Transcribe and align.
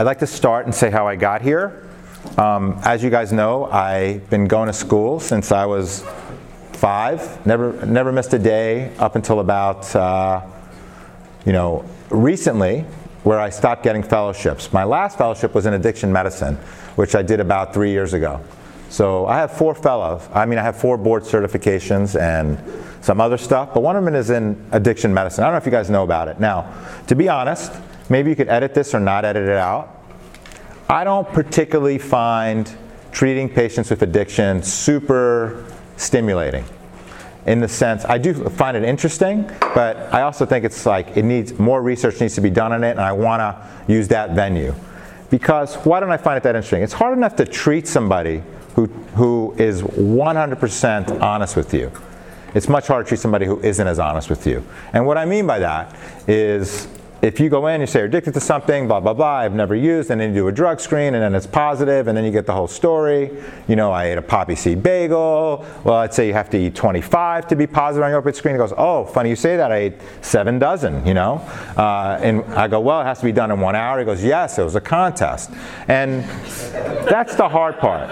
I'd 0.00 0.06
like 0.06 0.20
to 0.20 0.26
start 0.26 0.64
and 0.64 0.74
say 0.74 0.88
how 0.88 1.06
I 1.06 1.14
got 1.14 1.42
here. 1.42 1.86
Um, 2.38 2.80
as 2.84 3.02
you 3.02 3.10
guys 3.10 3.34
know, 3.34 3.66
I've 3.66 4.30
been 4.30 4.46
going 4.46 4.68
to 4.68 4.72
school 4.72 5.20
since 5.20 5.52
I 5.52 5.66
was 5.66 6.06
five. 6.72 7.44
Never, 7.44 7.84
never 7.84 8.10
missed 8.10 8.32
a 8.32 8.38
day 8.38 8.96
up 8.96 9.14
until 9.14 9.40
about, 9.40 9.94
uh, 9.94 10.40
you 11.44 11.52
know, 11.52 11.84
recently, 12.08 12.86
where 13.24 13.38
I 13.38 13.50
stopped 13.50 13.82
getting 13.82 14.02
fellowships. 14.02 14.72
My 14.72 14.84
last 14.84 15.18
fellowship 15.18 15.54
was 15.54 15.66
in 15.66 15.74
addiction 15.74 16.10
medicine, 16.10 16.54
which 16.96 17.14
I 17.14 17.20
did 17.20 17.38
about 17.38 17.74
three 17.74 17.90
years 17.90 18.14
ago. 18.14 18.42
So 18.88 19.26
I 19.26 19.36
have 19.36 19.52
four 19.52 19.74
fellows. 19.74 20.26
I 20.32 20.46
mean, 20.46 20.58
I 20.58 20.62
have 20.62 20.78
four 20.78 20.96
board 20.96 21.24
certifications 21.24 22.18
and 22.18 22.58
some 23.04 23.20
other 23.20 23.36
stuff, 23.36 23.74
but 23.74 23.82
one 23.82 23.96
of 23.96 24.04
them 24.06 24.14
is 24.14 24.30
in 24.30 24.64
addiction 24.72 25.12
medicine. 25.12 25.44
I 25.44 25.48
don't 25.48 25.52
know 25.52 25.58
if 25.58 25.66
you 25.66 25.72
guys 25.72 25.90
know 25.90 26.04
about 26.04 26.28
it. 26.28 26.40
Now, 26.40 26.72
to 27.08 27.14
be 27.14 27.28
honest, 27.28 27.70
maybe 28.10 28.28
you 28.28 28.36
could 28.36 28.50
edit 28.50 28.74
this 28.74 28.94
or 28.94 29.00
not 29.00 29.24
edit 29.24 29.48
it 29.48 29.56
out. 29.56 29.96
I 30.90 31.04
don't 31.04 31.26
particularly 31.28 31.96
find 31.96 32.70
treating 33.12 33.48
patients 33.48 33.88
with 33.88 34.02
addiction 34.02 34.62
super 34.62 35.64
stimulating 35.96 36.64
in 37.46 37.60
the 37.60 37.68
sense 37.68 38.04
I 38.04 38.18
do 38.18 38.34
find 38.50 38.76
it 38.76 38.84
interesting, 38.84 39.50
but 39.74 39.96
I 40.12 40.22
also 40.22 40.44
think 40.44 40.64
it's 40.64 40.86
like 40.86 41.16
it 41.16 41.24
needs 41.24 41.58
more 41.58 41.82
research 41.82 42.20
needs 42.20 42.34
to 42.34 42.40
be 42.40 42.50
done 42.50 42.72
on 42.72 42.84
it, 42.84 42.90
and 42.90 43.00
I 43.00 43.12
want 43.12 43.40
to 43.40 43.92
use 43.92 44.08
that 44.08 44.32
venue. 44.32 44.74
Because 45.30 45.76
why 45.76 46.00
don't 46.00 46.10
I 46.10 46.16
find 46.16 46.36
it 46.36 46.42
that 46.42 46.56
interesting? 46.56 46.82
It's 46.82 46.92
hard 46.92 47.16
enough 47.16 47.36
to 47.36 47.44
treat 47.44 47.86
somebody 47.86 48.42
who, 48.74 48.86
who 49.14 49.54
is 49.58 49.82
100% 49.82 51.20
honest 51.20 51.56
with 51.56 51.72
you. 51.72 51.90
It's 52.54 52.68
much 52.68 52.88
harder 52.88 53.04
to 53.04 53.08
treat 53.08 53.20
somebody 53.20 53.46
who 53.46 53.60
isn't 53.60 53.86
as 53.86 53.98
honest 53.98 54.28
with 54.28 54.46
you. 54.46 54.64
And 54.92 55.06
what 55.06 55.16
I 55.16 55.24
mean 55.24 55.46
by 55.46 55.60
that 55.60 55.96
is 56.26 56.88
if 57.22 57.38
you 57.38 57.50
go 57.50 57.66
in, 57.66 57.82
you 57.82 57.86
say 57.86 57.98
you're 57.98 58.06
addicted 58.06 58.32
to 58.34 58.40
something, 58.40 58.88
blah, 58.88 58.98
blah, 58.98 59.12
blah, 59.12 59.36
I've 59.36 59.52
never 59.52 59.74
used, 59.74 60.10
and 60.10 60.20
then 60.20 60.30
you 60.30 60.40
do 60.40 60.48
a 60.48 60.52
drug 60.52 60.80
screen, 60.80 61.14
and 61.14 61.22
then 61.22 61.34
it's 61.34 61.46
positive, 61.46 62.08
and 62.08 62.16
then 62.16 62.24
you 62.24 62.30
get 62.30 62.46
the 62.46 62.54
whole 62.54 62.68
story. 62.68 63.30
You 63.68 63.76
know, 63.76 63.92
I 63.92 64.06
ate 64.06 64.16
a 64.16 64.22
poppy 64.22 64.54
seed 64.54 64.82
bagel. 64.82 65.66
Well, 65.84 65.96
I'd 65.96 66.14
say 66.14 66.26
you 66.26 66.32
have 66.32 66.48
to 66.50 66.58
eat 66.58 66.74
25 66.74 67.48
to 67.48 67.56
be 67.56 67.66
positive 67.66 68.04
on 68.04 68.10
your 68.10 68.20
opiate 68.20 68.36
screen. 68.36 68.54
He 68.54 68.58
goes, 68.58 68.72
oh, 68.76 69.04
funny 69.04 69.28
you 69.28 69.36
say 69.36 69.58
that. 69.58 69.70
I 69.70 69.76
ate 69.76 69.94
seven 70.22 70.58
dozen, 70.58 71.06
you 71.06 71.12
know? 71.12 71.34
Uh, 71.76 72.18
and 72.22 72.42
I 72.54 72.68
go, 72.68 72.80
well, 72.80 73.02
it 73.02 73.04
has 73.04 73.18
to 73.18 73.26
be 73.26 73.32
done 73.32 73.50
in 73.50 73.60
one 73.60 73.76
hour. 73.76 73.98
He 73.98 74.06
goes, 74.06 74.24
yes, 74.24 74.58
it 74.58 74.62
was 74.62 74.74
a 74.74 74.80
contest. 74.80 75.50
And 75.88 76.24
that's 77.06 77.34
the 77.34 77.48
hard 77.48 77.78
part. 77.78 78.08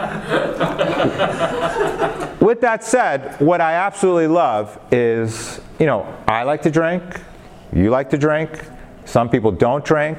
With 2.42 2.60
that 2.60 2.84
said, 2.84 3.40
what 3.40 3.60
I 3.62 3.72
absolutely 3.72 4.26
love 4.26 4.78
is, 4.92 5.60
you 5.78 5.86
know, 5.86 6.14
I 6.26 6.42
like 6.42 6.62
to 6.62 6.70
drink, 6.70 7.02
you 7.72 7.90
like 7.90 8.10
to 8.10 8.18
drink, 8.18 8.50
some 9.08 9.30
people 9.30 9.50
don't 9.50 9.82
drink. 9.82 10.18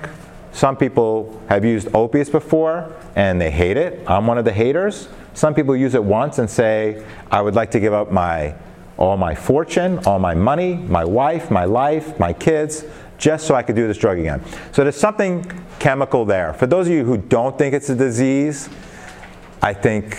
Some 0.51 0.75
people 0.75 1.39
have 1.47 1.63
used 1.63 1.93
opiates 1.93 2.31
before 2.31 2.91
and 3.15 3.39
they 3.39 3.51
hate 3.51 3.77
it. 3.77 4.03
I'm 4.09 4.25
one 4.25 4.39
of 4.39 4.45
the 4.45 4.51
haters. 4.51 5.09
Some 5.35 5.53
people 5.53 5.75
use 5.75 5.93
it 5.93 6.03
once 6.03 6.39
and 6.39 6.49
say, 6.49 7.05
I 7.29 7.39
would 7.39 7.53
like 7.53 7.69
to 7.71 7.79
give 7.79 7.93
up 7.93 8.11
my 8.11 8.55
all 8.97 9.15
my 9.15 9.35
fortune, 9.35 9.99
all 10.07 10.17
my 10.17 10.33
money, 10.33 10.73
my 10.73 11.05
wife, 11.05 11.51
my 11.51 11.65
life, 11.65 12.19
my 12.19 12.33
kids, 12.33 12.83
just 13.19 13.45
so 13.45 13.53
I 13.53 13.61
could 13.61 13.75
do 13.75 13.87
this 13.87 13.97
drug 13.97 14.17
again. 14.17 14.43
So 14.71 14.83
there's 14.83 14.97
something 14.97 15.45
chemical 15.77 16.25
there. 16.25 16.53
For 16.55 16.65
those 16.65 16.87
of 16.87 16.93
you 16.93 17.05
who 17.05 17.17
don't 17.17 17.57
think 17.59 17.75
it's 17.75 17.89
a 17.89 17.95
disease, 17.95 18.69
I 19.61 19.71
think 19.71 20.17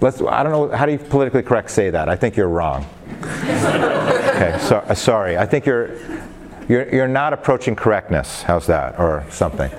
let's 0.00 0.22
I 0.22 0.42
don't 0.42 0.52
know 0.52 0.74
how 0.74 0.86
do 0.86 0.92
you 0.92 0.98
politically 0.98 1.42
correct 1.42 1.70
say 1.70 1.90
that? 1.90 2.08
I 2.08 2.16
think 2.16 2.34
you're 2.34 2.48
wrong. 2.48 2.86
okay, 3.22 4.56
so, 4.58 4.78
uh, 4.88 4.94
sorry. 4.94 5.36
I 5.36 5.44
think 5.44 5.66
you're 5.66 6.17
you're, 6.68 6.88
you're 6.94 7.08
not 7.08 7.32
approaching 7.32 7.74
correctness. 7.74 8.42
How's 8.42 8.66
that? 8.66 8.98
Or 8.98 9.24
something. 9.30 9.70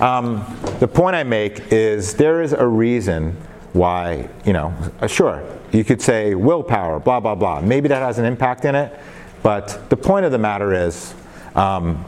Um, 0.00 0.44
the 0.80 0.88
point 0.88 1.14
I 1.14 1.22
make 1.22 1.72
is 1.72 2.14
there 2.14 2.42
is 2.42 2.52
a 2.52 2.66
reason 2.66 3.36
why, 3.72 4.28
you 4.44 4.52
know, 4.52 4.74
uh, 5.00 5.06
sure, 5.06 5.44
you 5.72 5.84
could 5.84 6.00
say 6.00 6.34
willpower, 6.34 7.00
blah, 7.00 7.20
blah, 7.20 7.34
blah. 7.34 7.60
Maybe 7.60 7.88
that 7.88 8.02
has 8.02 8.18
an 8.18 8.24
impact 8.24 8.64
in 8.64 8.74
it, 8.74 8.98
but 9.42 9.88
the 9.90 9.96
point 9.96 10.24
of 10.24 10.32
the 10.32 10.38
matter 10.38 10.72
is 10.72 11.14
um, 11.54 12.04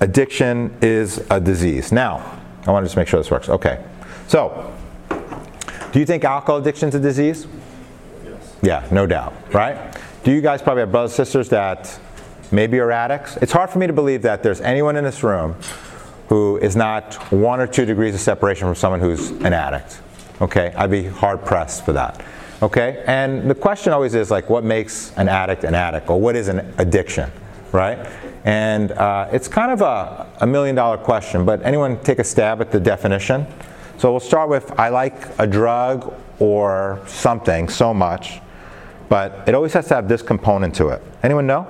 addiction 0.00 0.74
is 0.82 1.24
a 1.30 1.40
disease. 1.40 1.92
Now, 1.92 2.40
I 2.66 2.70
want 2.72 2.84
to 2.84 2.86
just 2.86 2.96
make 2.96 3.08
sure 3.08 3.20
this 3.20 3.30
works. 3.30 3.48
Okay. 3.48 3.82
So, 4.26 4.74
do 5.92 6.00
you 6.00 6.06
think 6.06 6.24
alcohol 6.24 6.60
addiction 6.60 6.88
is 6.88 6.94
a 6.94 7.00
disease? 7.00 7.46
Yes. 8.24 8.56
Yeah, 8.62 8.88
no 8.90 9.06
doubt, 9.06 9.34
right? 9.52 9.96
Do 10.24 10.32
you 10.32 10.40
guys 10.40 10.62
probably 10.62 10.80
have 10.80 10.90
brothers 10.90 11.12
and 11.12 11.26
sisters 11.26 11.50
that 11.50 12.00
maybe 12.52 12.76
you're 12.76 12.92
addicts. 12.92 13.36
It's 13.38 13.52
hard 13.52 13.70
for 13.70 13.78
me 13.78 13.86
to 13.86 13.92
believe 13.92 14.22
that 14.22 14.42
there's 14.42 14.60
anyone 14.60 14.96
in 14.96 15.04
this 15.04 15.22
room 15.22 15.56
who 16.28 16.56
is 16.58 16.74
not 16.74 17.14
one 17.32 17.60
or 17.60 17.66
two 17.66 17.84
degrees 17.84 18.14
of 18.14 18.20
separation 18.20 18.66
from 18.66 18.74
someone 18.74 19.00
who's 19.00 19.30
an 19.30 19.52
addict. 19.52 20.00
Okay, 20.40 20.72
I'd 20.76 20.90
be 20.90 21.04
hard 21.04 21.44
pressed 21.44 21.84
for 21.84 21.92
that. 21.92 22.24
Okay, 22.62 23.02
and 23.06 23.50
the 23.50 23.54
question 23.54 23.92
always 23.92 24.14
is 24.14 24.30
like, 24.30 24.48
what 24.48 24.64
makes 24.64 25.12
an 25.16 25.28
addict 25.28 25.64
an 25.64 25.74
addict, 25.74 26.08
or 26.08 26.20
what 26.20 26.34
is 26.34 26.48
an 26.48 26.74
addiction, 26.78 27.30
right? 27.72 27.98
And 28.44 28.92
uh, 28.92 29.28
it's 29.32 29.48
kind 29.48 29.70
of 29.70 29.80
a, 29.80 30.26
a 30.40 30.46
million 30.46 30.74
dollar 30.74 30.96
question, 30.96 31.44
but 31.44 31.62
anyone 31.62 32.02
take 32.02 32.18
a 32.18 32.24
stab 32.24 32.60
at 32.60 32.70
the 32.70 32.80
definition? 32.80 33.46
So 33.98 34.10
we'll 34.10 34.20
start 34.20 34.48
with 34.48 34.78
I 34.78 34.88
like 34.88 35.38
a 35.38 35.46
drug 35.46 36.14
or 36.38 37.00
something 37.06 37.68
so 37.68 37.94
much, 37.94 38.40
but 39.08 39.46
it 39.46 39.54
always 39.54 39.72
has 39.74 39.88
to 39.88 39.94
have 39.94 40.08
this 40.08 40.22
component 40.22 40.74
to 40.76 40.88
it. 40.88 41.02
Anyone 41.22 41.46
know? 41.46 41.66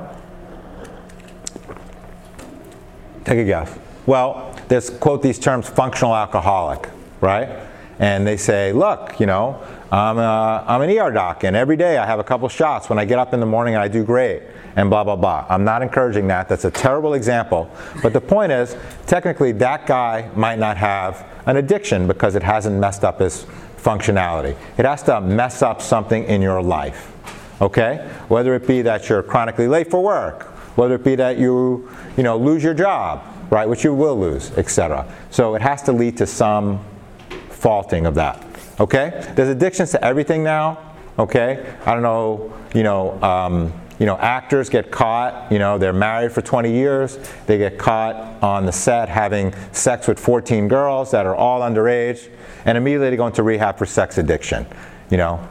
Take 3.24 3.38
a 3.38 3.44
guess. 3.44 3.76
Well, 4.06 4.54
there's 4.68 4.90
quote 4.90 5.22
these 5.22 5.38
terms 5.38 5.68
functional 5.68 6.14
alcoholic, 6.14 6.88
right? 7.20 7.48
And 7.98 8.26
they 8.26 8.36
say, 8.36 8.72
look, 8.72 9.18
you 9.18 9.26
know, 9.26 9.62
I'm, 9.90 10.18
a, 10.18 10.64
I'm 10.66 10.82
an 10.82 10.90
ER 10.90 11.10
doc, 11.10 11.44
and 11.44 11.54
every 11.54 11.76
day 11.76 11.96
I 11.96 12.04
have 12.04 12.18
a 12.18 12.24
couple 12.24 12.48
shots 12.48 12.90
when 12.90 12.98
I 12.98 13.04
get 13.04 13.18
up 13.18 13.32
in 13.32 13.40
the 13.40 13.46
morning 13.46 13.74
and 13.74 13.82
I 13.82 13.88
do 13.88 14.04
great, 14.04 14.42
and 14.76 14.90
blah, 14.90 15.04
blah, 15.04 15.16
blah. 15.16 15.46
I'm 15.48 15.64
not 15.64 15.82
encouraging 15.82 16.26
that. 16.28 16.48
That's 16.48 16.64
a 16.64 16.70
terrible 16.70 17.14
example. 17.14 17.70
But 18.02 18.12
the 18.12 18.20
point 18.20 18.52
is, 18.52 18.76
technically, 19.06 19.52
that 19.52 19.86
guy 19.86 20.30
might 20.34 20.58
not 20.58 20.76
have 20.76 21.24
an 21.46 21.56
addiction 21.56 22.06
because 22.06 22.34
it 22.34 22.42
hasn't 22.42 22.78
messed 22.78 23.04
up 23.04 23.20
his 23.20 23.46
functionality. 23.76 24.56
It 24.76 24.84
has 24.84 25.02
to 25.04 25.20
mess 25.20 25.62
up 25.62 25.80
something 25.80 26.24
in 26.24 26.42
your 26.42 26.60
life, 26.60 27.12
okay? 27.60 28.10
Whether 28.28 28.54
it 28.54 28.66
be 28.66 28.82
that 28.82 29.08
you're 29.08 29.22
chronically 29.22 29.68
late 29.68 29.90
for 29.90 30.02
work, 30.02 30.53
whether 30.76 30.94
it 30.94 31.04
be 31.04 31.14
that 31.16 31.38
you, 31.38 31.88
you 32.16 32.22
know, 32.22 32.36
lose 32.36 32.62
your 32.62 32.74
job, 32.74 33.22
right, 33.50 33.68
which 33.68 33.84
you 33.84 33.94
will 33.94 34.18
lose, 34.18 34.50
etc. 34.58 35.06
So 35.30 35.54
it 35.54 35.62
has 35.62 35.82
to 35.82 35.92
lead 35.92 36.16
to 36.18 36.26
some 36.26 36.84
faulting 37.50 38.06
of 38.06 38.14
that. 38.16 38.44
Okay? 38.80 39.32
There's 39.34 39.48
addictions 39.48 39.90
to 39.92 40.04
everything 40.04 40.42
now. 40.42 40.78
Okay? 41.18 41.64
I 41.86 41.94
don't 41.94 42.02
know, 42.02 42.52
you 42.74 42.82
know, 42.82 43.22
um, 43.22 43.72
you 43.98 44.06
know, 44.06 44.16
actors 44.16 44.68
get 44.68 44.90
caught, 44.90 45.50
you 45.52 45.58
know, 45.58 45.78
they're 45.78 45.92
married 45.92 46.32
for 46.32 46.42
20 46.42 46.72
years, 46.72 47.16
they 47.46 47.58
get 47.58 47.78
caught 47.78 48.42
on 48.42 48.66
the 48.66 48.72
set 48.72 49.08
having 49.08 49.54
sex 49.70 50.08
with 50.08 50.18
14 50.18 50.66
girls 50.66 51.12
that 51.12 51.26
are 51.26 51.36
all 51.36 51.60
underage, 51.60 52.28
and 52.64 52.76
immediately 52.76 53.10
they 53.10 53.16
go 53.16 53.26
into 53.26 53.42
rehab 53.44 53.78
for 53.78 53.86
sex 53.86 54.18
addiction. 54.18 54.66
You 55.10 55.18
know, 55.18 55.48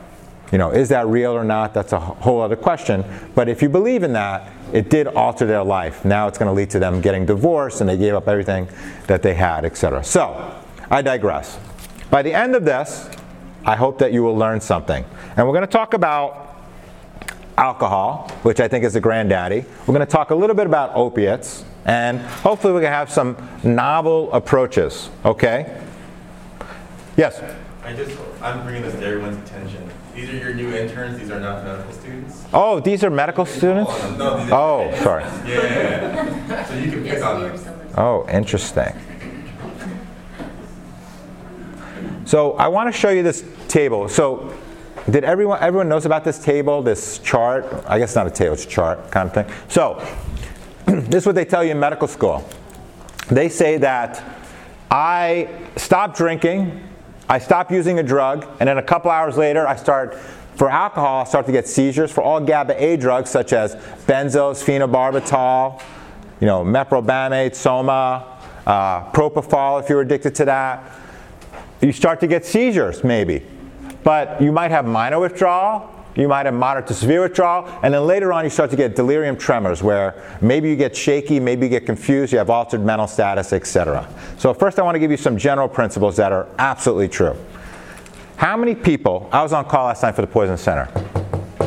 you 0.53 0.59
know, 0.59 0.69
is 0.69 0.89
that 0.89 1.07
real 1.07 1.31
or 1.31 1.43
not? 1.43 1.73
That's 1.73 1.93
a 1.93 1.99
whole 1.99 2.39
other 2.39 2.55
question. 2.55 3.03
But 3.33 3.49
if 3.49 3.63
you 3.63 3.69
believe 3.69 4.03
in 4.03 4.13
that, 4.13 4.53
it 4.71 4.91
did 4.91 5.07
alter 5.07 5.47
their 5.47 5.63
life. 5.63 6.05
Now 6.05 6.27
it's 6.27 6.37
going 6.37 6.47
to 6.47 6.53
lead 6.53 6.69
to 6.69 6.79
them 6.79 7.01
getting 7.01 7.25
divorced 7.25 7.81
and 7.81 7.89
they 7.89 7.97
gave 7.97 8.13
up 8.13 8.27
everything 8.27 8.69
that 9.07 9.23
they 9.23 9.33
had, 9.33 9.65
etc. 9.65 10.03
So, 10.03 10.55
I 10.91 11.01
digress. 11.01 11.57
By 12.11 12.21
the 12.21 12.31
end 12.31 12.55
of 12.55 12.65
this, 12.65 13.09
I 13.65 13.75
hope 13.75 13.97
that 13.97 14.13
you 14.13 14.21
will 14.21 14.37
learn 14.37 14.61
something. 14.61 15.03
And 15.35 15.47
we're 15.47 15.53
going 15.53 15.65
to 15.65 15.71
talk 15.71 15.95
about 15.95 16.55
alcohol, 17.57 18.29
which 18.43 18.59
I 18.59 18.67
think 18.67 18.85
is 18.85 18.93
the 18.93 19.01
granddaddy. 19.01 19.65
We're 19.87 19.95
going 19.95 20.05
to 20.05 20.05
talk 20.05 20.29
a 20.29 20.35
little 20.35 20.55
bit 20.55 20.67
about 20.67 20.95
opiates, 20.95 21.65
and 21.85 22.19
hopefully 22.19 22.73
we 22.73 22.81
can 22.81 22.91
have 22.91 23.09
some 23.09 23.37
novel 23.63 24.31
approaches, 24.31 25.09
okay? 25.25 25.81
Yes? 27.17 27.41
I 27.83 27.93
just, 27.93 28.15
I'm 28.41 28.63
bringing 28.63 28.83
this 28.83 28.93
to 28.93 29.03
everyone's 29.03 29.49
attention. 29.49 29.89
These 30.15 30.29
are 30.29 30.37
your 30.37 30.53
new 30.53 30.71
interns. 30.75 31.17
These 31.17 31.31
are 31.31 31.39
not 31.39 31.63
medical 31.63 31.91
students. 31.93 32.45
Oh, 32.53 32.79
these 32.79 33.03
are 33.03 33.09
medical 33.09 33.45
students? 33.45 33.91
No, 34.17 34.37
these 34.37 34.51
are 34.51 34.91
oh, 34.91 34.95
sorry. 35.01 35.23
Yeah, 35.23 35.47
yeah, 35.47 36.47
yeah. 36.47 36.65
So 36.65 36.75
you 36.75 36.91
can 36.91 37.03
pick 37.03 37.23
on 37.23 37.41
them. 37.41 37.81
Oh, 37.97 38.27
interesting. 38.29 38.93
So 42.25 42.53
I 42.53 42.67
want 42.67 42.93
to 42.93 42.99
show 42.99 43.09
you 43.09 43.23
this 43.23 43.43
table. 43.67 44.07
So 44.07 44.55
did 45.09 45.23
everyone 45.23 45.59
everyone 45.61 45.89
knows 45.89 46.05
about 46.05 46.23
this 46.23 46.37
table, 46.37 46.81
this 46.81 47.19
chart? 47.19 47.65
I 47.87 47.97
guess 47.97 48.15
not 48.15 48.27
a 48.27 48.31
table, 48.31 48.53
it's 48.53 48.65
a 48.65 48.67
chart 48.67 49.11
kind 49.11 49.27
of 49.27 49.33
thing. 49.33 49.55
So 49.67 50.05
this 50.85 51.23
is 51.23 51.25
what 51.25 51.35
they 51.35 51.45
tell 51.45 51.63
you 51.63 51.71
in 51.71 51.79
medical 51.79 52.07
school. 52.07 52.47
They 53.29 53.49
say 53.49 53.77
that 53.77 54.23
I 54.91 55.49
stopped 55.75 56.17
drinking 56.17 56.81
I 57.29 57.39
stop 57.39 57.71
using 57.71 57.99
a 57.99 58.03
drug, 58.03 58.45
and 58.59 58.67
then 58.67 58.77
a 58.77 58.83
couple 58.83 59.09
hours 59.09 59.37
later, 59.37 59.67
I 59.67 59.75
start, 59.75 60.15
for 60.55 60.69
alcohol, 60.69 61.21
I 61.21 61.23
start 61.23 61.45
to 61.45 61.51
get 61.51 61.67
seizures. 61.67 62.11
For 62.11 62.21
all 62.21 62.41
GABA 62.41 62.83
A 62.83 62.97
drugs, 62.97 63.29
such 63.29 63.53
as 63.53 63.75
benzos, 64.05 64.63
phenobarbital, 64.63 65.81
you 66.39 66.47
know, 66.47 66.63
meprobamate, 66.63 67.55
soma, 67.55 68.39
uh, 68.65 69.11
propofol 69.11 69.81
if 69.81 69.89
you're 69.89 70.01
addicted 70.01 70.35
to 70.35 70.45
that. 70.45 70.91
You 71.81 71.91
start 71.91 72.19
to 72.21 72.27
get 72.27 72.45
seizures, 72.45 73.03
maybe. 73.03 73.45
But 74.03 74.41
you 74.41 74.51
might 74.51 74.71
have 74.71 74.85
minor 74.85 75.19
withdrawal, 75.19 75.89
you 76.15 76.27
might 76.27 76.45
have 76.45 76.55
moderate 76.55 76.87
to 76.87 76.93
severe 76.93 77.21
withdrawal, 77.21 77.67
and 77.83 77.93
then 77.93 78.05
later 78.05 78.31
on 78.31 78.43
you 78.43 78.49
start 78.49 78.69
to 78.71 78.75
get 78.75 78.95
delirium 78.95 79.35
tremors 79.35 79.81
where 79.81 80.37
maybe 80.41 80.69
you 80.69 80.75
get 80.75 80.95
shaky, 80.95 81.39
maybe 81.39 81.65
you 81.65 81.69
get 81.69 81.85
confused, 81.85 82.31
you 82.31 82.37
have 82.37 82.49
altered 82.49 82.83
mental 82.85 83.07
status, 83.07 83.53
etc. 83.53 84.07
So 84.37 84.53
first 84.53 84.79
I 84.79 84.83
want 84.83 84.95
to 84.95 84.99
give 84.99 85.11
you 85.11 85.17
some 85.17 85.37
general 85.37 85.67
principles 85.67 86.17
that 86.17 86.31
are 86.31 86.47
absolutely 86.59 87.09
true. 87.09 87.35
How 88.37 88.57
many 88.57 88.75
people, 88.75 89.29
I 89.31 89.41
was 89.41 89.53
on 89.53 89.65
call 89.65 89.85
last 89.85 90.03
night 90.03 90.15
for 90.15 90.21
the 90.21 90.27
Poison 90.27 90.57
Center, 90.57 90.89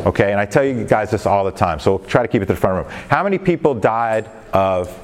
okay, 0.07 0.31
and 0.31 0.41
I 0.41 0.47
tell 0.47 0.65
you 0.65 0.85
guys 0.85 1.11
this 1.11 1.27
all 1.27 1.45
the 1.45 1.51
time, 1.51 1.79
so 1.79 1.97
we'll 1.97 2.07
try 2.07 2.23
to 2.23 2.29
keep 2.29 2.43
it 2.43 2.47
to 2.47 2.53
the 2.53 2.61
front 2.61 2.85
room. 2.85 2.93
How 3.09 3.25
many 3.25 3.39
people 3.39 3.75
died 3.75 4.31
of 4.53 4.95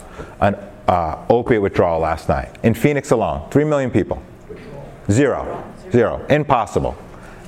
an 0.41 0.57
uh, 0.87 1.25
opiate 1.29 1.63
withdrawal 1.63 2.01
last 2.01 2.29
night? 2.29 2.51
In 2.63 2.75
Phoenix 2.75 3.11
alone, 3.11 3.49
3 3.51 3.65
million 3.65 3.91
people. 3.91 4.23
Zero. 5.11 5.65
Zero. 5.91 6.25
Impossible. 6.29 6.97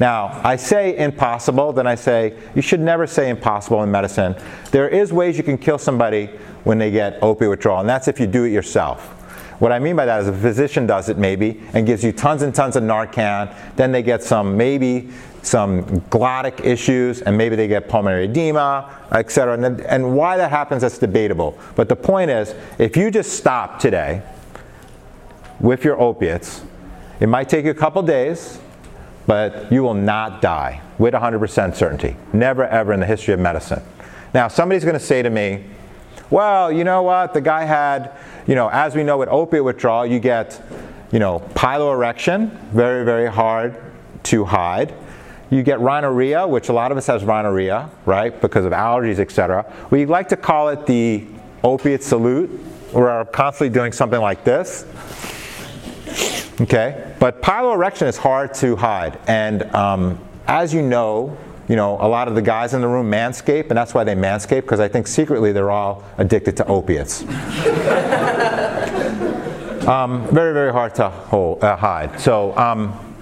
Now, 0.00 0.40
I 0.42 0.56
say 0.56 0.96
impossible, 0.96 1.72
then 1.72 1.86
I 1.86 1.94
say 1.94 2.34
you 2.54 2.62
should 2.62 2.80
never 2.80 3.06
say 3.06 3.30
impossible 3.30 3.82
in 3.82 3.90
medicine. 3.90 4.34
There 4.70 4.88
is 4.88 5.12
ways 5.12 5.36
you 5.38 5.44
can 5.44 5.58
kill 5.58 5.78
somebody 5.78 6.26
when 6.64 6.78
they 6.78 6.90
get 6.90 7.22
opiate 7.22 7.50
withdrawal, 7.50 7.80
and 7.80 7.88
that's 7.88 8.08
if 8.08 8.18
you 8.18 8.26
do 8.26 8.44
it 8.44 8.50
yourself. 8.50 9.10
What 9.60 9.70
I 9.70 9.78
mean 9.78 9.94
by 9.94 10.04
that 10.06 10.20
is 10.22 10.28
a 10.28 10.32
physician 10.32 10.86
does 10.86 11.08
it 11.08 11.16
maybe 11.16 11.60
and 11.74 11.86
gives 11.86 12.02
you 12.02 12.12
tons 12.12 12.42
and 12.42 12.54
tons 12.54 12.74
of 12.76 12.82
Narcan, 12.82 13.54
then 13.76 13.92
they 13.92 14.02
get 14.02 14.22
some 14.22 14.56
maybe 14.56 15.10
some 15.42 15.84
glottic 16.10 16.64
issues 16.64 17.22
and 17.22 17.36
maybe 17.36 17.54
they 17.54 17.68
get 17.68 17.88
pulmonary 17.88 18.24
edema, 18.24 18.90
etc. 19.12 19.54
And, 19.54 19.80
and 19.82 20.16
why 20.16 20.36
that 20.36 20.50
happens, 20.50 20.82
that's 20.82 20.98
debatable. 20.98 21.56
But 21.76 21.88
the 21.88 21.96
point 21.96 22.30
is, 22.30 22.54
if 22.78 22.96
you 22.96 23.10
just 23.10 23.34
stop 23.34 23.78
today 23.78 24.22
with 25.60 25.84
your 25.84 26.00
opiates, 26.00 26.62
it 27.20 27.28
might 27.28 27.48
take 27.48 27.64
you 27.64 27.70
a 27.70 27.74
couple 27.74 28.02
days, 28.02 28.58
but 29.26 29.70
you 29.72 29.82
will 29.82 29.94
not 29.94 30.42
die 30.42 30.80
with 30.98 31.14
100% 31.14 31.74
certainty. 31.74 32.16
Never 32.32 32.64
ever 32.66 32.92
in 32.92 33.00
the 33.00 33.06
history 33.06 33.34
of 33.34 33.40
medicine. 33.40 33.82
Now, 34.32 34.48
somebody's 34.48 34.84
going 34.84 34.94
to 34.98 35.04
say 35.04 35.22
to 35.22 35.30
me, 35.30 35.64
well, 36.30 36.72
you 36.72 36.84
know 36.84 37.02
what? 37.02 37.34
The 37.34 37.40
guy 37.40 37.64
had, 37.64 38.12
you 38.46 38.54
know, 38.54 38.68
as 38.68 38.94
we 38.94 39.04
know 39.04 39.18
with 39.18 39.28
opiate 39.28 39.64
withdrawal, 39.64 40.06
you 40.06 40.18
get, 40.18 40.60
you 41.12 41.18
know, 41.18 41.40
piloerection, 41.54 42.50
very, 42.70 43.04
very 43.04 43.30
hard 43.30 43.76
to 44.24 44.44
hide. 44.44 44.94
You 45.50 45.62
get 45.62 45.78
rhinorrhea, 45.78 46.48
which 46.48 46.68
a 46.68 46.72
lot 46.72 46.90
of 46.90 46.98
us 46.98 47.06
has 47.06 47.22
rhinorrhea, 47.22 47.90
right, 48.06 48.40
because 48.40 48.64
of 48.64 48.72
allergies, 48.72 49.18
etc. 49.18 49.72
We 49.90 50.06
like 50.06 50.28
to 50.30 50.36
call 50.36 50.70
it 50.70 50.86
the 50.86 51.26
opiate 51.62 52.02
salute. 52.02 52.50
We're 52.92 53.24
constantly 53.26 53.72
doing 53.72 53.92
something 53.92 54.20
like 54.20 54.44
this. 54.44 54.84
Okay, 56.60 57.13
but 57.24 57.40
piloerection 57.40 58.06
is 58.06 58.18
hard 58.18 58.52
to 58.52 58.76
hide, 58.76 59.18
and 59.26 59.62
um, 59.74 60.20
as 60.46 60.74
you 60.74 60.82
know, 60.82 61.34
you 61.68 61.74
know 61.74 61.94
a 61.98 62.06
lot 62.06 62.28
of 62.28 62.34
the 62.34 62.42
guys 62.42 62.74
in 62.74 62.82
the 62.82 62.86
room 62.86 63.10
manscape, 63.10 63.70
and 63.70 63.78
that's 63.78 63.94
why 63.94 64.04
they 64.04 64.14
manscape 64.14 64.60
because 64.60 64.78
I 64.78 64.88
think 64.88 65.06
secretly 65.06 65.50
they're 65.50 65.70
all 65.70 66.04
addicted 66.18 66.54
to 66.58 66.66
opiates. 66.66 67.22
um, 69.88 70.28
very, 70.34 70.52
very 70.52 70.70
hard 70.70 70.94
to 70.96 71.08
hold, 71.08 71.64
uh, 71.64 71.78
hide. 71.78 72.20
So, 72.20 72.54
um, 72.58 73.16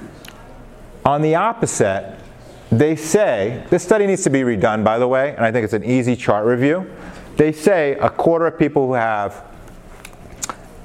on 1.05 1.23
the 1.23 1.37
opposite, 1.37 2.19
they 2.73 2.97
say 2.97 3.65
this 3.71 3.85
study 3.85 4.09
needs 4.09 4.25
to 4.25 4.31
be 4.31 4.41
redone, 4.41 4.83
by 4.83 4.99
the 4.99 5.07
way, 5.07 5.33
and 5.37 5.45
I 5.45 5.53
think 5.53 5.63
it's 5.63 5.75
an 5.75 5.85
easy 5.85 6.17
chart 6.17 6.45
review. 6.45 6.91
They 7.37 7.53
say 7.53 7.93
a 8.01 8.11
quarter 8.11 8.49
of 8.49 8.59
people 8.59 8.89
who 8.89 8.95
have 8.95 9.45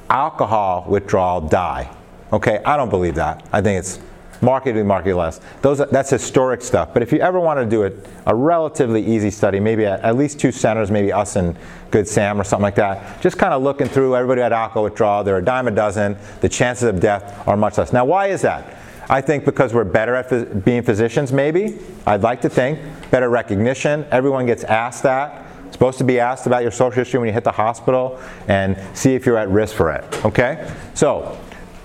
alcohol 0.07 0.85
withdrawal 0.87 1.41
die. 1.41 1.96
Okay, 2.33 2.61
I 2.65 2.77
don't 2.77 2.89
believe 2.89 3.15
that. 3.15 3.47
I 3.53 3.61
think 3.61 3.79
it's 3.79 3.99
markedly, 4.41 4.83
markedly 4.83 5.13
less. 5.13 5.39
Those, 5.61 5.77
that's 5.77 6.09
historic 6.09 6.61
stuff. 6.61 6.93
But 6.93 7.01
if 7.01 7.11
you 7.11 7.19
ever 7.19 7.39
want 7.39 7.59
to 7.59 7.65
do 7.65 7.83
it, 7.83 8.07
a 8.25 8.35
relatively 8.35 9.05
easy 9.05 9.31
study, 9.31 9.59
maybe 9.59 9.85
at, 9.85 10.01
at 10.01 10.15
least 10.17 10.39
two 10.39 10.51
centers, 10.51 10.91
maybe 10.91 11.11
us 11.11 11.35
and 11.35 11.55
Good 11.91 12.07
Sam 12.07 12.39
or 12.39 12.43
something 12.43 12.63
like 12.63 12.75
that, 12.75 13.21
just 13.21 13.37
kind 13.37 13.53
of 13.53 13.63
looking 13.63 13.87
through 13.87 14.15
everybody 14.15 14.41
had 14.41 14.53
alcohol 14.53 14.83
withdrawal. 14.83 15.23
They're 15.23 15.37
a 15.37 15.45
dime 15.45 15.67
a 15.67 15.71
dozen. 15.71 16.17
The 16.41 16.49
chances 16.49 16.83
of 16.83 16.99
death 16.99 17.47
are 17.47 17.57
much 17.57 17.77
less. 17.77 17.93
Now, 17.93 18.05
why 18.05 18.27
is 18.27 18.41
that? 18.41 18.77
I 19.09 19.21
think 19.21 19.45
because 19.45 19.73
we're 19.73 19.85
better 19.85 20.15
at 20.15 20.29
phys- 20.29 20.65
being 20.65 20.83
physicians, 20.83 21.31
maybe. 21.31 21.79
I'd 22.05 22.23
like 22.23 22.41
to 22.41 22.49
think. 22.49 22.79
Better 23.09 23.29
recognition. 23.29 24.05
Everyone 24.11 24.45
gets 24.45 24.65
asked 24.65 25.03
that. 25.03 25.45
Supposed 25.71 25.97
to 25.99 26.03
be 26.03 26.19
asked 26.19 26.45
about 26.45 26.61
your 26.61 26.71
social 26.71 27.01
history 27.01 27.19
when 27.19 27.27
you 27.27 27.33
hit 27.33 27.43
the 27.43 27.51
hospital 27.51 28.19
and 28.47 28.77
see 28.97 29.15
if 29.15 29.25
you're 29.25 29.37
at 29.37 29.49
risk 29.49 29.75
for 29.75 29.91
it. 29.91 30.25
Okay? 30.25 30.69
So, 30.93 31.39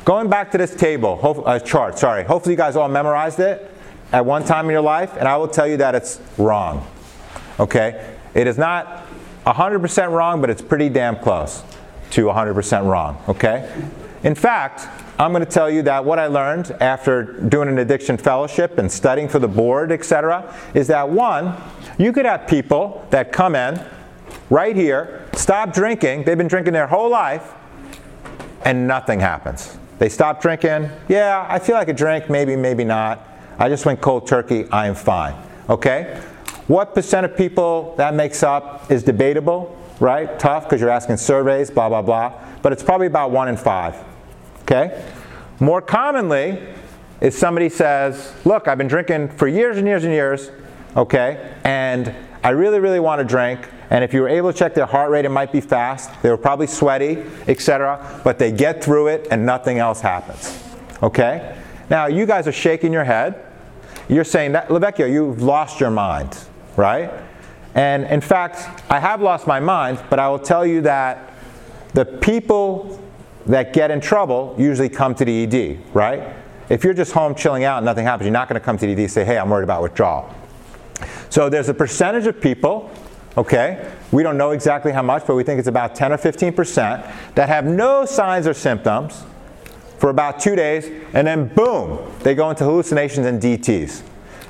Going 0.04 0.28
back 0.28 0.50
to 0.50 0.58
this 0.58 0.74
table, 0.74 1.14
hope, 1.16 1.46
uh, 1.46 1.60
chart, 1.60 1.96
sorry. 1.96 2.24
Hopefully 2.24 2.54
you 2.54 2.56
guys 2.56 2.74
all 2.74 2.88
memorized 2.88 3.38
it 3.38 3.70
at 4.10 4.26
one 4.26 4.44
time 4.44 4.64
in 4.64 4.72
your 4.72 4.80
life, 4.80 5.16
and 5.16 5.28
I 5.28 5.36
will 5.36 5.46
tell 5.46 5.66
you 5.66 5.76
that 5.76 5.94
it's 5.94 6.20
wrong. 6.38 6.84
Okay? 7.60 8.16
It 8.34 8.48
is 8.48 8.58
not 8.58 9.06
100% 9.46 10.10
wrong, 10.10 10.40
but 10.40 10.50
it's 10.50 10.60
pretty 10.60 10.88
damn 10.88 11.16
close 11.16 11.62
to 12.10 12.26
100% 12.26 12.84
wrong. 12.84 13.22
Okay? 13.28 13.70
In 14.24 14.34
fact, 14.34 14.88
I'm 15.20 15.30
going 15.30 15.44
to 15.44 15.50
tell 15.50 15.70
you 15.70 15.82
that 15.82 16.04
what 16.04 16.18
I 16.18 16.26
learned 16.26 16.72
after 16.80 17.22
doing 17.22 17.68
an 17.68 17.78
addiction 17.78 18.16
fellowship 18.16 18.78
and 18.78 18.90
studying 18.90 19.28
for 19.28 19.38
the 19.38 19.48
board, 19.48 19.92
etc., 19.92 20.52
is 20.74 20.88
that 20.88 21.08
one, 21.08 21.54
you 21.96 22.12
could 22.12 22.26
have 22.26 22.48
people 22.48 23.06
that 23.10 23.30
come 23.30 23.54
in 23.54 23.80
right 24.50 24.74
here, 24.74 25.28
stop 25.34 25.72
drinking, 25.72 26.24
they've 26.24 26.36
been 26.38 26.48
drinking 26.48 26.72
their 26.72 26.88
whole 26.88 27.08
life, 27.08 27.52
and 28.64 28.88
nothing 28.88 29.20
happens. 29.20 29.78
They 30.02 30.08
stop 30.08 30.42
drinking. 30.42 30.90
Yeah, 31.08 31.46
I 31.48 31.60
feel 31.60 31.76
like 31.76 31.86
a 31.86 31.92
drink, 31.92 32.28
maybe, 32.28 32.56
maybe 32.56 32.82
not. 32.82 33.24
I 33.56 33.68
just 33.68 33.86
went 33.86 34.00
cold 34.00 34.26
turkey. 34.26 34.68
I 34.72 34.88
am 34.88 34.96
fine. 34.96 35.32
Okay? 35.70 36.20
What 36.66 36.92
percent 36.92 37.24
of 37.24 37.36
people 37.36 37.94
that 37.98 38.12
makes 38.12 38.42
up 38.42 38.90
is 38.90 39.04
debatable, 39.04 39.78
right? 40.00 40.40
Tough 40.40 40.64
because 40.64 40.80
you're 40.80 40.90
asking 40.90 41.18
surveys, 41.18 41.70
blah, 41.70 41.88
blah, 41.88 42.02
blah. 42.02 42.36
But 42.62 42.72
it's 42.72 42.82
probably 42.82 43.06
about 43.06 43.30
one 43.30 43.46
in 43.46 43.56
five. 43.56 43.96
Okay? 44.62 45.04
More 45.60 45.80
commonly 45.80 46.60
is 47.20 47.38
somebody 47.38 47.68
says, 47.68 48.34
Look, 48.44 48.66
I've 48.66 48.78
been 48.78 48.88
drinking 48.88 49.28
for 49.28 49.46
years 49.46 49.76
and 49.78 49.86
years 49.86 50.02
and 50.02 50.12
years, 50.12 50.50
okay? 50.96 51.54
And 51.62 52.12
I 52.42 52.50
really, 52.50 52.80
really 52.80 52.98
want 52.98 53.20
to 53.20 53.24
drink. 53.24 53.68
And 53.92 54.02
if 54.02 54.14
you 54.14 54.22
were 54.22 54.28
able 54.30 54.50
to 54.50 54.58
check 54.58 54.72
their 54.72 54.86
heart 54.86 55.10
rate, 55.10 55.26
it 55.26 55.28
might 55.28 55.52
be 55.52 55.60
fast. 55.60 56.10
They 56.22 56.30
were 56.30 56.38
probably 56.38 56.66
sweaty, 56.66 57.22
etc. 57.46 58.22
But 58.24 58.38
they 58.38 58.50
get 58.50 58.82
through 58.82 59.08
it 59.08 59.28
and 59.30 59.44
nothing 59.44 59.80
else 59.80 60.00
happens. 60.00 60.64
Okay? 61.02 61.58
Now, 61.90 62.06
you 62.06 62.24
guys 62.24 62.48
are 62.48 62.52
shaking 62.52 62.90
your 62.90 63.04
head. 63.04 63.44
You're 64.08 64.24
saying 64.24 64.52
that, 64.52 64.68
LoVecchio, 64.68 65.12
you've 65.12 65.42
lost 65.42 65.78
your 65.78 65.90
mind, 65.90 66.38
right? 66.74 67.10
And 67.74 68.04
in 68.04 68.22
fact, 68.22 68.82
I 68.90 68.98
have 68.98 69.20
lost 69.20 69.46
my 69.46 69.60
mind, 69.60 70.02
but 70.08 70.18
I 70.18 70.26
will 70.30 70.38
tell 70.38 70.64
you 70.64 70.80
that 70.80 71.34
the 71.92 72.06
people 72.06 72.98
that 73.44 73.74
get 73.74 73.90
in 73.90 74.00
trouble 74.00 74.54
usually 74.56 74.88
come 74.88 75.14
to 75.16 75.24
the 75.26 75.42
ED, 75.42 75.94
right? 75.94 76.34
If 76.70 76.82
you're 76.82 76.94
just 76.94 77.12
home 77.12 77.34
chilling 77.34 77.64
out 77.64 77.76
and 77.76 77.84
nothing 77.84 78.06
happens, 78.06 78.24
you're 78.24 78.32
not 78.32 78.48
going 78.48 78.58
to 78.58 78.64
come 78.64 78.78
to 78.78 78.86
the 78.86 78.92
ED 78.92 79.00
and 79.00 79.10
say, 79.10 79.26
hey, 79.26 79.36
I'm 79.36 79.50
worried 79.50 79.64
about 79.64 79.82
withdrawal. 79.82 80.34
So 81.28 81.50
there's 81.50 81.68
a 81.68 81.74
percentage 81.74 82.26
of 82.26 82.40
people 82.40 82.90
okay? 83.36 83.92
We 84.10 84.22
don't 84.22 84.36
know 84.36 84.50
exactly 84.50 84.92
how 84.92 85.02
much, 85.02 85.26
but 85.26 85.34
we 85.34 85.42
think 85.42 85.58
it's 85.58 85.68
about 85.68 85.94
10 85.94 86.12
or 86.12 86.18
15% 86.18 87.34
that 87.34 87.48
have 87.48 87.64
no 87.64 88.04
signs 88.04 88.46
or 88.46 88.54
symptoms 88.54 89.24
for 89.98 90.10
about 90.10 90.40
two 90.40 90.56
days, 90.56 90.90
and 91.14 91.26
then 91.26 91.46
boom, 91.48 91.98
they 92.20 92.34
go 92.34 92.50
into 92.50 92.64
hallucinations 92.64 93.26
and 93.26 93.40
DTs. 93.40 94.02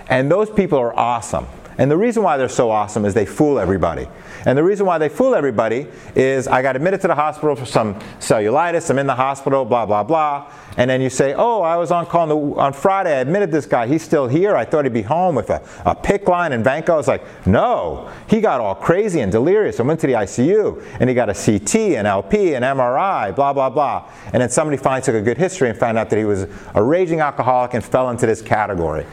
And 0.08 0.30
those 0.30 0.50
people 0.50 0.78
are 0.78 0.96
awesome. 0.98 1.46
And 1.78 1.90
the 1.90 1.96
reason 1.96 2.22
why 2.22 2.36
they're 2.36 2.48
so 2.48 2.70
awesome 2.70 3.04
is 3.04 3.14
they 3.14 3.26
fool 3.26 3.58
everybody. 3.58 4.08
And 4.44 4.58
the 4.58 4.64
reason 4.64 4.86
why 4.86 4.98
they 4.98 5.08
fool 5.08 5.34
everybody 5.34 5.86
is 6.14 6.48
I 6.48 6.62
got 6.62 6.76
admitted 6.76 7.00
to 7.02 7.08
the 7.08 7.14
hospital 7.14 7.56
for 7.56 7.64
some 7.64 7.94
cellulitis, 8.18 8.90
I'm 8.90 8.98
in 8.98 9.06
the 9.06 9.14
hospital, 9.14 9.64
blah, 9.64 9.86
blah, 9.86 10.02
blah. 10.02 10.52
And 10.76 10.90
then 10.90 11.00
you 11.00 11.10
say, 11.10 11.34
oh, 11.34 11.62
I 11.62 11.76
was 11.76 11.90
on 11.90 12.06
call 12.06 12.22
on, 12.22 12.28
the, 12.28 12.60
on 12.60 12.72
Friday, 12.72 13.16
I 13.16 13.20
admitted 13.20 13.50
this 13.50 13.66
guy, 13.66 13.86
he's 13.86 14.02
still 14.02 14.26
here. 14.26 14.56
I 14.56 14.64
thought 14.64 14.84
he'd 14.84 14.92
be 14.92 15.02
home 15.02 15.34
with 15.34 15.50
a, 15.50 15.62
a 15.84 15.94
PICC 15.94 16.28
line 16.28 16.52
and 16.52 16.64
Vanco. 16.64 16.90
I 16.90 16.96
was 16.96 17.08
like, 17.08 17.46
no, 17.46 18.10
he 18.28 18.40
got 18.40 18.60
all 18.60 18.74
crazy 18.74 19.20
and 19.20 19.30
delirious 19.30 19.78
and 19.78 19.88
went 19.88 20.00
to 20.00 20.06
the 20.06 20.14
ICU 20.14 20.84
and 21.00 21.08
he 21.08 21.14
got 21.14 21.28
a 21.28 21.34
CT, 21.34 21.74
an 21.96 22.06
LP, 22.06 22.54
an 22.54 22.62
MRI, 22.62 23.34
blah, 23.34 23.52
blah, 23.52 23.70
blah. 23.70 24.10
And 24.32 24.42
then 24.42 24.50
somebody 24.50 24.76
finally 24.76 25.02
took 25.02 25.14
a 25.14 25.22
good 25.22 25.38
history 25.38 25.68
and 25.68 25.78
found 25.78 25.98
out 25.98 26.10
that 26.10 26.18
he 26.18 26.24
was 26.24 26.46
a 26.74 26.82
raging 26.82 27.20
alcoholic 27.20 27.74
and 27.74 27.84
fell 27.84 28.10
into 28.10 28.26
this 28.26 28.42
category. 28.42 29.06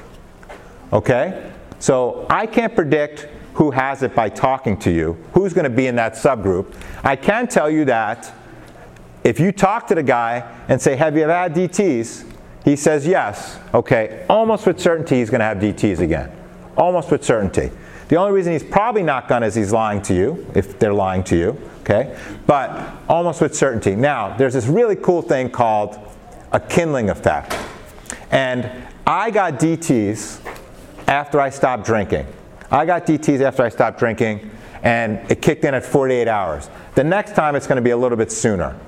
Okay? 0.91 1.51
So 1.79 2.25
I 2.29 2.45
can't 2.45 2.75
predict 2.75 3.27
who 3.53 3.71
has 3.71 4.03
it 4.03 4.15
by 4.15 4.29
talking 4.29 4.77
to 4.79 4.91
you, 4.91 5.17
who's 5.33 5.53
going 5.53 5.63
to 5.63 5.69
be 5.69 5.87
in 5.87 5.95
that 5.95 6.13
subgroup. 6.13 6.73
I 7.03 7.15
can 7.15 7.47
tell 7.47 7.69
you 7.69 7.85
that 7.85 8.31
if 9.23 9.39
you 9.39 9.51
talk 9.51 9.87
to 9.87 9.95
the 9.95 10.03
guy 10.03 10.49
and 10.67 10.81
say, 10.81 10.95
Have 10.95 11.15
you 11.17 11.23
ever 11.23 11.33
had 11.33 11.53
DTs? 11.53 12.25
He 12.63 12.75
says 12.75 13.07
yes. 13.07 13.59
Okay, 13.73 14.25
almost 14.29 14.65
with 14.67 14.79
certainty 14.79 15.19
he's 15.19 15.29
going 15.29 15.39
to 15.39 15.45
have 15.45 15.57
DTs 15.57 15.99
again. 15.99 16.31
Almost 16.77 17.11
with 17.11 17.23
certainty. 17.23 17.71
The 18.09 18.15
only 18.15 18.31
reason 18.31 18.53
he's 18.53 18.63
probably 18.63 19.03
not 19.03 19.27
going 19.27 19.43
is 19.43 19.55
he's 19.55 19.71
lying 19.71 20.01
to 20.03 20.15
you, 20.15 20.45
if 20.55 20.79
they're 20.79 20.93
lying 20.93 21.23
to 21.25 21.37
you, 21.37 21.61
okay? 21.81 22.17
But 22.47 22.91
almost 23.07 23.39
with 23.39 23.55
certainty. 23.55 23.95
Now, 23.95 24.35
there's 24.35 24.53
this 24.53 24.65
really 24.65 24.95
cool 24.95 25.21
thing 25.21 25.51
called 25.51 25.99
a 26.51 26.59
kindling 26.59 27.09
effect. 27.11 27.55
And 28.31 28.71
I 29.05 29.29
got 29.29 29.59
DTs 29.59 30.41
after 31.09 31.41
I 31.41 31.49
stopped 31.49 31.85
drinking. 31.85 32.27
I 32.69 32.85
got 32.85 33.07
DTs 33.07 33.41
after 33.41 33.63
I 33.63 33.69
stopped 33.69 33.97
drinking, 33.97 34.49
and 34.83 35.19
it 35.29 35.41
kicked 35.41 35.65
in 35.65 35.73
at 35.73 35.83
48 35.83 36.27
hours. 36.27 36.69
The 36.93 37.03
next 37.03 37.35
time 37.35 37.55
it's 37.55 37.65
going 37.65 37.77
to 37.77 37.81
be 37.81 37.89
a 37.89 37.97
little 37.97 38.17
bit 38.17 38.31
sooner. 38.31 38.79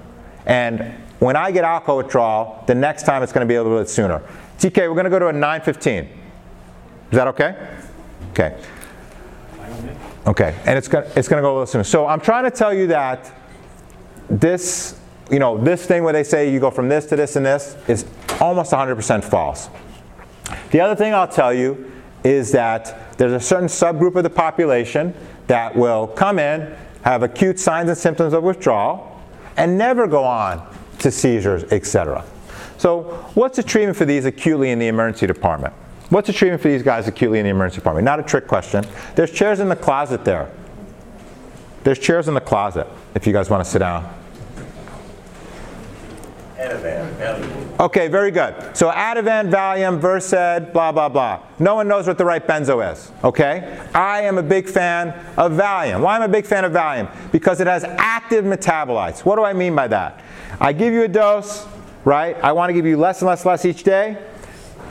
And 0.45 0.93
when 1.17 1.35
I 1.35 1.49
get 1.51 1.63
alcohol 1.63 1.97
withdrawal, 1.97 2.63
the 2.67 2.75
next 2.75 3.03
time 3.03 3.23
it's 3.23 3.33
going 3.33 3.45
to 3.45 3.51
be 3.51 3.55
a 3.55 3.63
little 3.63 3.79
bit 3.79 3.89
sooner. 3.89 4.21
TK, 4.59 4.87
we're 4.87 4.93
going 4.93 5.05
to 5.05 5.09
go 5.09 5.17
to 5.17 5.27
a 5.27 5.33
915. 5.33 6.03
Is 6.03 6.09
that 7.11 7.27
okay? 7.29 7.67
Okay. 8.31 8.55
Okay, 10.27 10.55
and 10.65 10.77
it's 10.77 10.87
going 10.87 11.05
it's 11.15 11.27
going 11.27 11.41
to 11.41 11.45
go 11.45 11.51
a 11.51 11.53
little 11.53 11.65
sooner. 11.65 11.83
So 11.83 12.05
I'm 12.05 12.21
trying 12.21 12.43
to 12.43 12.51
tell 12.51 12.71
you 12.71 12.85
that 12.87 13.33
this, 14.29 14.99
you 15.31 15.39
know, 15.39 15.57
this 15.57 15.87
thing 15.87 16.03
where 16.03 16.13
they 16.13 16.23
say 16.23 16.53
you 16.53 16.59
go 16.59 16.69
from 16.69 16.87
this 16.87 17.07
to 17.07 17.15
this 17.15 17.35
and 17.35 17.43
this 17.43 17.75
is 17.87 18.05
almost 18.39 18.71
100% 18.71 19.23
false. 19.23 19.69
The 20.69 20.79
other 20.79 20.95
thing 20.95 21.15
I'll 21.15 21.27
tell 21.27 21.51
you 21.51 21.91
is 22.23 22.51
that 22.51 23.17
there's 23.17 23.33
a 23.33 23.39
certain 23.39 23.67
subgroup 23.67 24.15
of 24.15 24.23
the 24.23 24.29
population 24.29 25.13
that 25.47 25.75
will 25.75 26.07
come 26.07 26.39
in, 26.39 26.75
have 27.03 27.23
acute 27.23 27.59
signs 27.59 27.89
and 27.89 27.97
symptoms 27.97 28.33
of 28.33 28.43
withdrawal, 28.43 29.21
and 29.57 29.77
never 29.77 30.07
go 30.07 30.23
on 30.23 30.65
to 30.99 31.11
seizures, 31.11 31.63
etc. 31.71 32.23
So, 32.77 33.03
what's 33.33 33.57
the 33.57 33.63
treatment 33.63 33.97
for 33.97 34.05
these 34.05 34.25
acutely 34.25 34.71
in 34.71 34.79
the 34.79 34.87
emergency 34.87 35.27
department? 35.27 35.73
What's 36.09 36.27
the 36.27 36.33
treatment 36.33 36.61
for 36.61 36.67
these 36.67 36.83
guys 36.83 37.07
acutely 37.07 37.39
in 37.39 37.45
the 37.45 37.51
emergency 37.51 37.77
department? 37.77 38.05
Not 38.05 38.19
a 38.19 38.23
trick 38.23 38.47
question. 38.47 38.85
There's 39.15 39.31
chairs 39.31 39.59
in 39.59 39.69
the 39.69 39.75
closet 39.75 40.25
there. 40.25 40.51
There's 41.83 41.99
chairs 41.99 42.27
in 42.27 42.33
the 42.33 42.41
closet 42.41 42.87
if 43.15 43.25
you 43.25 43.33
guys 43.33 43.49
want 43.49 43.63
to 43.63 43.69
sit 43.69 43.79
down. 43.79 44.03
Okay, 47.79 48.07
very 48.07 48.31
good. 48.31 48.77
So 48.77 48.91
Ativan, 48.91 49.49
Valium, 49.51 49.99
Versed, 49.99 50.71
blah, 50.71 50.91
blah, 50.91 51.09
blah. 51.09 51.41
No 51.57 51.75
one 51.75 51.87
knows 51.87 52.07
what 52.07 52.17
the 52.17 52.25
right 52.25 52.45
benzo 52.45 52.91
is, 52.91 53.11
okay? 53.23 53.79
I 53.95 54.21
am 54.21 54.37
a 54.37 54.43
big 54.43 54.67
fan 54.69 55.09
of 55.37 55.53
Valium. 55.53 56.01
Why 56.01 56.15
am 56.15 56.21
I 56.21 56.25
a 56.25 56.29
big 56.29 56.45
fan 56.45 56.63
of 56.63 56.73
Valium? 56.73 57.09
Because 57.31 57.59
it 57.59 57.67
has 57.67 57.83
active 57.83 58.45
metabolites. 58.45 59.25
What 59.25 59.37
do 59.37 59.43
I 59.43 59.53
mean 59.53 59.75
by 59.75 59.87
that? 59.87 60.21
I 60.59 60.73
give 60.73 60.93
you 60.93 61.03
a 61.03 61.07
dose, 61.07 61.67
right? 62.05 62.35
I 62.43 62.51
want 62.51 62.69
to 62.69 62.73
give 62.73 62.85
you 62.85 62.97
less 62.97 63.21
and 63.21 63.27
less 63.27 63.45
less 63.45 63.65
each 63.65 63.83
day. 63.83 64.17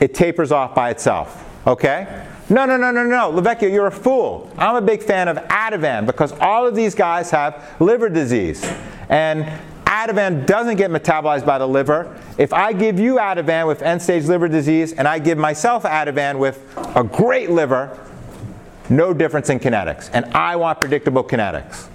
It 0.01 0.13
tapers 0.13 0.51
off 0.51 0.75
by 0.75 0.89
itself, 0.89 1.45
okay? 1.67 2.27
No, 2.49 2.65
no, 2.65 2.75
no, 2.75 2.91
no, 2.91 3.05
no. 3.05 3.31
LoVecchio, 3.31 3.71
you're 3.71 3.87
a 3.87 3.91
fool. 3.91 4.51
I'm 4.57 4.75
a 4.75 4.81
big 4.81 5.01
fan 5.01 5.29
of 5.29 5.37
Ativan 5.37 6.05
because 6.05 6.33
all 6.33 6.67
of 6.67 6.75
these 6.75 6.93
guys 6.93 7.31
have 7.31 7.63
liver 7.79 8.09
disease. 8.09 8.61
And 9.07 9.49
Ativan 9.91 10.45
doesn't 10.45 10.77
get 10.77 10.89
metabolized 10.89 11.45
by 11.45 11.57
the 11.57 11.67
liver. 11.67 12.17
If 12.37 12.53
I 12.53 12.71
give 12.71 12.97
you 12.97 13.15
Ativan 13.15 13.67
with 13.67 13.81
end-stage 13.81 14.23
liver 14.23 14.47
disease 14.47 14.93
and 14.93 15.05
I 15.05 15.19
give 15.19 15.37
myself 15.37 15.83
Ativan 15.83 16.39
with 16.39 16.65
a 16.95 17.03
great 17.03 17.49
liver, 17.49 17.99
no 18.89 19.13
difference 19.13 19.49
in 19.49 19.59
kinetics. 19.59 20.09
And 20.13 20.25
I 20.33 20.55
want 20.55 20.79
predictable 20.79 21.25
kinetics. 21.25 21.89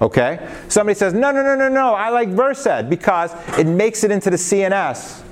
Okay? 0.00 0.48
Somebody 0.68 0.98
says, 0.98 1.12
no, 1.12 1.30
no, 1.30 1.42
no, 1.42 1.54
no, 1.54 1.68
no, 1.68 1.94
I 1.94 2.08
like 2.08 2.30
Versed 2.30 2.88
because 2.88 3.34
it 3.58 3.66
makes 3.66 4.02
it 4.02 4.10
into 4.10 4.30
the 4.30 4.36
CNS 4.36 5.22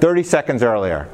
30 0.00 0.22
seconds 0.22 0.62
earlier. 0.62 1.06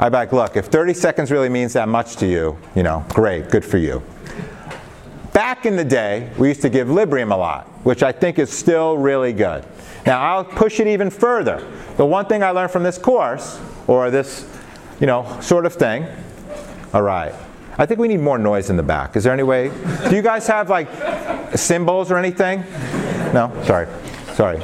I 0.00 0.08
back, 0.08 0.32
look, 0.32 0.56
if 0.56 0.66
30 0.66 0.92
seconds 0.92 1.30
really 1.30 1.48
means 1.48 1.74
that 1.74 1.88
much 1.88 2.16
to 2.16 2.26
you, 2.26 2.58
you 2.74 2.82
know, 2.82 3.04
great, 3.10 3.48
good 3.48 3.64
for 3.64 3.78
you. 3.78 4.02
Back 5.32 5.66
in 5.66 5.76
the 5.76 5.84
day, 5.84 6.32
we 6.36 6.48
used 6.48 6.62
to 6.62 6.68
give 6.68 6.88
Librium 6.88 7.32
a 7.32 7.36
lot, 7.36 7.68
which 7.88 8.02
I 8.02 8.12
think 8.12 8.38
is 8.38 8.52
still 8.52 8.98
really 8.98 9.32
good. 9.32 9.64
Now, 10.04 10.20
I'll 10.20 10.44
push 10.44 10.78
it 10.78 10.86
even 10.86 11.08
further. 11.08 11.66
The 11.96 12.04
one 12.04 12.26
thing 12.26 12.42
I 12.42 12.50
learned 12.50 12.70
from 12.70 12.82
this 12.82 12.98
course, 12.98 13.58
or 13.86 14.10
this, 14.10 14.46
you 15.00 15.06
know, 15.06 15.38
sort 15.40 15.64
of 15.64 15.72
thing, 15.72 16.06
all 16.92 17.00
right. 17.00 17.32
I 17.78 17.86
think 17.86 17.98
we 17.98 18.06
need 18.06 18.20
more 18.20 18.36
noise 18.36 18.68
in 18.68 18.76
the 18.76 18.82
back. 18.82 19.16
Is 19.16 19.24
there 19.24 19.32
any 19.32 19.42
way? 19.42 19.70
Do 20.06 20.14
you 20.14 20.20
guys 20.20 20.46
have 20.48 20.68
like 20.68 20.86
cymbals 21.56 22.10
or 22.10 22.18
anything? 22.18 22.60
No? 23.32 23.50
Sorry. 23.64 23.88
Sorry. 24.34 24.60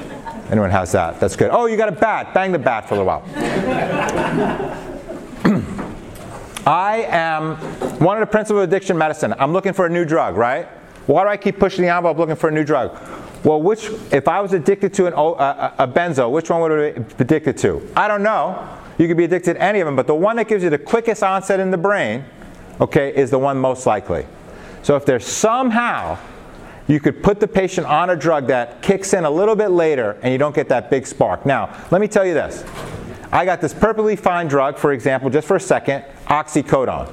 Anyone 0.51 0.69
has 0.69 0.93
that? 0.93 1.19
That's 1.19 1.35
good. 1.35 1.49
Oh, 1.51 1.65
you 1.65 1.79
got 1.79 1.89
a 1.89 1.93
bat. 1.93 2.35
Bang 2.35 2.53
the 2.53 2.59
bat 2.59 2.87
for 2.87 2.95
a 2.95 2.99
little 2.99 3.07
while. 3.07 3.25
I 6.67 7.07
am 7.09 7.57
one 8.01 8.19
of 8.19 8.21
the 8.21 8.31
principles 8.31 8.65
of 8.65 8.69
addiction 8.69 8.99
medicine. 8.99 9.33
I'm 9.39 9.55
looking 9.55 9.73
for 9.73 9.87
a 9.87 9.89
new 9.89 10.05
drug, 10.05 10.37
right? 10.37 10.69
Why 11.07 11.23
do 11.23 11.29
I 11.29 11.37
keep 11.37 11.59
pushing 11.59 11.83
the 11.83 11.95
envelope 11.95 12.19
looking 12.19 12.37
for 12.37 12.49
a 12.49 12.53
new 12.53 12.65
drug? 12.65 12.99
Well, 13.45 13.61
which, 13.61 13.91
if 14.11 14.27
I 14.27 14.41
was 14.41 14.55
addicted 14.55 14.95
to 14.95 15.07
an, 15.07 15.13
a, 15.13 15.75
a 15.79 15.89
benzo, 15.89 16.31
which 16.31 16.49
one 16.49 16.61
would 16.63 16.73
I 16.73 16.99
be 16.99 17.05
addicted 17.19 17.59
to? 17.59 17.87
I 17.95 18.09
don't 18.09 18.23
know. 18.23 18.67
You 18.97 19.07
could 19.07 19.17
be 19.17 19.25
addicted 19.25 19.55
to 19.55 19.63
any 19.63 19.81
of 19.81 19.87
them, 19.87 19.97
but 19.97 20.07
the 20.07 20.15
one 20.15 20.37
that 20.37 20.49
gives 20.49 20.65
you 20.65 20.71
the 20.71 20.79
quickest 20.79 21.23
onset 21.23 21.61
in 21.61 21.71
the 21.71 21.77
brain, 21.77 22.25
okay, 22.81 23.15
is 23.15 23.31
the 23.31 23.39
one 23.39 23.59
most 23.59 23.87
likely. 23.87 24.27
So 24.83 24.97
if 24.97 25.05
there's 25.05 25.27
somehow 25.27 26.19
you 26.87 27.01
could 27.01 27.23
put 27.23 27.41
the 27.41 27.49
patient 27.49 27.87
on 27.87 28.11
a 28.11 28.17
drug 28.17 28.47
that 28.49 28.83
kicks 28.83 29.15
in 29.15 29.25
a 29.25 29.31
little 29.31 29.57
bit 29.57 29.69
later 29.69 30.19
and 30.23 30.33
you 30.33 30.39
don't 30.39 30.55
get 30.55 30.69
that 30.69 30.91
big 30.91 31.07
spark. 31.07 31.47
Now, 31.47 31.75
let 31.91 32.01
me 32.01 32.09
tell 32.09 32.27
you 32.27 32.35
this. 32.35 32.65
I 33.33 33.45
got 33.45 33.61
this 33.61 33.73
perfectly 33.75 34.17
fine 34.17 34.49
drug, 34.49 34.79
for 34.79 34.93
example, 34.93 35.31
just 35.31 35.49
for 35.49 35.57
a 35.57 35.61
second, 35.61 36.05
oxycodone. 36.27 37.09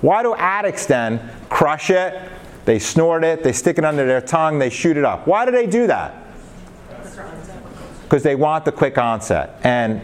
Why 0.00 0.22
do 0.22 0.34
addicts 0.34 0.86
then 0.86 1.30
crush 1.48 1.90
it, 1.90 2.20
they 2.64 2.78
snort 2.78 3.24
it, 3.24 3.42
they 3.42 3.52
stick 3.52 3.78
it 3.78 3.84
under 3.84 4.06
their 4.06 4.20
tongue, 4.20 4.58
they 4.58 4.70
shoot 4.70 4.96
it 4.96 5.04
up? 5.04 5.26
Why 5.26 5.44
do 5.44 5.50
they 5.50 5.66
do 5.66 5.86
that? 5.88 6.14
Because 8.04 8.22
they 8.22 8.34
want 8.34 8.64
the 8.64 8.72
quick 8.72 8.98
onset. 8.98 9.58
And 9.64 10.00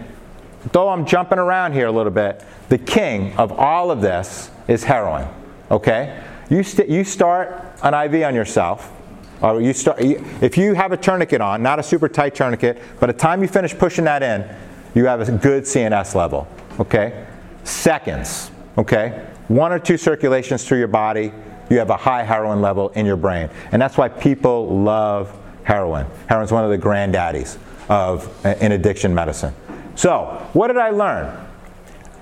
though 0.72 0.88
I'm 0.88 1.06
jumping 1.06 1.38
around 1.38 1.72
here 1.72 1.86
a 1.86 1.92
little 1.92 2.12
bit, 2.12 2.44
the 2.68 2.78
king 2.78 3.36
of 3.36 3.52
all 3.52 3.90
of 3.90 4.00
this 4.00 4.50
is 4.66 4.84
heroin. 4.84 5.28
Okay? 5.70 6.22
You, 6.50 6.62
st- 6.62 6.88
you 6.88 7.04
start 7.04 7.64
an 7.82 7.94
IV 7.94 8.24
on 8.24 8.34
yourself, 8.34 8.92
or 9.40 9.60
you 9.60 9.72
start, 9.72 9.98
if 10.00 10.56
you 10.56 10.74
have 10.74 10.92
a 10.92 10.96
tourniquet 10.96 11.40
on, 11.40 11.62
not 11.62 11.78
a 11.78 11.82
super 11.82 12.08
tight 12.08 12.34
tourniquet, 12.34 12.82
but 12.98 13.06
the 13.06 13.12
time 13.12 13.42
you 13.42 13.48
finish 13.48 13.76
pushing 13.76 14.04
that 14.04 14.22
in, 14.22 14.48
you 14.94 15.04
have 15.04 15.20
a 15.20 15.30
good 15.32 15.64
CNS 15.64 16.14
level, 16.14 16.48
okay? 16.80 17.26
Seconds, 17.64 18.50
okay? 18.76 19.26
One 19.48 19.72
or 19.72 19.78
two 19.78 19.96
circulations 19.96 20.66
through 20.66 20.78
your 20.78 20.88
body, 20.88 21.32
you 21.70 21.78
have 21.78 21.90
a 21.90 21.96
high 21.96 22.22
heroin 22.22 22.60
level 22.60 22.90
in 22.90 23.06
your 23.06 23.16
brain. 23.16 23.50
And 23.72 23.80
that's 23.80 23.96
why 23.96 24.08
people 24.08 24.68
love 24.82 25.34
heroin. 25.64 26.06
Heroin's 26.28 26.52
one 26.52 26.64
of 26.64 26.70
the 26.70 26.78
granddaddies 26.78 27.58
of 27.88 28.46
uh, 28.46 28.54
in 28.60 28.72
addiction 28.72 29.14
medicine. 29.14 29.54
So, 29.94 30.48
what 30.52 30.68
did 30.68 30.76
I 30.76 30.90
learn? 30.90 31.46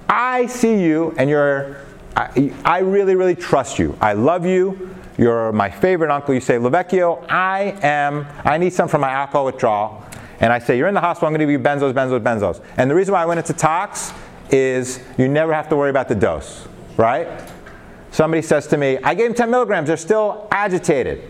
I 0.08 0.46
see 0.46 0.82
you 0.82 1.14
and 1.18 1.28
you're 1.28 1.76
I, 2.16 2.50
I 2.64 2.78
really, 2.78 3.14
really 3.14 3.34
trust 3.34 3.78
you. 3.78 3.96
I 4.00 4.14
love 4.14 4.46
you. 4.46 4.94
You're 5.18 5.52
my 5.52 5.70
favorite 5.70 6.10
uncle. 6.10 6.32
You 6.34 6.40
say, 6.40 6.56
LoVecchio, 6.56 7.30
I 7.30 7.76
am, 7.82 8.26
I 8.42 8.56
need 8.56 8.72
some 8.72 8.88
for 8.88 8.98
my 8.98 9.10
alcohol 9.10 9.44
withdrawal 9.44 10.02
and 10.40 10.52
I 10.52 10.58
say, 10.58 10.76
You're 10.78 10.88
in 10.88 10.94
the 10.94 11.00
hospital, 11.00 11.28
I'm 11.28 11.32
going 11.32 11.46
to 11.46 11.52
give 11.52 11.60
you 11.60 11.64
benzos, 11.64 11.92
benzos, 11.92 12.20
benzos. 12.20 12.62
And 12.76 12.90
the 12.90 12.94
reason 12.94 13.12
why 13.12 13.22
I 13.22 13.26
went 13.26 13.38
into 13.38 13.52
tox 13.52 14.12
is 14.50 15.00
you 15.18 15.28
never 15.28 15.52
have 15.52 15.68
to 15.68 15.76
worry 15.76 15.90
about 15.90 16.08
the 16.08 16.14
dose, 16.14 16.66
right? 16.96 17.28
Somebody 18.16 18.40
says 18.40 18.66
to 18.68 18.78
me, 18.78 18.96
I 19.04 19.12
gave 19.12 19.26
him 19.26 19.34
10 19.34 19.50
milligrams, 19.50 19.88
they're 19.88 19.98
still 19.98 20.48
agitated. 20.50 21.22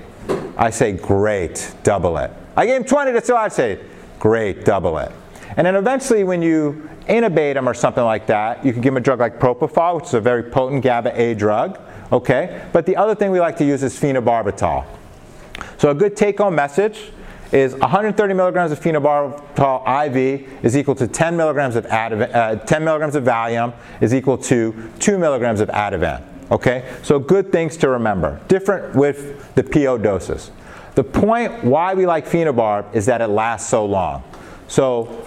I 0.56 0.70
say, 0.70 0.92
Great, 0.92 1.74
double 1.82 2.16
it. 2.16 2.30
I 2.56 2.64
gave 2.64 2.76
him 2.76 2.84
20, 2.84 3.10
they're 3.10 3.24
still 3.24 3.38
agitated. 3.38 3.84
Great, 4.20 4.64
double 4.64 4.96
it. 4.98 5.10
And 5.56 5.66
then 5.66 5.74
eventually, 5.74 6.22
when 6.22 6.42
you 6.42 6.88
intubate 7.08 7.54
them 7.54 7.68
or 7.68 7.74
something 7.74 8.04
like 8.04 8.28
that, 8.28 8.64
you 8.64 8.72
can 8.72 8.82
give 8.82 8.94
them 8.94 8.98
a 8.98 9.04
drug 9.04 9.18
like 9.18 9.40
propofol, 9.40 9.96
which 9.96 10.04
is 10.04 10.14
a 10.14 10.20
very 10.20 10.44
potent 10.44 10.84
GABA 10.84 11.20
A 11.20 11.34
drug. 11.34 11.76
Okay? 12.12 12.64
But 12.72 12.86
the 12.86 12.94
other 12.94 13.16
thing 13.16 13.32
we 13.32 13.40
like 13.40 13.56
to 13.56 13.64
use 13.64 13.82
is 13.82 13.98
phenobarbital. 13.98 14.86
So, 15.78 15.90
a 15.90 15.94
good 15.94 16.16
take 16.16 16.38
home 16.38 16.54
message 16.54 17.10
is 17.50 17.74
130 17.74 18.32
milligrams 18.32 18.70
of 18.70 18.78
phenobarbital 18.78 20.06
IV 20.06 20.64
is 20.64 20.76
equal 20.76 20.94
to 20.94 21.08
10 21.08 21.36
milligrams 21.36 21.74
of 21.74 21.84
Ativan, 21.86 22.32
uh, 22.32 22.54
10 22.64 22.84
milligrams 22.84 23.16
of 23.16 23.24
Valium 23.24 23.74
is 24.00 24.14
equal 24.14 24.38
to 24.38 24.88
2 25.00 25.18
milligrams 25.18 25.58
of 25.58 25.68
Ativan. 25.70 26.35
Okay, 26.50 26.88
so 27.02 27.18
good 27.18 27.50
things 27.50 27.76
to 27.78 27.88
remember. 27.88 28.40
Different 28.48 28.94
with 28.94 29.54
the 29.54 29.64
PO 29.64 29.98
doses. 29.98 30.50
The 30.94 31.04
point 31.04 31.64
why 31.64 31.94
we 31.94 32.06
like 32.06 32.26
phenobarb 32.26 32.94
is 32.94 33.06
that 33.06 33.20
it 33.20 33.28
lasts 33.28 33.68
so 33.68 33.84
long. 33.84 34.22
So 34.68 35.26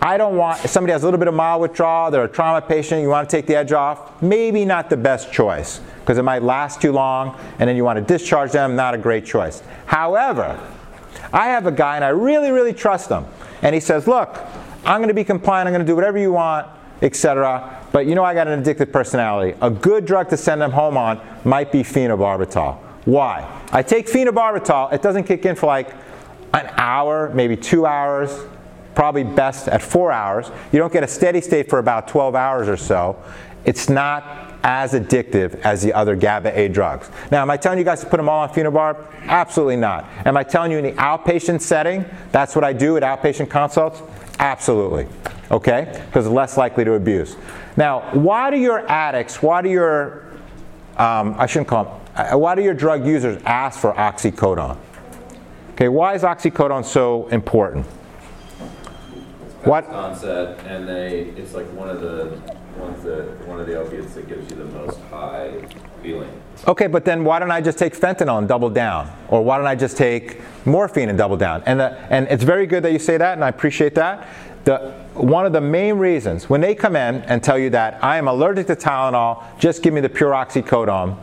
I 0.00 0.16
don't 0.16 0.36
want, 0.36 0.64
if 0.64 0.70
somebody 0.70 0.92
has 0.92 1.02
a 1.02 1.06
little 1.06 1.18
bit 1.18 1.28
of 1.28 1.34
mild 1.34 1.62
withdrawal, 1.62 2.10
they're 2.10 2.24
a 2.24 2.28
trauma 2.28 2.64
patient, 2.64 3.02
you 3.02 3.08
want 3.08 3.28
to 3.28 3.36
take 3.36 3.46
the 3.46 3.56
edge 3.56 3.72
off, 3.72 4.22
maybe 4.22 4.64
not 4.64 4.88
the 4.88 4.96
best 4.96 5.32
choice 5.32 5.80
because 6.00 6.18
it 6.18 6.22
might 6.22 6.42
last 6.42 6.80
too 6.80 6.92
long 6.92 7.36
and 7.58 7.68
then 7.68 7.76
you 7.76 7.84
want 7.84 7.98
to 7.98 8.04
discharge 8.04 8.52
them, 8.52 8.76
not 8.76 8.94
a 8.94 8.98
great 8.98 9.26
choice. 9.26 9.62
However, 9.86 10.60
I 11.32 11.46
have 11.48 11.66
a 11.66 11.72
guy 11.72 11.96
and 11.96 12.04
I 12.04 12.10
really, 12.10 12.50
really 12.50 12.72
trust 12.72 13.10
him. 13.10 13.26
And 13.62 13.74
he 13.74 13.80
says, 13.80 14.06
Look, 14.06 14.38
I'm 14.84 14.98
going 14.98 15.08
to 15.08 15.14
be 15.14 15.24
compliant, 15.24 15.66
I'm 15.66 15.74
going 15.74 15.84
to 15.84 15.90
do 15.90 15.96
whatever 15.96 16.18
you 16.18 16.32
want, 16.32 16.68
etc. 17.02 17.85
but 17.96 18.04
you 18.04 18.14
know 18.14 18.24
I 18.24 18.34
got 18.34 18.46
an 18.46 18.62
addictive 18.62 18.92
personality. 18.92 19.56
A 19.62 19.70
good 19.70 20.04
drug 20.04 20.28
to 20.28 20.36
send 20.36 20.60
them 20.60 20.70
home 20.70 20.98
on 20.98 21.18
might 21.46 21.72
be 21.72 21.82
phenobarbital. 21.82 22.76
Why? 23.06 23.50
I 23.72 23.82
take 23.82 24.06
phenobarbital, 24.06 24.92
it 24.92 25.00
doesn't 25.00 25.24
kick 25.24 25.46
in 25.46 25.56
for 25.56 25.64
like 25.64 25.94
an 26.52 26.70
hour, 26.76 27.30
maybe 27.32 27.56
two 27.56 27.86
hours, 27.86 28.38
probably 28.94 29.24
best 29.24 29.68
at 29.68 29.80
four 29.80 30.12
hours. 30.12 30.50
You 30.72 30.78
don't 30.78 30.92
get 30.92 31.04
a 31.04 31.08
steady 31.08 31.40
state 31.40 31.70
for 31.70 31.78
about 31.78 32.06
12 32.06 32.34
hours 32.34 32.68
or 32.68 32.76
so. 32.76 33.16
It's 33.64 33.88
not 33.88 34.58
as 34.62 34.92
addictive 34.92 35.58
as 35.62 35.80
the 35.80 35.94
other 35.94 36.16
GABA 36.16 36.58
A 36.58 36.68
drugs. 36.68 37.08
Now, 37.30 37.40
am 37.40 37.50
I 37.50 37.56
telling 37.56 37.78
you 37.78 37.84
guys 37.86 38.00
to 38.00 38.06
put 38.10 38.18
them 38.18 38.28
all 38.28 38.40
on 38.40 38.50
phenobarb? 38.50 39.06
Absolutely 39.22 39.76
not. 39.76 40.04
Am 40.26 40.36
I 40.36 40.42
telling 40.42 40.70
you 40.70 40.76
in 40.76 40.84
the 40.84 40.92
outpatient 40.92 41.62
setting, 41.62 42.04
that's 42.30 42.54
what 42.54 42.62
I 42.62 42.74
do 42.74 42.98
at 42.98 43.02
outpatient 43.02 43.48
consults? 43.48 44.02
Absolutely. 44.38 45.06
Okay? 45.50 46.02
Because 46.06 46.28
less 46.28 46.56
likely 46.56 46.84
to 46.84 46.94
abuse. 46.94 47.36
Now, 47.76 48.08
why 48.12 48.50
do 48.50 48.56
your 48.56 48.88
addicts, 48.90 49.42
why 49.42 49.62
do 49.62 49.68
your, 49.68 50.26
um, 50.96 51.34
I 51.38 51.46
shouldn't 51.46 51.68
call 51.68 51.84
them, 51.84 51.94
uh, 52.16 52.38
why 52.38 52.54
do 52.54 52.62
your 52.62 52.74
drug 52.74 53.06
users 53.06 53.40
ask 53.44 53.78
for 53.78 53.92
oxycodone? 53.92 54.78
Okay, 55.72 55.88
why 55.88 56.14
is 56.14 56.22
oxycodone 56.22 56.84
so 56.84 57.26
important? 57.28 57.86
What 59.64 59.84
onset, 59.86 60.64
and 60.66 60.88
they, 60.88 61.32
it's 61.36 61.52
like 61.52 61.66
one 61.72 61.90
of 61.90 62.00
the 62.00 62.40
ones 62.78 63.02
that, 63.02 63.46
one 63.46 63.60
of 63.60 63.66
the 63.66 63.74
opiates 63.74 64.14
that 64.14 64.28
gives 64.28 64.50
you 64.50 64.56
the 64.56 64.64
most 64.64 64.98
high 65.10 65.52
feeling. 66.02 66.30
Okay, 66.66 66.86
but 66.86 67.04
then 67.04 67.24
why 67.24 67.38
don't 67.38 67.50
I 67.50 67.60
just 67.60 67.78
take 67.78 67.94
fentanyl 67.94 68.38
and 68.38 68.48
double 68.48 68.70
down? 68.70 69.10
Or 69.28 69.42
why 69.42 69.58
don't 69.58 69.66
I 69.66 69.74
just 69.74 69.96
take 69.96 70.40
morphine 70.64 71.08
and 71.08 71.18
double 71.18 71.36
down? 71.36 71.62
And, 71.66 71.78
the, 71.78 71.92
and 72.10 72.26
it's 72.28 72.42
very 72.44 72.66
good 72.66 72.82
that 72.82 72.92
you 72.92 72.98
say 72.98 73.16
that, 73.16 73.34
and 73.34 73.44
I 73.44 73.48
appreciate 73.48 73.94
that. 73.94 74.26
The, 74.64 74.92
one 75.14 75.46
of 75.46 75.52
the 75.52 75.60
main 75.60 75.94
reasons, 75.94 76.50
when 76.50 76.60
they 76.60 76.74
come 76.74 76.96
in 76.96 77.22
and 77.22 77.42
tell 77.42 77.58
you 77.58 77.70
that 77.70 78.02
I 78.02 78.16
am 78.16 78.26
allergic 78.26 78.66
to 78.66 78.76
Tylenol, 78.76 79.44
just 79.58 79.82
give 79.82 79.94
me 79.94 80.00
the 80.00 80.08
pure 80.08 80.32
oxycodone, 80.32 81.16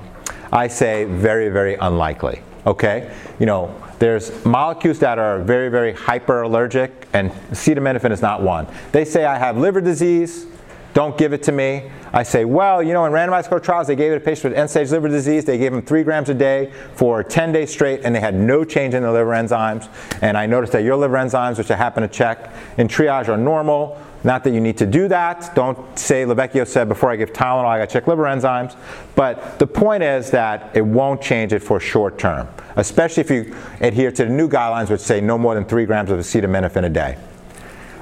I 0.52 0.68
say 0.68 1.06
very, 1.06 1.50
very 1.50 1.76
unlikely. 1.76 2.42
Okay? 2.66 3.14
You 3.40 3.46
know, 3.46 3.76
there's 4.00 4.46
molecules 4.46 5.00
that 5.00 5.20
are 5.20 5.40
very, 5.42 5.70
very 5.70 5.94
hyperallergic, 5.94 6.92
and 7.14 7.32
acetaminophen 7.52 8.12
is 8.12 8.22
not 8.22 8.42
one. 8.42 8.68
They 8.92 9.04
say 9.04 9.26
I 9.26 9.38
have 9.38 9.58
liver 9.58 9.82
disease, 9.82 10.46
don't 10.94 11.18
give 11.18 11.34
it 11.34 11.42
to 11.44 11.52
me. 11.52 11.90
I 12.14 12.22
say, 12.22 12.46
well, 12.46 12.84
you 12.84 12.94
know, 12.94 13.06
in 13.06 13.12
randomized 13.12 13.64
trials, 13.64 13.88
they 13.88 13.96
gave 13.96 14.12
it 14.12 14.16
to 14.16 14.20
patients 14.22 14.44
with 14.44 14.54
end-stage 14.54 14.92
liver 14.92 15.10
disease. 15.10 15.44
They 15.44 15.58
gave 15.58 15.72
them 15.72 15.82
three 15.82 16.04
grams 16.04 16.30
a 16.30 16.36
day 16.36 16.72
for 16.94 17.24
10 17.24 17.52
days 17.52 17.72
straight, 17.72 18.02
and 18.04 18.16
they 18.16 18.20
had 18.20 18.36
no 18.36 18.64
change 18.64 18.94
in 18.94 19.02
their 19.02 19.12
liver 19.12 19.32
enzymes. 19.32 19.90
And 20.22 20.38
I 20.38 20.46
noticed 20.46 20.74
that 20.74 20.84
your 20.84 20.96
liver 20.96 21.18
enzymes, 21.18 21.58
which 21.58 21.72
I 21.72 21.76
happen 21.76 22.04
to 22.04 22.10
check 22.10 22.54
in 22.78 22.88
triage, 22.88 23.28
are 23.28 23.38
normal. 23.38 24.00
Not 24.24 24.44
that 24.44 24.52
you 24.52 24.62
need 24.62 24.78
to 24.78 24.86
do 24.86 25.08
that. 25.08 25.54
Don't 25.56 25.98
say 25.98 26.24
LoVecchio 26.24 26.66
said 26.68 26.88
before 26.88 27.12
I 27.12 27.16
give 27.16 27.34
Tylenol 27.34 27.66
I 27.66 27.80
got 27.80 27.90
to 27.90 27.94
check 27.94 28.08
liver 28.08 28.24
enzymes. 28.24 28.76
But 29.16 29.60
the 29.60 29.68
point 29.68 30.04
is 30.04 30.30
that 30.32 30.72
it 30.76 30.82
won't 30.82 31.22
change 31.22 31.52
it 31.52 31.60
for 31.60 31.80
short 31.80 32.18
term, 32.18 32.48
especially 32.76 33.22
if 33.22 33.32
you 33.32 33.56
adhere 33.82 34.12
to 34.12 34.26
the 34.26 34.30
new 34.30 34.48
guidelines 34.48 34.90
which 34.90 35.02
say 35.02 35.20
no 35.20 35.38
more 35.38 35.56
than 35.56 35.66
three 35.66 35.86
grams 35.86 36.10
of 36.10 36.20
acetaminophen 36.20 36.86
a 36.86 36.90
day. 36.90 37.18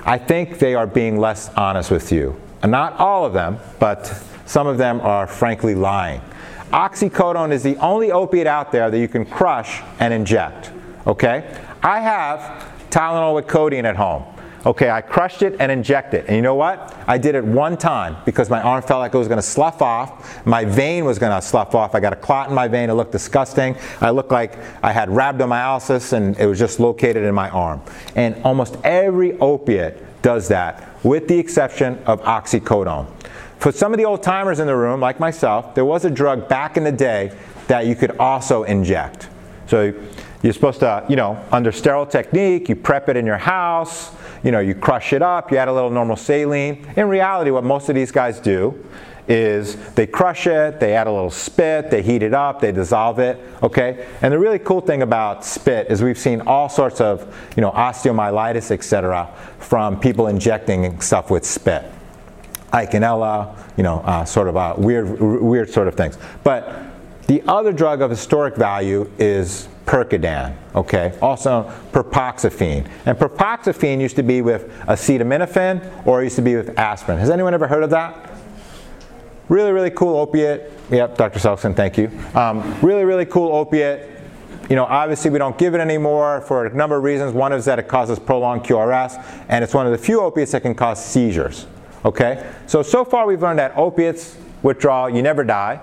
I 0.06 0.18
think 0.18 0.60
they 0.60 0.76
are 0.76 0.86
being 0.86 1.18
less 1.18 1.50
honest 1.56 1.90
with 1.90 2.12
you. 2.12 2.40
Not 2.66 2.94
all 3.00 3.26
of 3.26 3.34
them, 3.34 3.60
but 3.80 4.06
some 4.46 4.68
of 4.68 4.78
them 4.78 5.02
are 5.02 5.28
frankly 5.28 5.76
lying. 5.76 6.22
Oxycodone 6.72 7.52
is 7.52 7.64
the 7.64 7.76
only 7.78 8.12
opiate 8.12 8.48
out 8.48 8.72
there 8.72 8.90
that 8.90 9.00
you 9.00 9.08
can 9.08 9.26
crush 9.26 9.82
and 10.00 10.14
inject. 10.14 10.72
Okay? 11.06 11.58
I 11.84 12.00
have 12.00 12.72
Tylenol 12.90 13.36
with 13.36 13.48
codeine 13.48 13.86
at 13.86 13.96
home. 13.96 14.24
Okay, 14.64 14.92
I 14.92 15.02
crushed 15.02 15.42
it 15.42 15.56
and 15.60 15.72
injected 15.72 16.24
it. 16.24 16.28
And 16.28 16.36
you 16.36 16.44
know 16.44 16.54
what? 16.54 16.96
I 17.08 17.18
did 17.18 17.34
it 17.34 17.44
one 17.44 17.78
time 17.78 18.16
because 18.26 18.48
my 18.48 18.62
arm 18.62 18.84
felt 18.84 19.00
like 19.00 19.12
it 19.12 19.18
was 19.18 19.28
going 19.28 19.40
to 19.40 19.42
slough 19.42 19.82
off. 19.82 20.46
My 20.46 20.66
vein 20.66 21.04
was 21.04 21.18
going 21.18 21.36
to 21.36 21.42
slough 21.42 21.74
off. 21.74 21.96
I 21.96 22.00
got 22.00 22.14
a 22.14 22.18
clot 22.18 22.50
in 22.50 22.54
my 22.54 22.68
vein. 22.68 22.92
It 22.92 22.94
looked 22.94 23.12
disgusting. 23.12 23.76
I 24.02 24.12
looked 24.12 24.32
like 24.32 24.60
I 24.84 24.92
had 24.92 25.10
rhabdomyolysis 25.10 26.14
and 26.14 26.38
it 26.38 26.46
was 26.46 26.60
just 26.60 26.80
located 26.80 27.24
in 27.24 27.34
my 27.34 27.50
arm. 27.50 27.82
And 28.16 28.36
almost 28.44 28.78
every 28.84 29.36
opiate 29.40 30.22
does 30.22 30.48
that, 30.50 30.91
with 31.04 31.28
the 31.28 31.38
exception 31.38 32.00
of 32.06 32.22
oxycodone. 32.24 33.08
For 33.60 33.72
some 33.72 33.94
of 33.94 33.98
the 33.98 34.06
old 34.06 34.24
timers 34.24 34.60
in 34.60 34.68
the 34.68 34.76
room, 34.76 35.00
like 35.00 35.20
myself, 35.20 35.76
there 35.76 35.86
was 35.86 36.06
a 36.06 36.10
drug 36.10 36.50
back 36.50 36.78
in 36.78 36.84
the 36.84 36.92
day 36.92 37.38
that 37.68 37.86
you 37.86 37.96
could 37.96 38.18
also 38.18 38.64
inject. 38.64 39.30
So 39.68 39.94
you're 40.42 40.54
supposed 40.54 40.80
to, 40.80 41.06
you 41.08 41.16
know, 41.16 41.44
under 41.52 41.72
sterile 41.72 42.06
technique, 42.06 42.70
you 42.70 42.76
prep 42.76 43.08
it 43.08 43.16
in 43.16 43.26
your 43.26 43.38
house, 43.38 44.12
you 44.44 44.52
know, 44.52 44.60
you 44.60 44.74
crush 44.74 45.14
it 45.14 45.22
up, 45.22 45.52
you 45.52 45.58
add 45.58 45.68
a 45.68 45.74
little 45.74 45.92
normal 45.92 46.16
saline. 46.16 46.88
In 46.96 47.08
reality, 47.08 47.52
what 47.52 47.64
most 47.64 47.88
of 47.90 47.96
these 47.96 48.12
guys 48.12 48.40
do 48.40 48.84
is 49.28 49.76
they 49.94 50.08
crush 50.08 50.48
it, 50.48 50.80
they 50.80 50.96
add 50.96 51.08
a 51.08 51.12
little 51.12 51.32
spit, 51.32 51.90
they 51.90 52.02
heat 52.02 52.24
it 52.24 52.34
up, 52.34 52.60
they 52.60 52.72
dissolve 52.72 53.20
it, 53.20 53.40
okay? 53.62 54.08
And 54.22 54.34
the 54.34 54.40
really 54.40 54.60
cool 54.60 54.82
thing 54.82 55.02
about 55.02 55.46
spit 55.46 55.88
is 55.90 56.02
we've 56.02 56.18
seen 56.18 56.42
all 56.42 56.70
sorts 56.70 57.02
of, 57.02 57.22
you 57.56 57.62
know, 57.62 57.72
osteomyelitis, 57.72 58.72
etc., 58.72 59.30
from 59.60 60.00
people 60.00 60.28
injecting 60.28 61.00
stuff 61.02 61.30
with 61.30 61.46
spit. 61.46 61.86
Eikenella, 62.74 63.56
you 63.78 63.84
know, 63.84 64.00
uh, 64.00 64.26
sort 64.26 64.48
of 64.48 64.58
uh, 64.58 64.76
weird, 64.78 65.20
weird 65.20 65.70
sort 65.70 65.88
of 65.88 65.96
things. 65.96 66.18
But 66.44 66.84
the 67.28 67.44
other 67.48 67.72
drug 67.72 68.02
of 68.02 68.10
historic 68.10 68.56
value 68.56 69.10
is 69.18 69.68
Percodan, 69.86 70.56
okay? 70.76 71.18
Also 71.22 71.72
propoxyphene. 71.92 72.90
And 73.06 73.18
propoxyphene 73.18 74.00
used 74.00 74.16
to 74.16 74.24
be 74.24 74.42
with 74.42 74.70
acetaminophen 74.82 76.08
or 76.08 76.22
it 76.22 76.26
used 76.26 76.38
to 76.38 76.42
be 76.42 76.56
with 76.56 76.78
aspirin. 76.78 77.18
Has 77.18 77.30
anyone 77.30 77.54
ever 77.54 77.68
heard 77.68 77.84
of 77.84 77.90
that? 77.90 78.31
Really, 79.52 79.74
really 79.74 79.90
cool 79.90 80.16
opiate. 80.16 80.72
Yep, 80.92 81.18
Dr. 81.18 81.38
Selkson, 81.38 81.76
thank 81.76 81.98
you. 81.98 82.10
Um, 82.34 82.80
really, 82.80 83.04
really 83.04 83.26
cool 83.26 83.54
opiate. 83.54 84.10
You 84.70 84.78
know, 84.78 84.86
obviously 84.86 85.30
we 85.30 85.40
don't 85.40 85.58
give 85.58 85.76
it 85.76 85.82
anymore 85.82 86.40
for 86.48 86.68
a 86.68 86.74
number 86.74 86.96
of 86.96 87.04
reasons. 87.04 87.34
One 87.34 87.52
is 87.52 87.66
that 87.66 87.78
it 87.78 87.90
causes 87.90 88.18
prolonged 88.18 88.64
QRS, 88.64 89.22
and 89.50 89.62
it's 89.62 89.74
one 89.74 89.86
of 89.86 89.92
the 89.92 89.98
few 89.98 90.22
opiates 90.22 90.54
that 90.54 90.62
can 90.62 90.74
cause 90.74 91.04
seizures. 91.04 91.68
Okay? 92.06 92.50
So, 92.66 92.82
so 92.82 93.04
far 93.04 93.28
we've 93.28 93.42
learned 93.42 93.60
that 93.60 93.76
opiates, 93.76 94.38
withdrawal, 94.64 95.10
you 95.10 95.22
never 95.22 95.44
die. 95.44 95.82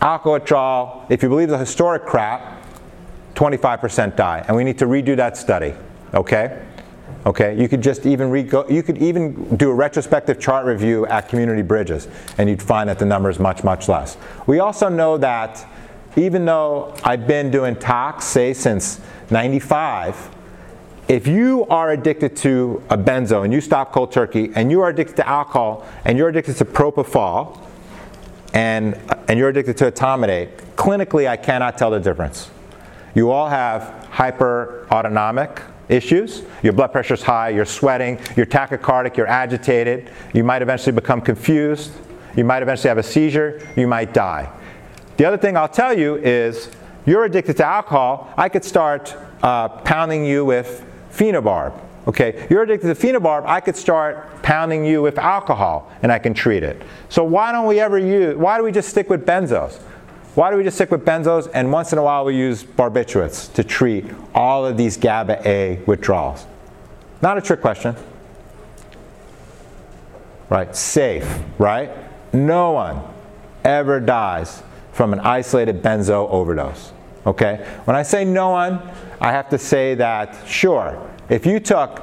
Alcohol 0.00 0.34
withdrawal, 0.34 1.06
if 1.08 1.20
you 1.20 1.28
believe 1.28 1.48
the 1.48 1.58
historic 1.58 2.06
crap, 2.06 2.64
25% 3.34 4.14
die. 4.14 4.44
And 4.46 4.56
we 4.56 4.62
need 4.62 4.78
to 4.78 4.86
redo 4.86 5.16
that 5.16 5.36
study. 5.36 5.74
Okay? 6.14 6.64
Okay, 7.24 7.60
you 7.60 7.68
could 7.68 7.82
just 7.82 8.04
even 8.04 8.48
go, 8.48 8.68
you 8.68 8.82
could 8.82 8.98
even 8.98 9.56
do 9.56 9.70
a 9.70 9.74
retrospective 9.74 10.40
chart 10.40 10.66
review 10.66 11.06
at 11.06 11.28
Community 11.28 11.62
Bridges, 11.62 12.08
and 12.36 12.48
you'd 12.48 12.60
find 12.60 12.88
that 12.88 12.98
the 12.98 13.04
number 13.04 13.30
is 13.30 13.38
much, 13.38 13.62
much 13.62 13.88
less. 13.88 14.16
We 14.48 14.58
also 14.58 14.88
know 14.88 15.16
that 15.18 15.64
even 16.16 16.44
though 16.44 16.94
I've 17.04 17.28
been 17.28 17.52
doing 17.52 17.76
tox, 17.76 18.24
say 18.24 18.52
since 18.52 19.00
95, 19.30 20.30
if 21.06 21.28
you 21.28 21.64
are 21.66 21.92
addicted 21.92 22.36
to 22.38 22.82
a 22.90 22.98
benzo 22.98 23.44
and 23.44 23.52
you 23.52 23.60
stop 23.60 23.92
cold 23.92 24.10
turkey, 24.10 24.50
and 24.56 24.72
you 24.72 24.80
are 24.80 24.88
addicted 24.88 25.16
to 25.16 25.28
alcohol, 25.28 25.86
and 26.04 26.18
you're 26.18 26.28
addicted 26.28 26.56
to 26.56 26.64
propofol, 26.64 27.60
and, 28.52 28.98
and 29.28 29.38
you're 29.38 29.48
addicted 29.48 29.76
to 29.76 29.92
etomidate, 29.92 30.50
clinically 30.74 31.28
I 31.28 31.36
cannot 31.36 31.78
tell 31.78 31.90
the 31.90 32.00
difference. 32.00 32.50
You 33.14 33.30
all 33.30 33.48
have 33.48 34.08
hyperautonomic 34.10 35.71
issues. 35.88 36.42
Your 36.62 36.72
blood 36.72 36.92
pressure 36.92 37.14
is 37.14 37.22
high, 37.22 37.50
you're 37.50 37.64
sweating, 37.64 38.18
you're 38.36 38.46
tachycardic, 38.46 39.16
you're 39.16 39.26
agitated. 39.26 40.10
You 40.32 40.44
might 40.44 40.62
eventually 40.62 40.92
become 40.92 41.20
confused. 41.20 41.92
You 42.36 42.44
might 42.44 42.62
eventually 42.62 42.88
have 42.88 42.98
a 42.98 43.02
seizure. 43.02 43.66
You 43.76 43.86
might 43.86 44.14
die. 44.14 44.50
The 45.16 45.24
other 45.24 45.36
thing 45.36 45.56
I'll 45.56 45.68
tell 45.68 45.96
you 45.96 46.16
is 46.16 46.70
you're 47.04 47.24
addicted 47.24 47.56
to 47.58 47.64
alcohol. 47.64 48.32
I 48.36 48.48
could 48.48 48.64
start 48.64 49.14
uh, 49.42 49.68
pounding 49.68 50.24
you 50.24 50.44
with 50.44 50.84
phenobarb. 51.12 51.78
Okay, 52.08 52.46
you're 52.50 52.62
addicted 52.62 52.92
to 52.92 53.06
phenobarb. 53.06 53.44
I 53.46 53.60
could 53.60 53.76
start 53.76 54.42
pounding 54.42 54.84
you 54.84 55.02
with 55.02 55.18
alcohol, 55.18 55.92
and 56.02 56.10
I 56.10 56.18
can 56.18 56.34
treat 56.34 56.64
it. 56.64 56.82
So 57.08 57.22
why 57.22 57.52
don't 57.52 57.66
we 57.66 57.78
ever 57.78 57.98
use? 57.98 58.36
Why 58.36 58.58
do 58.58 58.64
we 58.64 58.72
just 58.72 58.88
stick 58.88 59.08
with 59.08 59.24
benzos? 59.24 59.78
Why 60.34 60.50
do 60.50 60.56
we 60.56 60.64
just 60.64 60.78
stick 60.78 60.90
with 60.90 61.04
benzos 61.04 61.50
and 61.52 61.70
once 61.70 61.92
in 61.92 61.98
a 61.98 62.02
while 62.02 62.24
we 62.24 62.34
use 62.34 62.64
barbiturates 62.64 63.52
to 63.52 63.62
treat 63.62 64.06
all 64.34 64.64
of 64.64 64.78
these 64.78 64.96
GABA 64.96 65.46
A 65.46 65.78
withdrawals? 65.84 66.46
Not 67.20 67.36
a 67.36 67.42
trick 67.42 67.60
question. 67.60 67.94
Right? 70.48 70.74
Safe, 70.74 71.28
right? 71.58 71.90
No 72.32 72.72
one 72.72 73.02
ever 73.62 74.00
dies 74.00 74.62
from 74.92 75.12
an 75.12 75.20
isolated 75.20 75.82
benzo 75.82 76.26
overdose. 76.30 76.92
Okay? 77.26 77.66
When 77.84 77.94
I 77.94 78.02
say 78.02 78.24
no 78.24 78.50
one, 78.50 78.80
I 79.20 79.32
have 79.32 79.50
to 79.50 79.58
say 79.58 79.94
that, 79.96 80.48
sure, 80.48 81.10
if 81.28 81.44
you 81.44 81.60
took 81.60 82.00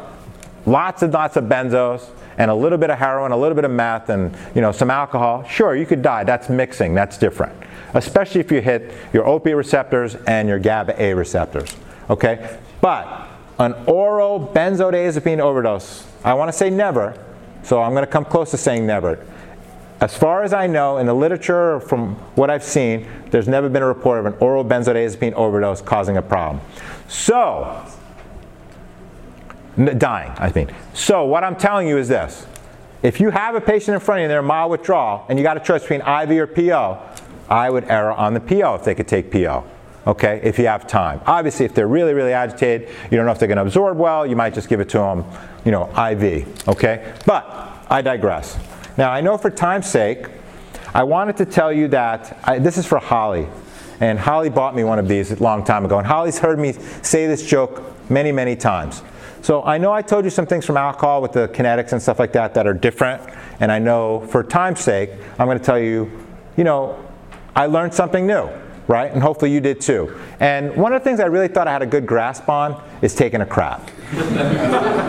lots 0.68 1.02
and 1.02 1.12
lots 1.12 1.36
of 1.36 1.46
benzos 1.46 2.08
and 2.38 2.52
a 2.52 2.56
little 2.56 2.78
bit 2.78 2.92
of 2.92 3.00
heroin, 3.00 3.32
a 3.32 3.38
little 3.38 3.56
bit 3.56 3.66
of 3.66 3.72
meth, 3.72 4.10
and 4.10 4.38
you 4.54 4.62
know, 4.62 4.72
some 4.72 4.92
alcohol, 4.92 5.44
sure, 5.46 5.76
you 5.76 5.88
could 5.88 6.04
die. 6.04 6.24
That's 6.24 6.48
mixing, 6.48 6.94
that's 6.94 7.18
different 7.18 7.56
especially 7.94 8.42
if 8.42 8.52
you 8.52 8.62
hit 8.62 8.92
your 9.14 9.28
opiate 9.28 9.56
receptors 9.56 10.16
and 10.16 10.48
your 10.48 10.60
GABA 10.60 11.02
A 11.02 11.14
receptors. 11.14 11.76
Okay? 12.10 12.58
But 12.82 13.28
an 13.58 13.74
oral 13.88 14.52
benzodiazepine 14.54 15.40
overdose, 15.40 16.08
I 16.24 16.34
want 16.34 16.50
to 16.50 16.58
say 16.58 16.70
never, 16.70 17.18
so 17.64 17.82
I'm 17.82 17.92
going 17.92 18.06
to 18.06 18.12
come 18.12 18.26
close 18.26 18.52
to 18.52 18.58
saying 18.58 18.86
never. 18.86 19.26
as 20.02 20.18
far 20.18 20.44
as 20.44 20.54
I 20.54 20.66
know, 20.66 20.98
in 20.98 21.06
the 21.06 21.14
literature, 21.14 21.82
from 21.82 22.16
what 22.36 22.50
I've 22.50 22.64
seen, 22.64 23.06
there's 23.32 23.48
never 23.48 23.68
been 23.68 23.84
a 23.84 23.88
report 23.88 24.20
of 24.20 24.26
an 24.26 24.34
oral 24.40 24.64
benzodiazepine 24.64 25.34
overdose 25.34 25.82
causing 25.82 26.16
a 26.16 26.22
problem. 26.22 26.62
So, 27.10 27.86
dying, 29.76 30.32
I 30.38 30.52
mean. 30.56 30.72
So, 30.94 31.26
what 31.26 31.44
I'm 31.44 31.56
telling 31.56 31.88
you 31.88 31.98
is 31.98 32.08
this. 32.08 32.46
If 33.02 33.20
you 33.20 33.30
have 33.30 33.56
a 33.56 33.62
patient 33.62 33.96
in 33.96 34.00
front 34.00 34.20
of 34.20 34.22
you 34.22 34.26
and 34.26 34.32
they're 34.32 34.42
mild 34.42 34.72
withdrawal, 34.72 35.26
and 35.30 35.38
you 35.38 35.44
got 35.44 35.58
a 35.58 35.62
choice 35.62 35.82
between 35.82 36.02
IV 36.02 36.32
or 36.32 36.48
PO, 36.48 37.02
I 37.50 37.70
would 37.70 37.86
err 37.86 38.12
on 38.12 38.34
the 38.34 38.40
PO 38.40 38.76
if 38.76 38.84
they 38.84 38.96
could 38.96 39.08
take 39.08 39.32
PO. 39.32 39.66
Okay, 40.08 40.40
if 40.44 40.58
you 40.58 40.68
have 40.68 40.88
time. 40.88 41.22
Obviously, 41.26 41.66
if 41.66 41.74
they're 41.74 41.88
really, 41.88 42.14
really 42.14 42.34
agitated, 42.34 42.90
you 43.12 43.18
don't 43.18 43.26
know 43.26 43.32
if 43.32 43.38
they're 43.38 43.48
going 43.48 43.58
to 43.58 43.64
absorb 43.64 43.98
well, 43.98 44.26
you 44.26 44.36
might 44.36 44.54
just 44.54 44.70
give 44.70 44.80
it 44.80 44.90
to 44.90 44.98
them, 44.98 45.26
you 45.66 45.72
know, 45.72 45.90
IV. 45.90 46.68
Okay, 46.68 47.14
but 47.26 47.86
I 47.90 48.02
digress. 48.02 48.58
Now, 48.98 49.12
I 49.12 49.22
know 49.22 49.38
for 49.38 49.50
time's 49.50 49.90
sake, 49.90 50.28
I 50.94 51.04
wanted 51.04 51.38
to 51.38 51.46
tell 51.46 51.72
you 51.72 51.88
that 51.90 52.40
I, 52.44 52.60
this 52.60 52.78
is 52.78 52.86
for 52.86 52.98
Holly. 52.98 53.48
And 54.00 54.18
Holly 54.18 54.50
bought 54.50 54.76
me 54.76 54.84
one 54.84 54.98
of 54.98 55.08
these 55.08 55.32
a 55.32 55.44
long 55.44 55.64
time 55.64 55.86
ago. 55.86 55.98
And 55.98 56.08
Holly's 56.08 56.40
heard 56.40 56.58
me 56.58 56.72
say 57.02 57.28
this 57.28 57.46
joke 57.46 57.84
many, 58.10 58.32
many 58.32 58.56
times. 58.56 59.04
So 59.42 59.64
I 59.64 59.78
know 59.78 59.92
I 59.92 60.02
told 60.02 60.24
you 60.24 60.32
some 60.32 60.46
things 60.46 60.66
from 60.66 60.78
alcohol 60.78 61.22
with 61.22 61.34
the 61.34 61.48
kinetics 61.50 61.92
and 61.92 62.02
stuff 62.02 62.20
like 62.20 62.34
that 62.34 62.54
that 62.54 62.66
are 62.66 62.74
different. 62.74 63.22
And 63.60 63.72
I 63.72 63.80
know 63.80 64.22
for 64.28 64.44
time's 64.44 64.80
sake, 64.80 65.12
I'm 65.38 65.48
going 65.48 65.60
to 65.60 65.64
tell 65.64 65.80
you, 65.80 66.12
you 66.58 66.64
know, 66.64 66.98
I 67.60 67.66
learned 67.66 67.94
something 67.94 68.26
new, 68.26 68.50
right? 68.88 69.12
And 69.12 69.22
hopefully 69.22 69.52
you 69.52 69.60
did 69.60 69.82
too. 69.82 70.18
And 70.40 70.74
one 70.78 70.94
of 70.94 71.02
the 71.02 71.04
things 71.04 71.20
I 71.20 71.26
really 71.26 71.50
thought 71.50 71.68
I 71.68 71.74
had 71.74 71.82
a 71.82 71.86
good 71.86 72.06
grasp 72.06 72.48
on 72.48 72.82
is 73.02 73.14
taking 73.14 73.42
a 73.42 73.46
crap. 73.46 73.82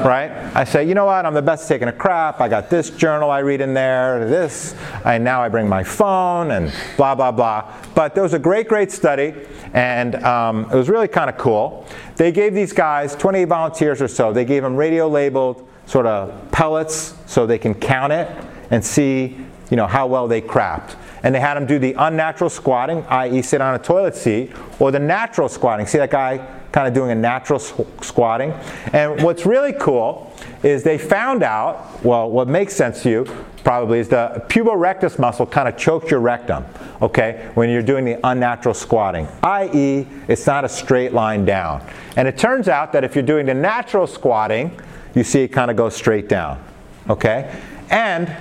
right? 0.04 0.32
I 0.56 0.64
say, 0.64 0.82
you 0.82 0.96
know 0.96 1.04
what, 1.04 1.24
I'm 1.24 1.32
the 1.32 1.42
best 1.42 1.68
taking 1.68 1.86
a 1.86 1.92
crap. 1.92 2.40
I 2.40 2.48
got 2.48 2.68
this 2.68 2.90
journal 2.90 3.30
I 3.30 3.38
read 3.38 3.60
in 3.60 3.72
there, 3.72 4.28
this, 4.28 4.74
and 5.04 5.22
now 5.22 5.40
I 5.40 5.48
bring 5.48 5.68
my 5.68 5.84
phone, 5.84 6.50
and 6.50 6.72
blah, 6.96 7.14
blah, 7.14 7.30
blah. 7.30 7.72
But 7.94 8.16
there 8.16 8.24
was 8.24 8.34
a 8.34 8.38
great, 8.40 8.66
great 8.66 8.90
study, 8.90 9.32
and 9.72 10.16
um, 10.24 10.64
it 10.72 10.74
was 10.74 10.88
really 10.88 11.06
kind 11.06 11.30
of 11.30 11.38
cool. 11.38 11.86
They 12.16 12.32
gave 12.32 12.52
these 12.52 12.72
guys, 12.72 13.14
28 13.14 13.44
volunteers 13.44 14.02
or 14.02 14.08
so, 14.08 14.32
they 14.32 14.44
gave 14.44 14.64
them 14.64 14.74
radio 14.74 15.06
labeled 15.06 15.68
sort 15.86 16.06
of 16.06 16.50
pellets 16.50 17.14
so 17.26 17.46
they 17.46 17.58
can 17.58 17.74
count 17.74 18.12
it 18.12 18.28
and 18.72 18.84
see 18.84 19.38
you 19.70 19.76
know, 19.76 19.86
how 19.86 20.08
well 20.08 20.26
they 20.26 20.40
crapped 20.40 20.96
and 21.22 21.35
they 21.35 21.40
had 21.40 21.54
them 21.54 21.66
do 21.66 21.78
the 21.78 21.94
unnatural 21.98 22.50
squatting, 22.50 23.04
i.e., 23.09 23.42
sit 23.42 23.61
on 23.61 23.74
a 23.74 23.78
toilet 23.78 24.14
seat, 24.14 24.52
or 24.78 24.90
the 24.90 24.98
natural 24.98 25.48
squatting. 25.48 25.87
See 25.87 25.98
that 25.98 26.11
guy 26.11 26.46
kind 26.72 26.87
of 26.87 26.94
doing 26.94 27.11
a 27.11 27.14
natural 27.14 27.59
squatting? 27.59 28.52
And 28.92 29.22
what's 29.22 29.44
really 29.44 29.72
cool 29.72 30.33
is 30.62 30.83
they 30.83 30.98
found 30.98 31.42
out, 31.42 32.04
well, 32.04 32.30
what 32.30 32.48
makes 32.48 32.74
sense 32.74 33.02
to 33.02 33.11
you 33.11 33.44
probably 33.64 33.98
is 33.98 34.09
the 34.09 34.42
puborectalis 34.48 35.18
muscle 35.18 35.46
kind 35.46 35.68
of 35.68 35.76
chokes 35.76 36.11
your 36.11 36.20
rectum, 36.20 36.64
okay, 37.02 37.50
when 37.54 37.68
you're 37.68 37.83
doing 37.83 38.04
the 38.04 38.18
unnatural 38.26 38.74
squatting, 38.74 39.28
i.e., 39.42 40.06
it's 40.28 40.46
not 40.46 40.64
a 40.64 40.68
straight 40.68 41.12
line 41.12 41.44
down. 41.44 41.87
And 42.16 42.26
it 42.26 42.38
turns 42.38 42.68
out 42.68 42.92
that 42.92 43.04
if 43.04 43.14
you're 43.14 43.22
doing 43.22 43.46
the 43.46 43.54
natural 43.54 44.06
squatting, 44.06 44.78
you 45.14 45.24
see 45.24 45.42
it 45.42 45.48
kind 45.48 45.70
of 45.70 45.76
goes 45.76 45.94
straight 45.94 46.28
down, 46.28 46.62
okay? 47.09 47.54
And 47.90 48.35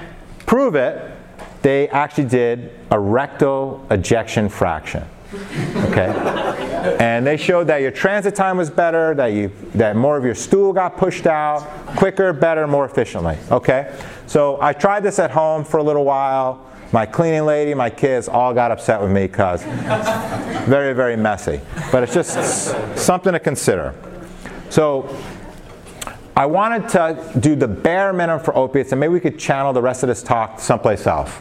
prove 0.45 0.75
it 0.75 1.11
they 1.61 1.89
actually 1.89 2.25
did 2.25 2.71
a 2.91 2.99
rectal 2.99 3.85
ejection 3.91 4.49
fraction. 4.49 5.05
Okay? 5.33 6.07
and 6.99 7.25
they 7.25 7.37
showed 7.37 7.67
that 7.67 7.81
your 7.81 7.91
transit 7.91 8.35
time 8.35 8.57
was 8.57 8.69
better, 8.69 9.13
that, 9.15 9.27
you, 9.27 9.51
that 9.75 9.95
more 9.95 10.17
of 10.17 10.23
your 10.23 10.35
stool 10.35 10.73
got 10.73 10.97
pushed 10.97 11.27
out, 11.27 11.61
quicker, 11.97 12.33
better, 12.33 12.67
more 12.67 12.85
efficiently. 12.85 13.37
Okay? 13.51 13.93
So 14.27 14.59
I 14.61 14.73
tried 14.73 15.03
this 15.03 15.19
at 15.19 15.31
home 15.31 15.63
for 15.63 15.77
a 15.77 15.83
little 15.83 16.05
while. 16.05 16.65
My 16.91 17.05
cleaning 17.05 17.45
lady, 17.45 17.73
my 17.75 17.89
kids 17.89 18.27
all 18.27 18.53
got 18.53 18.71
upset 18.71 18.99
with 18.99 19.11
me 19.11 19.27
because 19.27 19.61
very, 19.63 20.93
very 20.93 21.15
messy. 21.15 21.61
But 21.91 22.03
it's 22.03 22.13
just 22.13 22.97
something 22.97 23.33
to 23.33 23.39
consider. 23.39 23.93
So 24.69 25.15
I 26.35 26.45
wanted 26.45 26.89
to 26.89 27.39
do 27.39 27.55
the 27.55 27.67
bare 27.67 28.13
minimum 28.13 28.43
for 28.43 28.55
opiates, 28.55 28.91
and 28.91 28.99
maybe 28.99 29.13
we 29.13 29.19
could 29.19 29.37
channel 29.37 29.73
the 29.73 29.81
rest 29.81 30.01
of 30.03 30.09
this 30.09 30.23
talk 30.23 30.59
someplace 30.59 31.05
else. 31.05 31.31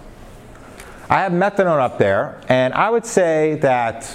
I 1.11 1.21
have 1.23 1.33
methadone 1.33 1.81
up 1.81 1.97
there, 1.97 2.39
and 2.51 2.75
I 2.75 2.91
would 2.91 3.07
say 3.07 3.55
that, 3.63 4.15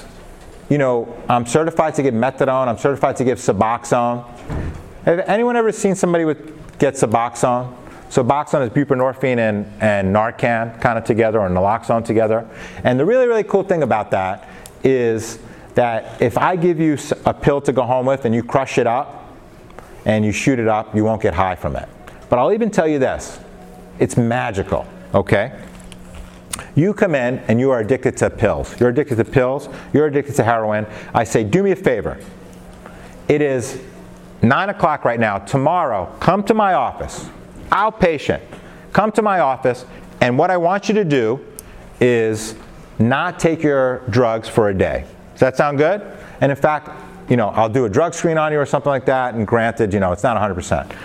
you 0.70 0.78
know, 0.78 1.12
I'm 1.28 1.48
certified 1.48 1.96
to 1.96 2.04
give 2.04 2.14
methadone, 2.14 2.68
I'm 2.68 2.78
certified 2.78 3.16
to 3.16 3.24
give 3.24 3.40
Suboxone. 3.40 4.24
Have 5.06 5.20
anyone 5.22 5.56
ever 5.56 5.72
seen 5.72 5.96
somebody 5.96 6.24
with 6.24 6.78
get 6.78 6.94
Suboxone? 6.94 7.76
Suboxone 8.12 8.68
is 8.68 8.70
buprenorphine 8.70 9.40
and, 9.40 9.66
and 9.82 10.16
Narcan 10.16 10.80
kind 10.82 11.00
of 11.00 11.04
together, 11.04 11.40
or 11.40 11.50
naloxone 11.50 12.06
together. 12.06 12.48
And 12.84 13.00
the 13.00 13.06
really, 13.06 13.28
really 13.28 13.44
cool 13.44 13.64
thing 13.64 13.82
about 13.82 14.12
that 14.12 14.48
is 14.84 15.40
that 15.74 16.22
if 16.22 16.38
I 16.38 16.56
give 16.56 16.80
you 16.80 17.00
a 17.26 17.34
pill 17.34 17.60
to 17.62 17.72
go 17.72 17.82
home 17.82 18.06
with 18.06 18.26
and 18.26 18.36
you 18.36 18.44
crush 18.44 18.78
it 18.78 18.86
up 18.86 19.36
and 20.06 20.24
you 20.24 20.32
shoot 20.32 20.60
it 20.60 20.68
up, 20.68 20.96
you 20.96 21.04
won't 21.04 21.24
get 21.24 21.34
high 21.34 21.56
from 21.56 21.76
it. 21.76 21.90
But 22.30 22.38
I'll 22.38 22.54
even 22.54 22.70
tell 22.70 22.88
you 22.88 23.00
this 23.00 23.40
it's 23.98 24.16
magical, 24.16 24.86
okay? 25.16 25.60
You 26.76 26.94
come 26.94 27.16
in 27.16 27.40
and 27.48 27.60
you 27.60 27.72
are 27.72 27.80
addicted 27.80 28.18
to 28.18 28.30
pills. 28.30 28.80
You're 28.80 28.90
addicted 28.90 29.16
to 29.16 29.26
pills, 29.26 29.70
you're 29.94 30.08
addicted 30.08 30.36
to 30.36 30.44
heroin. 30.44 30.86
I 31.14 31.24
say, 31.24 31.44
do 31.44 31.64
me 31.64 31.72
a 31.72 31.76
favor. 31.76 32.20
It 33.28 33.42
is 33.42 33.82
9 34.42 34.70
o'clock 34.70 35.06
right 35.06 35.20
now. 35.20 35.40
Tomorrow, 35.40 36.16
come 36.20 36.44
to 36.44 36.54
my 36.54 36.74
office, 36.74 37.30
outpatient. 37.70 38.42
Come 38.92 39.12
to 39.14 39.22
my 39.22 39.40
office, 39.40 39.86
and 40.22 40.38
what 40.38 40.52
I 40.52 40.58
want 40.58 40.88
you 40.88 40.94
to 40.96 41.06
do 41.06 41.44
is 42.00 42.56
not 43.00 43.40
take 43.40 43.64
your 43.64 44.00
drugs 44.10 44.48
for 44.48 44.70
a 44.70 44.74
day. 44.74 45.06
Does 45.32 45.40
that 45.40 45.58
sound 45.58 45.80
good? 45.80 46.02
And 46.42 46.52
in 46.52 46.56
fact, 46.56 46.90
you 47.30 47.38
know, 47.38 47.50
I'll 47.50 47.70
do 47.70 47.86
a 47.86 47.90
drug 47.90 48.14
screen 48.14 48.38
on 48.38 48.52
you 48.52 48.60
or 48.60 48.66
something 48.66 48.90
like 48.90 49.06
that, 49.06 49.34
and 49.34 49.48
granted, 49.48 49.94
you 49.94 50.00
know, 50.00 50.12
it's 50.12 50.24
not 50.24 50.38
100%. 50.38 50.96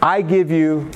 I 0.00 0.22
give 0.22 0.50
you 0.50 0.90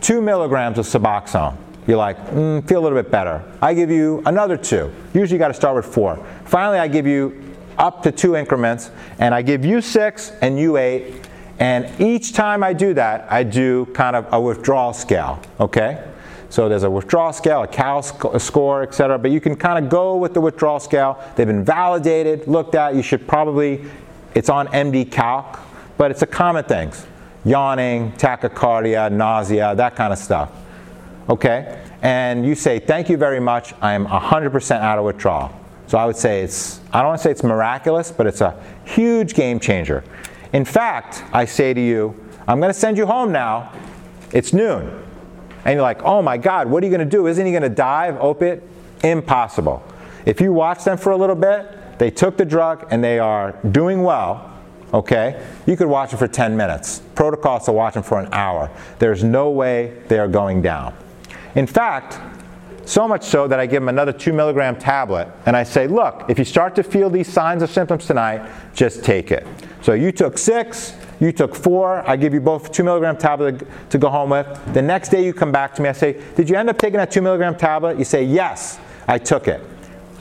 two 0.00 0.20
milligrams 0.20 0.78
of 0.78 0.86
Suboxone 0.86 1.56
you're 1.86 1.96
like, 1.96 2.18
mm, 2.30 2.66
feel 2.66 2.80
a 2.80 2.84
little 2.84 3.00
bit 3.00 3.10
better. 3.10 3.44
I 3.62 3.72
give 3.74 3.90
you 3.90 4.22
another 4.26 4.56
two. 4.56 4.92
Usually 5.14 5.36
you 5.36 5.38
got 5.38 5.48
to 5.48 5.54
start 5.54 5.76
with 5.76 5.86
four. 5.86 6.24
Finally, 6.44 6.78
I 6.78 6.88
give 6.88 7.06
you 7.06 7.54
up 7.78 8.02
to 8.02 8.12
two 8.12 8.34
increments, 8.34 8.90
and 9.18 9.34
I 9.34 9.42
give 9.42 9.64
you 9.64 9.80
six 9.80 10.32
and 10.40 10.58
you 10.58 10.78
eight. 10.78 11.28
And 11.58 11.88
each 12.00 12.32
time 12.32 12.62
I 12.62 12.72
do 12.72 12.92
that, 12.94 13.30
I 13.30 13.42
do 13.42 13.86
kind 13.86 14.16
of 14.16 14.26
a 14.32 14.40
withdrawal 14.40 14.92
scale, 14.92 15.40
okay? 15.60 16.04
So 16.48 16.68
there's 16.68 16.82
a 16.82 16.90
withdrawal 16.90 17.32
scale, 17.32 17.62
a 17.62 17.68
CAL 17.68 18.02
score, 18.02 18.82
et 18.82 18.94
cetera, 18.94 19.18
but 19.18 19.30
you 19.30 19.40
can 19.40 19.56
kind 19.56 19.82
of 19.82 19.90
go 19.90 20.16
with 20.16 20.34
the 20.34 20.40
withdrawal 20.40 20.80
scale. 20.80 21.22
They've 21.34 21.46
been 21.46 21.64
validated, 21.64 22.46
looked 22.46 22.74
at. 22.74 22.94
You 22.94 23.02
should 23.02 23.26
probably, 23.26 23.84
it's 24.34 24.48
on 24.48 24.68
MD 24.68 25.10
Calc, 25.10 25.58
but 25.96 26.10
it's 26.10 26.22
a 26.22 26.26
common 26.26 26.64
things. 26.64 27.06
Yawning, 27.44 28.12
tachycardia, 28.12 29.10
nausea, 29.10 29.74
that 29.76 29.96
kind 29.96 30.12
of 30.12 30.18
stuff 30.18 30.50
okay, 31.28 31.82
and 32.02 32.46
you 32.46 32.54
say, 32.54 32.78
thank 32.78 33.08
you 33.08 33.16
very 33.16 33.40
much, 33.40 33.74
I 33.80 33.94
am 33.94 34.06
100% 34.06 34.80
out 34.80 34.98
of 34.98 35.04
withdrawal. 35.04 35.52
So 35.86 35.98
I 35.98 36.06
would 36.06 36.16
say 36.16 36.42
it's, 36.42 36.80
I 36.92 37.00
don't 37.00 37.08
want 37.08 37.20
to 37.20 37.24
say 37.24 37.30
it's 37.30 37.44
miraculous, 37.44 38.10
but 38.10 38.26
it's 38.26 38.40
a 38.40 38.60
huge 38.84 39.34
game 39.34 39.60
changer. 39.60 40.02
In 40.52 40.64
fact, 40.64 41.22
I 41.32 41.44
say 41.44 41.74
to 41.74 41.80
you, 41.80 42.14
I'm 42.48 42.60
going 42.60 42.72
to 42.72 42.78
send 42.78 42.96
you 42.96 43.06
home 43.06 43.32
now. 43.32 43.72
It's 44.32 44.52
noon. 44.52 45.02
And 45.64 45.74
you're 45.74 45.82
like, 45.82 46.02
oh 46.02 46.22
my 46.22 46.38
God, 46.38 46.68
what 46.68 46.82
are 46.82 46.86
you 46.86 46.96
going 46.96 47.08
to 47.08 47.16
do? 47.16 47.26
Isn't 47.26 47.44
he 47.44 47.52
going 47.52 47.62
to 47.62 47.68
die 47.68 48.06
of 48.06 48.16
opiate? 48.20 48.62
Impossible. 49.02 49.84
If 50.24 50.40
you 50.40 50.52
watch 50.52 50.84
them 50.84 50.96
for 50.96 51.10
a 51.10 51.16
little 51.16 51.36
bit, 51.36 51.98
they 51.98 52.10
took 52.10 52.36
the 52.36 52.44
drug 52.44 52.86
and 52.90 53.02
they 53.02 53.18
are 53.18 53.52
doing 53.70 54.02
well, 54.02 54.52
okay? 54.92 55.44
You 55.66 55.76
could 55.76 55.88
watch 55.88 56.10
them 56.10 56.18
for 56.18 56.28
10 56.28 56.56
minutes. 56.56 57.00
Protocols 57.14 57.64
to 57.66 57.72
watch 57.72 57.94
them 57.94 58.02
for 58.02 58.18
an 58.20 58.28
hour. 58.32 58.70
There's 58.98 59.24
no 59.24 59.50
way 59.50 60.02
they 60.08 60.18
are 60.18 60.28
going 60.28 60.62
down. 60.62 60.94
In 61.56 61.66
fact, 61.66 62.20
so 62.84 63.08
much 63.08 63.24
so 63.24 63.48
that 63.48 63.58
I 63.58 63.66
give 63.66 63.82
them 63.82 63.88
another 63.88 64.12
two 64.12 64.32
milligram 64.32 64.76
tablet 64.76 65.28
and 65.46 65.56
I 65.56 65.64
say, 65.64 65.88
look, 65.88 66.24
if 66.28 66.38
you 66.38 66.44
start 66.44 66.76
to 66.76 66.82
feel 66.82 67.10
these 67.10 67.26
signs 67.26 67.62
or 67.62 67.66
symptoms 67.66 68.06
tonight, 68.06 68.48
just 68.74 69.02
take 69.02 69.32
it. 69.32 69.46
So 69.80 69.94
you 69.94 70.12
took 70.12 70.36
six, 70.36 70.94
you 71.18 71.32
took 71.32 71.54
four, 71.54 72.08
I 72.08 72.16
give 72.16 72.34
you 72.34 72.40
both 72.40 72.70
two 72.70 72.84
milligram 72.84 73.16
tablet 73.16 73.66
to 73.90 73.98
go 73.98 74.10
home 74.10 74.30
with. 74.30 74.46
The 74.74 74.82
next 74.82 75.08
day 75.08 75.24
you 75.24 75.32
come 75.32 75.50
back 75.50 75.74
to 75.76 75.82
me, 75.82 75.88
I 75.88 75.92
say, 75.92 76.22
did 76.36 76.48
you 76.48 76.56
end 76.56 76.68
up 76.68 76.78
taking 76.78 76.98
that 76.98 77.10
two 77.10 77.22
milligram 77.22 77.56
tablet? 77.56 77.98
You 77.98 78.04
say, 78.04 78.22
yes, 78.22 78.78
I 79.08 79.18
took 79.18 79.48
it. 79.48 79.62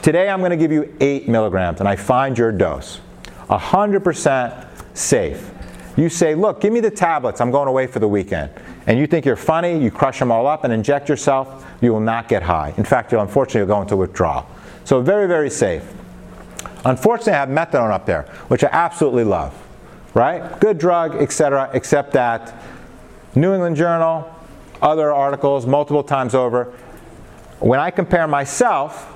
Today 0.01 0.29
I'm 0.29 0.39
going 0.39 0.51
to 0.51 0.57
give 0.57 0.71
you 0.71 0.95
eight 1.01 1.27
milligrams 1.27 1.81
and 1.81 1.89
I 1.89 1.97
find 1.97 2.37
your 2.37 2.51
dose. 2.53 3.01
100% 3.49 4.67
safe. 4.97 5.51
You 5.97 6.09
say, 6.09 6.33
look, 6.33 6.61
give 6.61 6.71
me 6.71 6.79
the 6.79 6.91
tablets, 6.91 7.41
I'm 7.41 7.51
going 7.51 7.67
away 7.67 7.87
for 7.87 7.99
the 7.99 8.07
weekend 8.07 8.51
and 8.87 8.99
you 8.99 9.07
think 9.07 9.25
you're 9.25 9.35
funny, 9.35 9.77
you 9.77 9.89
crush 9.89 10.19
them 10.19 10.31
all 10.31 10.45
up 10.47 10.63
and 10.63 10.71
inject 10.71 11.09
yourself, 11.09 11.65
you 11.81 11.91
will 11.91 11.99
not 11.99 12.27
get 12.27 12.43
high. 12.43 12.73
In 12.77 12.83
fact, 12.83 13.11
you'll 13.11 13.21
unfortunately 13.21 13.67
go 13.67 13.81
into 13.81 13.97
withdrawal. 13.97 14.47
So 14.83 15.01
very, 15.01 15.27
very 15.27 15.49
safe. 15.49 15.83
Unfortunately, 16.85 17.33
I 17.33 17.37
have 17.37 17.49
methadone 17.49 17.91
up 17.91 18.05
there, 18.05 18.23
which 18.47 18.63
I 18.63 18.69
absolutely 18.71 19.23
love. 19.23 19.59
Right? 20.13 20.59
Good 20.59 20.77
drug, 20.77 21.15
etc., 21.15 21.69
except 21.73 22.13
that 22.13 22.63
New 23.33 23.53
England 23.53 23.75
Journal, 23.75 24.33
other 24.81 25.11
articles, 25.11 25.65
multiple 25.65 26.03
times 26.03 26.35
over, 26.35 26.71
when 27.59 27.79
I 27.79 27.89
compare 27.89 28.27
myself, 28.27 29.11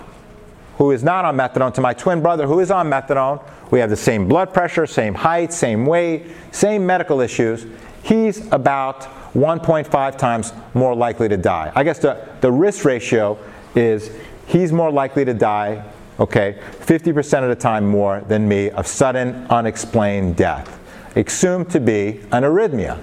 who 0.78 0.92
is 0.92 1.04
not 1.04 1.26
on 1.26 1.38
methadone, 1.38 1.74
to 1.76 1.82
my 1.82 1.94
twin 1.94 2.22
brother 2.22 2.48
who 2.48 2.60
is 2.60 2.72
on 2.72 2.90
methadone, 2.90 3.44
we 3.70 3.80
have 3.80 3.90
the 3.90 3.96
same 3.96 4.28
blood 4.28 4.54
pressure, 4.54 4.88
same 4.88 5.14
height, 5.14 5.54
same 5.54 5.86
weight, 5.86 6.26
same 6.52 6.86
medical 6.86 7.22
issues. 7.22 7.66
He's 8.02 8.52
about 8.52 9.08
1.5 9.34 10.18
times 10.18 10.54
more 10.74 10.96
likely 10.96 11.30
to 11.30 11.38
die. 11.38 11.72
I 11.76 11.84
guess 11.84 12.00
the, 12.00 12.28
the 12.42 12.52
risk 12.52 12.86
ratio 12.86 13.38
is 13.76 14.12
he's 14.48 14.72
more 14.72 14.92
likely 14.92 15.26
to 15.26 15.34
die, 15.34 15.84
okay, 16.20 16.58
50% 16.80 17.44
of 17.44 17.50
the 17.50 17.56
time 17.56 17.86
more 17.86 18.22
than 18.22 18.48
me 18.48 18.70
of 18.72 18.88
sudden 18.88 19.46
unexplained 19.50 20.36
death, 20.36 20.80
assumed 21.16 21.70
to 21.72 21.80
be 21.80 22.22
an 22.32 22.44
arrhythmia. 22.44 22.98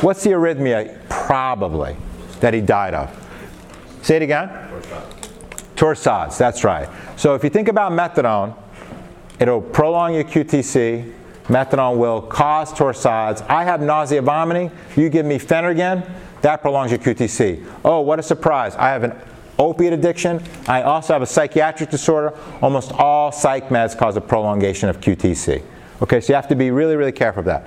What's 0.00 0.24
the 0.24 0.30
arrhythmia 0.30 0.98
probably 1.08 1.96
that 2.40 2.54
he 2.54 2.60
died 2.60 2.94
of? 2.94 3.18
Say 4.02 4.16
it 4.16 4.22
again. 4.22 4.48
Torsades, 5.76 6.38
that's 6.38 6.64
right. 6.64 6.88
So 7.16 7.34
if 7.34 7.44
you 7.44 7.50
think 7.50 7.68
about 7.68 7.92
methadone, 7.92 8.56
it'll 9.38 9.60
prolong 9.60 10.14
your 10.14 10.24
QTC. 10.24 11.12
Methadone 11.44 11.96
will 11.96 12.22
cause 12.22 12.72
torsades. 12.72 13.44
I 13.48 13.64
have 13.64 13.80
nausea, 13.80 14.22
vomiting. 14.22 14.70
You 14.96 15.08
give 15.08 15.26
me 15.26 15.38
Phenergan, 15.38 16.08
that 16.42 16.62
prolongs 16.62 16.90
your 16.90 17.00
QTC. 17.00 17.64
Oh, 17.84 18.00
what 18.00 18.18
a 18.18 18.22
surprise. 18.22 18.74
I 18.76 18.88
have 18.90 19.04
an 19.04 19.14
opiate 19.58 19.92
addiction. 19.92 20.42
I 20.66 20.82
also 20.82 21.12
have 21.12 21.22
a 21.22 21.26
psychiatric 21.26 21.90
disorder. 21.90 22.36
Almost 22.60 22.92
all 22.92 23.32
psych 23.32 23.68
meds 23.68 23.96
cause 23.96 24.16
a 24.16 24.20
prolongation 24.20 24.88
of 24.88 25.00
QTC. 25.00 25.62
Okay, 26.02 26.20
so 26.20 26.32
you 26.32 26.34
have 26.34 26.48
to 26.48 26.56
be 26.56 26.70
really, 26.70 26.96
really 26.96 27.12
careful 27.12 27.40
of 27.40 27.46
that. 27.46 27.66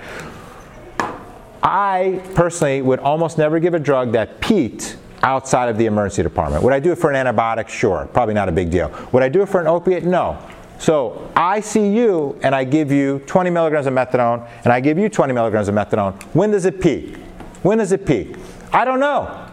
I 1.63 2.21
personally 2.35 2.81
would 2.81 2.99
almost 2.99 3.37
never 3.37 3.59
give 3.59 3.73
a 3.73 3.79
drug 3.79 4.11
that 4.11 4.39
peaked 4.39 4.97
outside 5.23 5.69
of 5.69 5.77
the 5.77 5.85
emergency 5.85 6.21
department. 6.21 6.63
Would 6.63 6.73
I 6.73 6.79
do 6.79 6.91
it 6.91 6.97
for 6.97 7.11
an 7.11 7.25
antibiotic? 7.25 7.67
Sure, 7.67 8.07
probably 8.13 8.35
not 8.35 8.47
a 8.49 8.51
big 8.51 8.69
deal. 8.69 8.93
Would 9.11 9.23
I 9.23 9.29
do 9.29 9.41
it 9.41 9.49
for 9.49 9.61
an 9.61 9.67
opiate? 9.67 10.03
No. 10.03 10.37
So 10.79 11.31
I 11.35 11.61
see 11.61 11.89
you 11.89 12.37
and 12.43 12.53
I 12.53 12.63
give 12.63 12.91
you 12.91 13.19
20 13.19 13.49
milligrams 13.49 13.87
of 13.87 13.93
methadone 13.93 14.47
and 14.63 14.73
I 14.73 14.79
give 14.79 14.97
you 14.97 15.09
20 15.09 15.33
milligrams 15.33 15.67
of 15.67 15.75
methadone. 15.75 16.21
When 16.33 16.51
does 16.51 16.65
it 16.65 16.81
peak? 16.81 17.17
When 17.63 17.77
does 17.77 17.91
it 17.91 18.05
peak? 18.05 18.35
I 18.71 18.85
don't 18.85 18.99
know. 18.99 19.47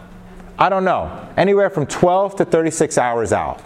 I 0.59 0.69
don't 0.69 0.83
know. 0.83 1.29
Anywhere 1.37 1.69
from 1.69 1.87
12 1.87 2.35
to 2.37 2.45
36 2.45 2.97
hours 2.97 3.33
out. 3.33 3.61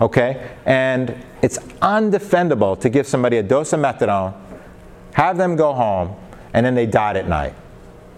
Okay? 0.00 0.50
And 0.66 1.16
it's 1.42 1.58
undefendable 1.80 2.78
to 2.80 2.88
give 2.88 3.06
somebody 3.06 3.38
a 3.38 3.42
dose 3.42 3.72
of 3.72 3.80
methadone, 3.80 4.34
have 5.12 5.36
them 5.36 5.56
go 5.56 5.72
home, 5.72 6.14
and 6.52 6.64
then 6.64 6.74
they 6.74 6.86
died 6.86 7.16
at 7.16 7.28
night. 7.28 7.54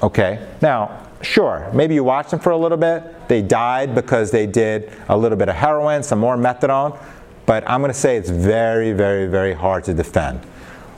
Okay? 0.02 0.46
Now, 0.60 1.08
sure, 1.20 1.70
maybe 1.72 1.94
you 1.94 2.04
watch 2.04 2.30
them 2.30 2.40
for 2.40 2.50
a 2.50 2.56
little 2.56 2.78
bit. 2.78 3.28
They 3.28 3.42
died 3.42 3.94
because 3.94 4.30
they 4.30 4.46
did 4.46 4.92
a 5.08 5.16
little 5.16 5.38
bit 5.38 5.48
of 5.48 5.54
heroin, 5.54 6.02
some 6.02 6.18
more 6.18 6.36
methadone, 6.36 6.98
but 7.46 7.68
I'm 7.68 7.80
going 7.80 7.92
to 7.92 7.98
say 7.98 8.16
it's 8.16 8.30
very, 8.30 8.92
very, 8.92 9.26
very 9.26 9.54
hard 9.54 9.84
to 9.84 9.94
defend. 9.94 10.40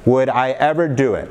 Would 0.04 0.28
I 0.28 0.50
ever 0.50 0.88
do 0.88 1.14
it? 1.14 1.30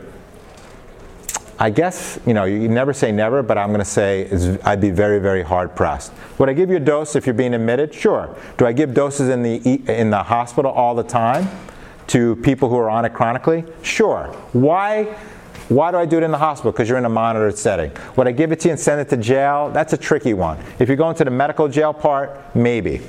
I 1.60 1.69
guess, 1.69 2.19
you 2.26 2.34
know, 2.34 2.45
you 2.45 2.67
never 2.67 2.93
say 2.93 3.12
never, 3.12 3.43
but 3.43 3.58
I'm 3.58 3.69
going 3.69 3.80
to 3.80 3.86
say 3.86 4.58
I'd 4.65 4.82
be 4.82 4.89
very, 4.89 5.19
very 5.19 5.43
hard 5.43 5.76
pressed. 5.76 6.12
Would 6.39 6.49
I 6.49 6.54
give 6.54 6.69
you 6.69 6.78
a 6.78 6.80
dose 6.80 7.15
if 7.15 7.26
you're 7.28 7.36
being 7.36 7.54
admitted? 7.54 7.93
Sure. 7.93 8.36
Do 8.58 8.65
I 8.65 8.73
give 8.73 8.93
doses 8.93 9.30
in 9.30 9.43
the, 9.43 9.58
in 9.88 10.10
the 10.10 10.23
hospital 10.23 10.71
all 10.71 10.95
the 10.95 11.04
time 11.04 11.47
to 12.08 12.36
people 12.38 12.69
who 12.69 12.76
are 12.78 12.89
on 12.89 13.06
it 13.06 13.13
chronically? 13.13 13.63
Sure. 13.84 14.26
Why? 14.54 15.15
Why 15.69 15.91
do 15.91 15.97
I 15.97 16.06
do 16.06 16.17
it 16.17 16.23
in 16.23 16.32
the 16.32 16.38
hospital? 16.38 16.71
Because 16.71 16.89
you're 16.89 16.97
in 16.97 17.06
a 17.06 17.10
monitored 17.10 17.58
setting. 17.58 17.91
Would 18.17 18.28
I 18.28 18.32
give 18.32 18.52
it 18.52 18.60
to 18.62 18.67
you 18.67 18.71
and 18.71 18.80
send 18.80 18.99
it 18.99 19.10
to 19.10 19.17
jail? 19.17 19.69
That's 19.71 19.93
a 19.93 19.97
tricky 19.97 20.34
one. 20.34 20.58
If 20.80 20.89
you're 20.89 20.97
going 20.97 21.15
to 21.15 21.23
the 21.23 21.32
medical 21.32 21.67
jail 21.67 21.93
part, 21.93 22.56
maybe. 22.56 23.02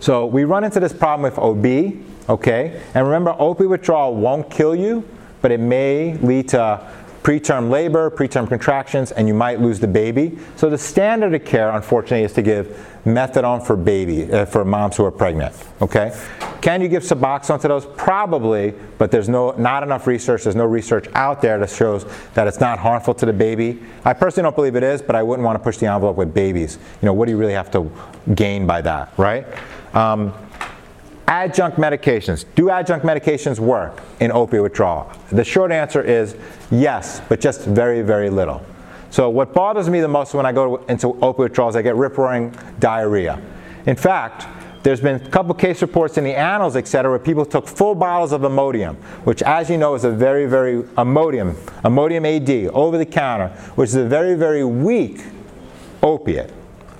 So 0.00 0.24
we 0.26 0.44
run 0.44 0.64
into 0.64 0.80
this 0.80 0.92
problem 0.92 1.22
with 1.22 1.38
OB, 1.38 2.30
okay? 2.30 2.82
And 2.94 3.06
remember, 3.06 3.32
opioid 3.34 3.68
withdrawal 3.68 4.14
won't 4.14 4.50
kill 4.50 4.74
you, 4.74 5.06
but 5.42 5.52
it 5.52 5.60
may 5.60 6.14
lead 6.18 6.48
to 6.48 6.90
preterm 7.22 7.68
labor, 7.68 8.10
preterm 8.10 8.48
contractions, 8.48 9.12
and 9.12 9.28
you 9.28 9.34
might 9.34 9.60
lose 9.60 9.78
the 9.78 9.86
baby. 9.86 10.38
So 10.56 10.70
the 10.70 10.78
standard 10.78 11.34
of 11.34 11.44
care, 11.44 11.70
unfortunately, 11.70 12.24
is 12.24 12.32
to 12.32 12.42
give 12.42 12.86
methadone 13.04 13.64
for 13.64 13.76
baby, 13.76 14.32
uh, 14.32 14.46
for 14.46 14.64
moms 14.64 14.96
who 14.96 15.04
are 15.04 15.10
pregnant. 15.10 15.54
Okay? 15.82 16.18
Can 16.62 16.80
you 16.80 16.88
give 16.88 17.02
Suboxone 17.02 17.60
to 17.60 17.68
those? 17.68 17.84
Probably, 17.84 18.74
but 18.96 19.10
there's 19.10 19.28
no, 19.28 19.52
not 19.52 19.82
enough 19.82 20.06
research. 20.06 20.44
There's 20.44 20.56
no 20.56 20.64
research 20.64 21.08
out 21.14 21.42
there 21.42 21.58
that 21.58 21.70
shows 21.70 22.06
that 22.34 22.46
it's 22.46 22.60
not 22.60 22.78
harmful 22.78 23.14
to 23.14 23.26
the 23.26 23.32
baby. 23.32 23.82
I 24.04 24.14
personally 24.14 24.46
don't 24.46 24.56
believe 24.56 24.76
it 24.76 24.82
is, 24.82 25.02
but 25.02 25.14
I 25.14 25.22
wouldn't 25.22 25.44
want 25.44 25.58
to 25.58 25.62
push 25.62 25.76
the 25.76 25.86
envelope 25.86 26.16
with 26.16 26.32
babies. 26.32 26.78
You 27.02 27.06
know, 27.06 27.12
what 27.12 27.26
do 27.26 27.32
you 27.32 27.38
really 27.38 27.54
have 27.54 27.70
to 27.72 27.90
gain 28.34 28.66
by 28.66 28.80
that, 28.82 29.12
right? 29.18 29.46
Um, 29.94 30.32
adjunct 31.26 31.78
medications. 31.78 32.44
Do 32.54 32.70
adjunct 32.70 33.06
medications 33.06 33.58
work 33.58 34.00
in 34.18 34.30
opioid 34.30 34.62
withdrawal? 34.64 35.12
The 35.30 35.44
short 35.44 35.70
answer 35.70 36.02
is 36.02 36.36
yes, 36.70 37.20
but 37.28 37.40
just 37.40 37.62
very, 37.62 38.02
very 38.02 38.30
little. 38.30 38.64
So 39.10 39.30
what 39.30 39.54
bothers 39.54 39.88
me 39.88 40.00
the 40.00 40.08
most 40.08 40.34
when 40.34 40.46
I 40.46 40.52
go 40.52 40.76
into 40.86 41.08
opioid 41.14 41.38
withdrawals, 41.38 41.76
I 41.76 41.82
get 41.82 41.96
rip-roaring 41.96 42.54
diarrhea. 42.78 43.40
In 43.86 43.96
fact, 43.96 44.46
there's 44.82 45.00
been 45.00 45.16
a 45.16 45.28
couple 45.28 45.54
case 45.54 45.82
reports 45.82 46.16
in 46.16 46.24
the 46.24 46.34
annals, 46.34 46.74
et 46.74 46.88
cetera, 46.88 47.10
where 47.10 47.18
people 47.18 47.44
took 47.44 47.68
full 47.68 47.94
bottles 47.94 48.32
of 48.32 48.40
Imodium, 48.42 48.96
which 49.24 49.42
as 49.42 49.68
you 49.68 49.76
know 49.76 49.94
is 49.94 50.04
a 50.04 50.10
very, 50.10 50.46
very, 50.46 50.82
Imodium, 50.82 51.54
Imodium 51.84 52.24
AD, 52.24 52.72
over 52.72 52.96
the 52.96 53.06
counter, 53.06 53.48
which 53.74 53.90
is 53.90 53.96
a 53.96 54.06
very, 54.06 54.34
very 54.36 54.64
weak 54.64 55.22
opiate, 56.02 56.52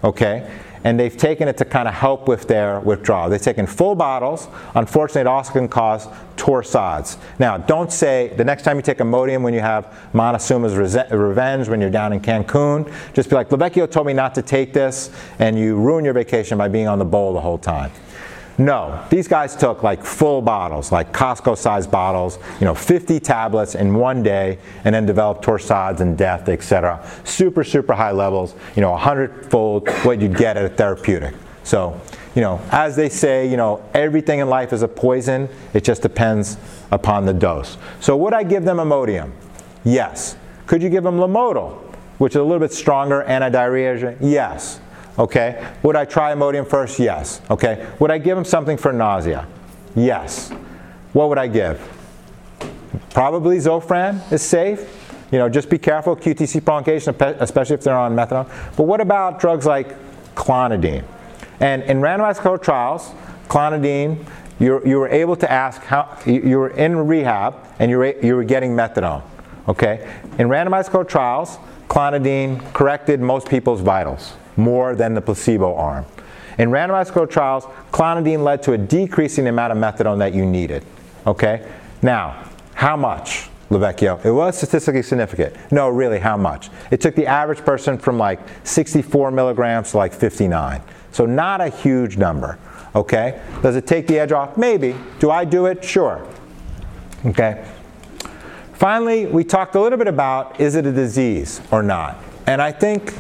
okay? 0.05 0.51
And 0.85 0.99
they've 0.99 1.17
taken 1.17 1.47
it 1.47 1.57
to 1.59 1.65
kind 1.65 1.87
of 1.87 1.95
help 1.95 2.27
with 2.27 2.49
their 2.49 2.81
withdrawal. 2.81 3.29
They've 3.29 3.41
taken 3.41 3.67
full 3.67 3.95
bottles. 3.95 4.49
Unfortunately, 4.75 5.23
it 5.23 5.27
also 5.27 5.53
can 5.53 5.69
cause 5.69 6.07
torsades. 6.37 7.19
Now, 7.39 7.59
don't 7.59 7.93
say 7.93 8.33
the 8.37 8.45
next 8.45 8.63
time 8.63 8.77
you 8.77 8.83
take 8.83 8.99
Imodium 8.99 9.43
when 9.43 9.53
you 9.53 9.61
have 9.61 9.95
Montezuma's 10.15 10.75
revenge 10.75 11.69
when 11.69 11.81
you're 11.81 11.91
down 11.91 12.13
in 12.13 12.21
Cancun, 12.21 12.91
just 13.13 13.29
be 13.29 13.37
like, 13.37 13.51
LoVecchio 13.51 13.91
told 13.91 14.07
me 14.07 14.15
not 14.15 14.35
to 14.37 14.43
take 14.43 14.73
this, 14.73 15.11
and 15.39 15.59
you 15.59 15.77
ruin 15.77 16.05
your 16.05 16.15
vacation 16.15 16.57
by 16.57 16.69
being 16.69 16.89
on 16.89 16.99
the 16.99 17.05
bowl 17.05 17.35
the 17.35 17.41
whole 17.41 17.59
time. 17.59 17.91
No, 18.59 19.03
these 19.09 19.27
guys 19.27 19.57
took 19.57 19.83
like 19.83 20.05
full 20.05 20.43
bottles, 20.43 20.93
like 20.93 21.13
Costco 21.13 21.57
sized 21.57 21.91
bottles, 21.91 22.39
you 22.61 22.67
know, 22.67 22.75
50 22.75 23.19
tablets 23.21 23.75
in 23.75 23.95
one 23.95 24.23
day, 24.23 24.59
and 24.85 24.95
then 24.95 25.07
developed 25.07 25.45
torsades 25.45 26.01
and 26.01 26.17
death, 26.19 26.49
etc. 26.49 27.05
Super, 27.25 27.65
super 27.65 27.95
high 27.95 28.11
levels, 28.11 28.55
you 28.77 28.83
know, 28.83 28.91
100 28.91 29.51
fold 29.51 29.89
what 30.05 30.21
you'd 30.21 30.37
get 30.37 30.57
at 30.57 30.65
a 30.65 30.69
therapeutic. 30.69 31.35
So, 31.63 32.01
you 32.35 32.43
know, 32.43 32.61
as 32.71 32.97
they 32.97 33.09
say, 33.09 33.49
you 33.49 33.57
know, 33.57 33.83
everything 33.95 34.41
in 34.41 34.49
life 34.49 34.73
is 34.73 34.83
a 34.83 34.89
poison, 34.89 35.49
it 35.73 35.85
just 35.85 36.03
depends 36.03 36.57
upon 36.91 37.27
the 37.27 37.35
dose. 37.35 37.79
So, 38.01 38.17
would 38.17 38.35
I 38.35 38.43
give 38.43 38.65
them 38.65 38.77
Imodium? 38.77 39.33
Yes. 39.85 40.37
Could 40.67 40.83
you 40.83 40.91
give 40.91 41.05
them 41.05 41.17
Lomotil, 41.17 41.73
which 42.19 42.33
is 42.33 42.37
a 42.37 42.43
little 42.43 42.61
bit 42.61 42.73
stronger 42.73 43.23
anti-diarrhea? 43.23 44.17
Yes. 44.21 44.81
Okay. 45.19 45.67
Would 45.83 45.97
I 45.97 46.05
try 46.05 46.35
Imodium 46.35 46.67
first? 46.67 46.99
Yes. 46.99 47.41
Okay. 47.51 47.87
Would 47.99 48.11
I 48.11 48.19
give 48.19 48.37
him 48.37 48.45
something 48.45 48.77
for 48.77 48.93
nausea? 48.93 49.47
Yes. 49.95 50.51
What 51.13 51.29
would 51.29 51.39
I 51.39 51.49
give? 51.49 51.81
Probably 53.11 53.59
Zofran 53.59 54.31
is 54.33 54.43
safe. 54.43 54.97
You 55.33 55.39
know, 55.39 55.49
just 55.49 55.71
be 55.71 55.79
careful, 55.79 56.17
QTC 56.17 56.65
prolongation, 56.65 57.15
especially 57.21 57.75
if 57.75 57.83
they're 57.83 57.97
on 57.97 58.17
methadone. 58.17 58.49
But 58.77 58.85
what 58.85 59.01
about 59.01 59.41
drugs 59.41 59.67
like 59.67 59.97
clonidine? 60.35 61.05
And 61.61 61.83
in 61.85 62.01
randomized 62.01 62.37
controlled 62.37 62.63
trials, 62.63 63.13
clonidine, 63.49 64.25
you 64.59 64.85
you 64.85 64.99
were 64.99 65.09
able 65.09 65.37
to 65.37 65.51
ask 65.51 65.83
how, 65.83 66.19
you 66.27 66.59
were 66.59 66.71
in 66.71 67.07
rehab 67.07 67.55
and 67.79 67.91
you 67.91 67.99
were, 67.99 68.15
you 68.21 68.35
were 68.35 68.45
getting 68.45 68.73
methadone. 68.73 69.23
Okay? 69.69 70.09
In 70.39 70.49
randomized 70.49 70.87
controlled 70.87 71.09
trials, 71.09 71.59
clonidine 71.89 72.73
corrected 72.73 73.21
most 73.21 73.49
people's 73.49 73.81
vitals 73.81 74.35
more 74.57 74.95
than 74.95 75.15
the 75.15 75.21
placebo 75.21 75.75
arm. 75.75 76.07
In 76.59 76.71
randomized 76.71 77.07
controlled 77.07 77.31
trials, 77.31 77.65
clonidine 77.93 78.43
led 78.43 78.63
to 78.65 78.73
a 78.73 78.79
decreasing 78.79 79.47
amount 79.49 79.73
of 79.73 79.79
methadone 79.79 80.19
that 80.19 80.35
you 80.35 80.45
needed. 80.45 80.85
Okay? 81.27 81.67
Now, 82.03 82.49
how 82.75 82.97
much? 82.97 83.49
LoVecchio. 83.71 84.25
It 84.25 84.33
was 84.33 84.57
statistically 84.57 85.03
significant. 85.03 85.55
No, 85.71 85.89
really, 85.89 86.19
how 86.19 86.37
much? 86.37 86.71
It 86.91 87.01
took 87.01 87.15
the 87.15 87.27
average 87.27 87.61
person 87.61 87.99
from 87.99 88.19
like 88.19 88.41
64 88.65 89.31
milligrams 89.31 89.93
to 89.93 89.97
like 89.97 90.13
59. 90.13 90.83
So 91.13 91.25
not 91.25 91.61
a 91.61 91.69
huge 91.69 92.17
number. 92.17 92.59
Okay? 92.95 93.41
Does 93.63 93.77
it 93.77 93.87
take 93.87 94.07
the 94.07 94.19
edge 94.19 94.33
off? 94.33 94.57
Maybe. 94.57 94.97
Do 95.21 95.31
I 95.31 95.45
do 95.45 95.67
it? 95.67 95.85
Sure. 95.85 96.27
Okay? 97.25 97.65
Finally, 98.73 99.27
we 99.27 99.45
talked 99.45 99.75
a 99.75 99.81
little 99.81 99.99
bit 99.99 100.09
about 100.09 100.61
is 100.61 100.75
it 100.75 100.87
a 100.87 100.93
disease 100.93 101.61
or 101.71 101.83
not? 101.83 102.17
And 102.47 102.61
I 102.61 102.73
think 102.73 103.15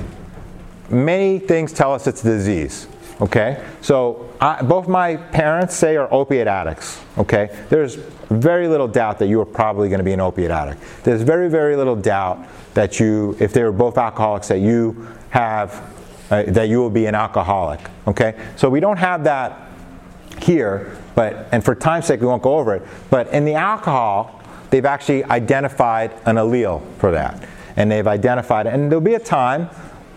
many 0.90 1.38
things 1.38 1.72
tell 1.72 1.92
us 1.94 2.06
it's 2.06 2.22
a 2.22 2.24
disease. 2.24 2.86
Okay, 3.20 3.62
so 3.82 4.32
I, 4.40 4.62
both 4.62 4.88
my 4.88 5.16
parents 5.16 5.74
say 5.74 5.96
are 5.96 6.08
opiate 6.10 6.46
addicts. 6.46 7.02
Okay, 7.18 7.54
there's 7.68 7.96
very 8.30 8.66
little 8.66 8.88
doubt 8.88 9.18
that 9.18 9.26
you 9.26 9.38
are 9.40 9.46
probably 9.46 9.88
going 9.90 9.98
to 9.98 10.04
be 10.04 10.12
an 10.12 10.20
opiate 10.20 10.50
addict. 10.50 10.80
There's 11.04 11.20
very, 11.20 11.50
very 11.50 11.76
little 11.76 11.96
doubt 11.96 12.46
that 12.72 12.98
you, 12.98 13.36
if 13.38 13.52
they 13.52 13.62
were 13.62 13.72
both 13.72 13.98
alcoholics, 13.98 14.48
that 14.48 14.60
you 14.60 15.06
have 15.30 15.94
uh, 16.30 16.44
that 16.44 16.68
you 16.68 16.78
will 16.78 16.90
be 16.90 17.06
an 17.06 17.14
alcoholic. 17.14 17.80
Okay? 18.06 18.40
So 18.56 18.70
we 18.70 18.80
don't 18.80 18.98
have 18.98 19.24
that 19.24 19.68
here, 20.40 20.96
but 21.14 21.48
and 21.52 21.64
for 21.64 21.74
time's 21.74 22.06
sake 22.06 22.20
we 22.20 22.26
won't 22.26 22.42
go 22.42 22.56
over 22.56 22.74
it. 22.76 22.82
But 23.10 23.28
in 23.28 23.44
the 23.44 23.54
alcohol, 23.54 24.40
they've 24.70 24.84
actually 24.84 25.24
identified 25.24 26.12
an 26.24 26.36
allele 26.36 26.82
for 26.98 27.10
that, 27.10 27.46
and 27.76 27.90
they've 27.90 28.06
identified. 28.06 28.66
And 28.66 28.90
there'll 28.90 29.04
be 29.04 29.14
a 29.14 29.20
time, 29.20 29.68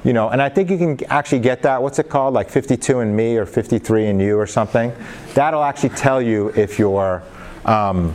you 0.04 0.12
know, 0.12 0.30
and 0.30 0.42
I 0.42 0.50
think 0.50 0.70
you 0.70 0.78
can 0.78 1.00
actually 1.06 1.40
get 1.40 1.62
that. 1.62 1.82
What's 1.82 2.00
it 2.00 2.10
called? 2.10 2.34
Like 2.34 2.50
52 2.50 3.00
in 3.00 3.16
me 3.16 3.38
or 3.38 3.46
53 3.46 4.08
in 4.08 4.20
you 4.20 4.38
or 4.38 4.46
something. 4.46 4.94
That'll 5.34 5.64
actually 5.64 5.90
tell 5.90 6.22
you 6.22 6.50
if 6.50 6.78
you're 6.78 7.24
um, 7.66 8.14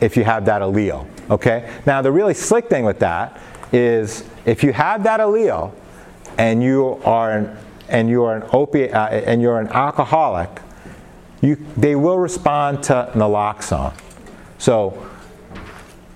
if 0.00 0.16
you 0.16 0.24
have 0.24 0.46
that 0.46 0.62
allele. 0.62 1.06
Okay. 1.30 1.70
Now 1.84 2.00
the 2.00 2.10
really 2.10 2.34
slick 2.34 2.68
thing 2.68 2.84
with 2.84 2.98
that 3.00 3.38
is 3.72 4.24
if 4.46 4.64
you 4.64 4.72
have 4.72 5.02
that 5.02 5.20
allele 5.20 5.72
and 6.38 6.62
you 6.62 7.00
are 7.04 7.32
an, 7.32 7.56
and 7.88 8.08
you 8.08 8.22
are 8.24 8.36
an 8.36 8.48
opiate 8.52 8.94
uh, 8.94 9.08
and 9.10 9.42
you're 9.42 9.60
an 9.60 9.68
alcoholic, 9.68 10.48
you, 11.42 11.56
they 11.76 11.94
will 11.94 12.18
respond 12.18 12.82
to 12.84 13.10
naloxone. 13.14 13.94
So 14.58 15.06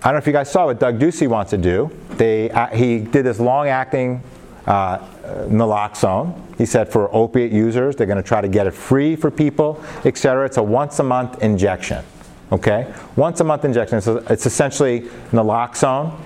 I 0.03 0.05
don't 0.05 0.15
know 0.15 0.19
if 0.19 0.27
you 0.27 0.33
guys 0.33 0.51
saw 0.51 0.67
what 0.67 0.81
Doug 0.81 0.99
Ducey 0.99 1.29
wants 1.29 1.51
to 1.51 1.59
do. 1.59 1.91
They, 2.13 2.51
uh, 2.51 2.69
he 2.69 3.01
did 3.01 3.27
this 3.27 3.39
long-acting 3.39 4.23
uh, 4.67 4.99
naloxone. 5.49 6.35
He 6.59 6.67
said 6.67 6.91
for 6.91 7.15
opiate 7.15 7.53
users, 7.53 7.97
they're 7.97 8.07
going 8.07 8.23
to 8.23 8.29
try 8.29 8.41
to 8.41 8.49
get 8.49 8.67
it 8.67 8.75
free 8.75 9.17
for 9.17 9.31
people, 9.31 9.83
et 10.05 10.17
cetera. 10.17 10.47
It's 10.47 10.59
a 10.59 10.63
once-a-month 10.63 11.43
injection. 11.43 12.05
Okay, 12.53 12.93
once 13.15 13.41
a 13.41 13.45
month 13.45 13.65
injection. 13.65 14.01
So 14.01 14.19
it's 14.29 14.45
essentially 14.45 15.03
naloxone 15.31 16.19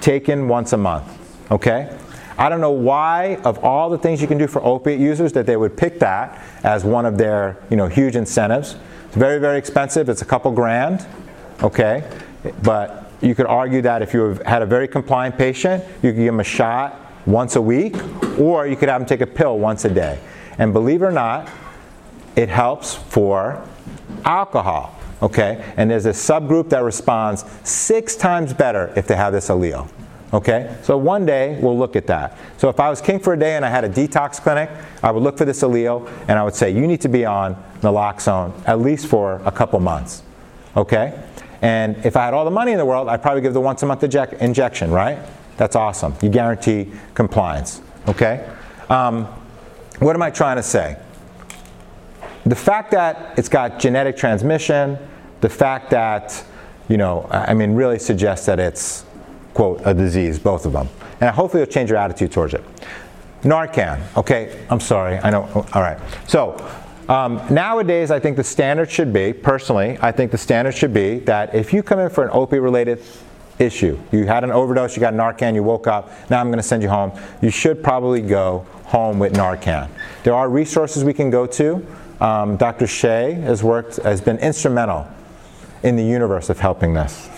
taken 0.00 0.46
once 0.48 0.72
a 0.72 0.76
month. 0.76 1.50
Okay. 1.50 1.98
I 2.38 2.48
don't 2.48 2.62
know 2.62 2.70
why, 2.70 3.36
of 3.44 3.62
all 3.62 3.90
the 3.90 3.98
things 3.98 4.22
you 4.22 4.26
can 4.26 4.38
do 4.38 4.46
for 4.46 4.64
opiate 4.64 4.98
users, 4.98 5.32
that 5.34 5.44
they 5.44 5.56
would 5.56 5.76
pick 5.76 5.98
that 5.98 6.42
as 6.64 6.82
one 6.82 7.04
of 7.04 7.18
their 7.18 7.58
you 7.70 7.76
know, 7.76 7.88
huge 7.88 8.16
incentives. 8.16 8.76
It's 9.06 9.16
very, 9.16 9.38
very 9.38 9.58
expensive. 9.58 10.08
It's 10.08 10.22
a 10.22 10.24
couple 10.24 10.50
grand, 10.50 11.06
okay? 11.62 12.08
But 12.62 13.10
you 13.20 13.34
could 13.34 13.46
argue 13.46 13.82
that 13.82 14.00
if 14.00 14.14
you 14.14 14.40
had 14.46 14.62
a 14.62 14.66
very 14.66 14.88
compliant 14.88 15.36
patient, 15.36 15.84
you 16.02 16.10
could 16.10 16.16
give 16.16 16.26
them 16.26 16.40
a 16.40 16.44
shot 16.44 17.01
once 17.26 17.56
a 17.56 17.62
week, 17.62 17.96
or 18.38 18.66
you 18.66 18.76
could 18.76 18.88
have 18.88 19.00
them 19.00 19.08
take 19.08 19.20
a 19.20 19.26
pill 19.26 19.58
once 19.58 19.84
a 19.84 19.90
day. 19.90 20.18
And 20.58 20.72
believe 20.72 21.02
it 21.02 21.06
or 21.06 21.12
not, 21.12 21.48
it 22.36 22.48
helps 22.48 22.94
for 22.94 23.66
alcohol, 24.24 24.98
okay? 25.20 25.72
And 25.76 25.90
there's 25.90 26.06
a 26.06 26.10
subgroup 26.10 26.70
that 26.70 26.82
responds 26.82 27.44
six 27.62 28.16
times 28.16 28.52
better 28.52 28.92
if 28.96 29.06
they 29.06 29.16
have 29.16 29.32
this 29.32 29.48
allele. 29.48 29.88
Okay? 30.32 30.74
So 30.82 30.96
one 30.96 31.26
day 31.26 31.58
we'll 31.60 31.76
look 31.76 31.94
at 31.94 32.06
that. 32.06 32.38
So 32.56 32.68
if 32.68 32.80
I 32.80 32.88
was 32.88 33.00
king 33.02 33.18
for 33.18 33.34
a 33.34 33.38
day 33.38 33.54
and 33.56 33.64
I 33.64 33.68
had 33.68 33.84
a 33.84 33.88
detox 33.88 34.40
clinic, 34.40 34.70
I 35.02 35.10
would 35.10 35.22
look 35.22 35.36
for 35.36 35.44
this 35.44 35.62
allele 35.62 36.08
and 36.28 36.38
I 36.38 36.42
would 36.42 36.54
say, 36.54 36.70
you 36.70 36.86
need 36.86 37.02
to 37.02 37.08
be 37.08 37.26
on 37.26 37.54
naloxone 37.82 38.52
at 38.66 38.80
least 38.80 39.06
for 39.08 39.42
a 39.44 39.52
couple 39.52 39.78
months. 39.80 40.22
Okay? 40.74 41.22
And 41.60 41.96
if 42.04 42.16
I 42.16 42.24
had 42.24 42.34
all 42.34 42.44
the 42.44 42.50
money 42.50 42.72
in 42.72 42.78
the 42.78 42.86
world, 42.86 43.08
I'd 43.08 43.20
probably 43.20 43.42
give 43.42 43.52
the 43.52 43.60
once 43.60 43.82
a 43.82 43.86
month 43.86 44.02
inject- 44.02 44.34
injection, 44.34 44.90
right? 44.90 45.18
That's 45.62 45.76
awesome. 45.76 46.16
You 46.20 46.28
guarantee 46.28 46.90
compliance. 47.14 47.82
Okay? 48.08 48.50
Um, 48.90 49.26
what 50.00 50.16
am 50.16 50.20
I 50.20 50.28
trying 50.28 50.56
to 50.56 50.62
say? 50.62 50.96
The 52.44 52.56
fact 52.56 52.90
that 52.90 53.38
it's 53.38 53.48
got 53.48 53.78
genetic 53.78 54.16
transmission, 54.16 54.98
the 55.40 55.48
fact 55.48 55.90
that, 55.90 56.42
you 56.88 56.96
know, 56.96 57.28
I 57.30 57.54
mean, 57.54 57.74
really 57.74 58.00
suggests 58.00 58.44
that 58.46 58.58
it's 58.58 59.04
quote, 59.54 59.80
a 59.84 59.94
disease, 59.94 60.36
both 60.36 60.66
of 60.66 60.72
them. 60.72 60.88
And 61.20 61.30
hopefully 61.32 61.62
it'll 61.62 61.72
change 61.72 61.90
your 61.90 61.98
attitude 62.00 62.32
towards 62.32 62.54
it. 62.54 62.64
Narcan, 63.42 64.02
okay, 64.16 64.66
I'm 64.68 64.80
sorry, 64.80 65.18
I 65.18 65.30
know, 65.30 65.44
all 65.72 65.82
right. 65.82 65.98
So 66.26 66.56
um, 67.08 67.40
nowadays, 67.48 68.10
I 68.10 68.18
think 68.18 68.36
the 68.36 68.42
standard 68.42 68.90
should 68.90 69.12
be, 69.12 69.32
personally, 69.32 69.96
I 70.00 70.10
think 70.10 70.32
the 70.32 70.38
standard 70.38 70.72
should 70.72 70.92
be 70.92 71.20
that 71.20 71.54
if 71.54 71.72
you 71.72 71.84
come 71.84 72.00
in 72.00 72.10
for 72.10 72.24
an 72.24 72.30
opiate 72.32 72.62
related 72.62 73.00
issue, 73.62 73.98
you 74.10 74.26
had 74.26 74.44
an 74.44 74.50
overdose, 74.50 74.96
you 74.96 75.00
got 75.00 75.14
Narcan, 75.14 75.54
you 75.54 75.62
woke 75.62 75.86
up, 75.86 76.10
now 76.28 76.40
I'm 76.40 76.48
going 76.48 76.58
to 76.58 76.62
send 76.62 76.82
you 76.82 76.88
home, 76.88 77.12
you 77.40 77.50
should 77.50 77.82
probably 77.82 78.20
go 78.20 78.66
home 78.84 79.18
with 79.18 79.32
Narcan. 79.32 79.88
There 80.24 80.34
are 80.34 80.48
resources 80.48 81.04
we 81.04 81.14
can 81.14 81.30
go 81.30 81.46
to. 81.46 81.86
Um, 82.20 82.56
Dr. 82.56 82.86
Shea 82.86 83.32
has 83.32 83.64
worked, 83.64 83.96
has 83.96 84.20
been 84.20 84.38
instrumental 84.38 85.06
in 85.82 85.96
the 85.96 86.04
universe 86.04 86.50
of 86.50 86.60
helping 86.60 86.94
this. 86.94 87.28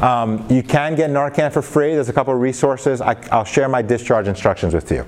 Um, 0.00 0.46
you 0.50 0.62
can 0.62 0.94
get 0.94 1.10
Narcan 1.10 1.52
for 1.52 1.62
free. 1.62 1.94
There's 1.94 2.08
a 2.08 2.12
couple 2.12 2.34
of 2.34 2.40
resources. 2.40 3.00
I, 3.00 3.14
will 3.36 3.44
share 3.44 3.68
my 3.68 3.82
discharge 3.82 4.26
instructions 4.26 4.74
with 4.74 4.90
you. 4.90 5.04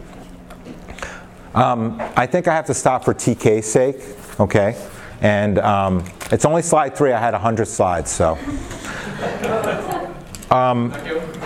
Um, 1.55 2.01
I 2.17 2.27
think 2.27 2.49
I 2.49 2.55
have 2.55 2.67
to 2.67 2.75
stop 2.75 3.05
for 3.05 3.15
TK's 3.15 3.67
sake, 3.67 3.97
okay? 4.39 4.77
And 5.23 5.59
um, 5.59 6.05
it's 6.31 6.45
only 6.45 6.63
slide 6.63 6.95
three. 6.95 7.13
I 7.13 7.19
had 7.19 7.33
100 7.33 7.67
slides, 7.67 8.11
so. 8.11 8.37
Um, 10.51 10.93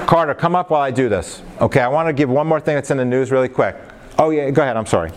Carter, 0.07 0.35
come 0.35 0.55
up 0.55 0.71
while 0.71 0.83
I 0.83 0.91
do 0.91 1.09
this. 1.09 1.43
Okay, 1.61 1.81
I 1.81 1.89
want 1.89 2.09
to 2.09 2.13
give 2.13 2.29
one 2.29 2.47
more 2.47 2.61
thing 2.61 2.75
that's 2.75 2.91
in 2.91 2.97
the 2.97 3.05
news 3.05 3.31
really 3.31 3.49
quick. 3.49 3.77
Oh, 4.19 4.31
yeah, 4.31 4.51
go 4.51 4.63
ahead. 4.63 4.77
I'm 4.77 4.87
sorry. 4.87 5.11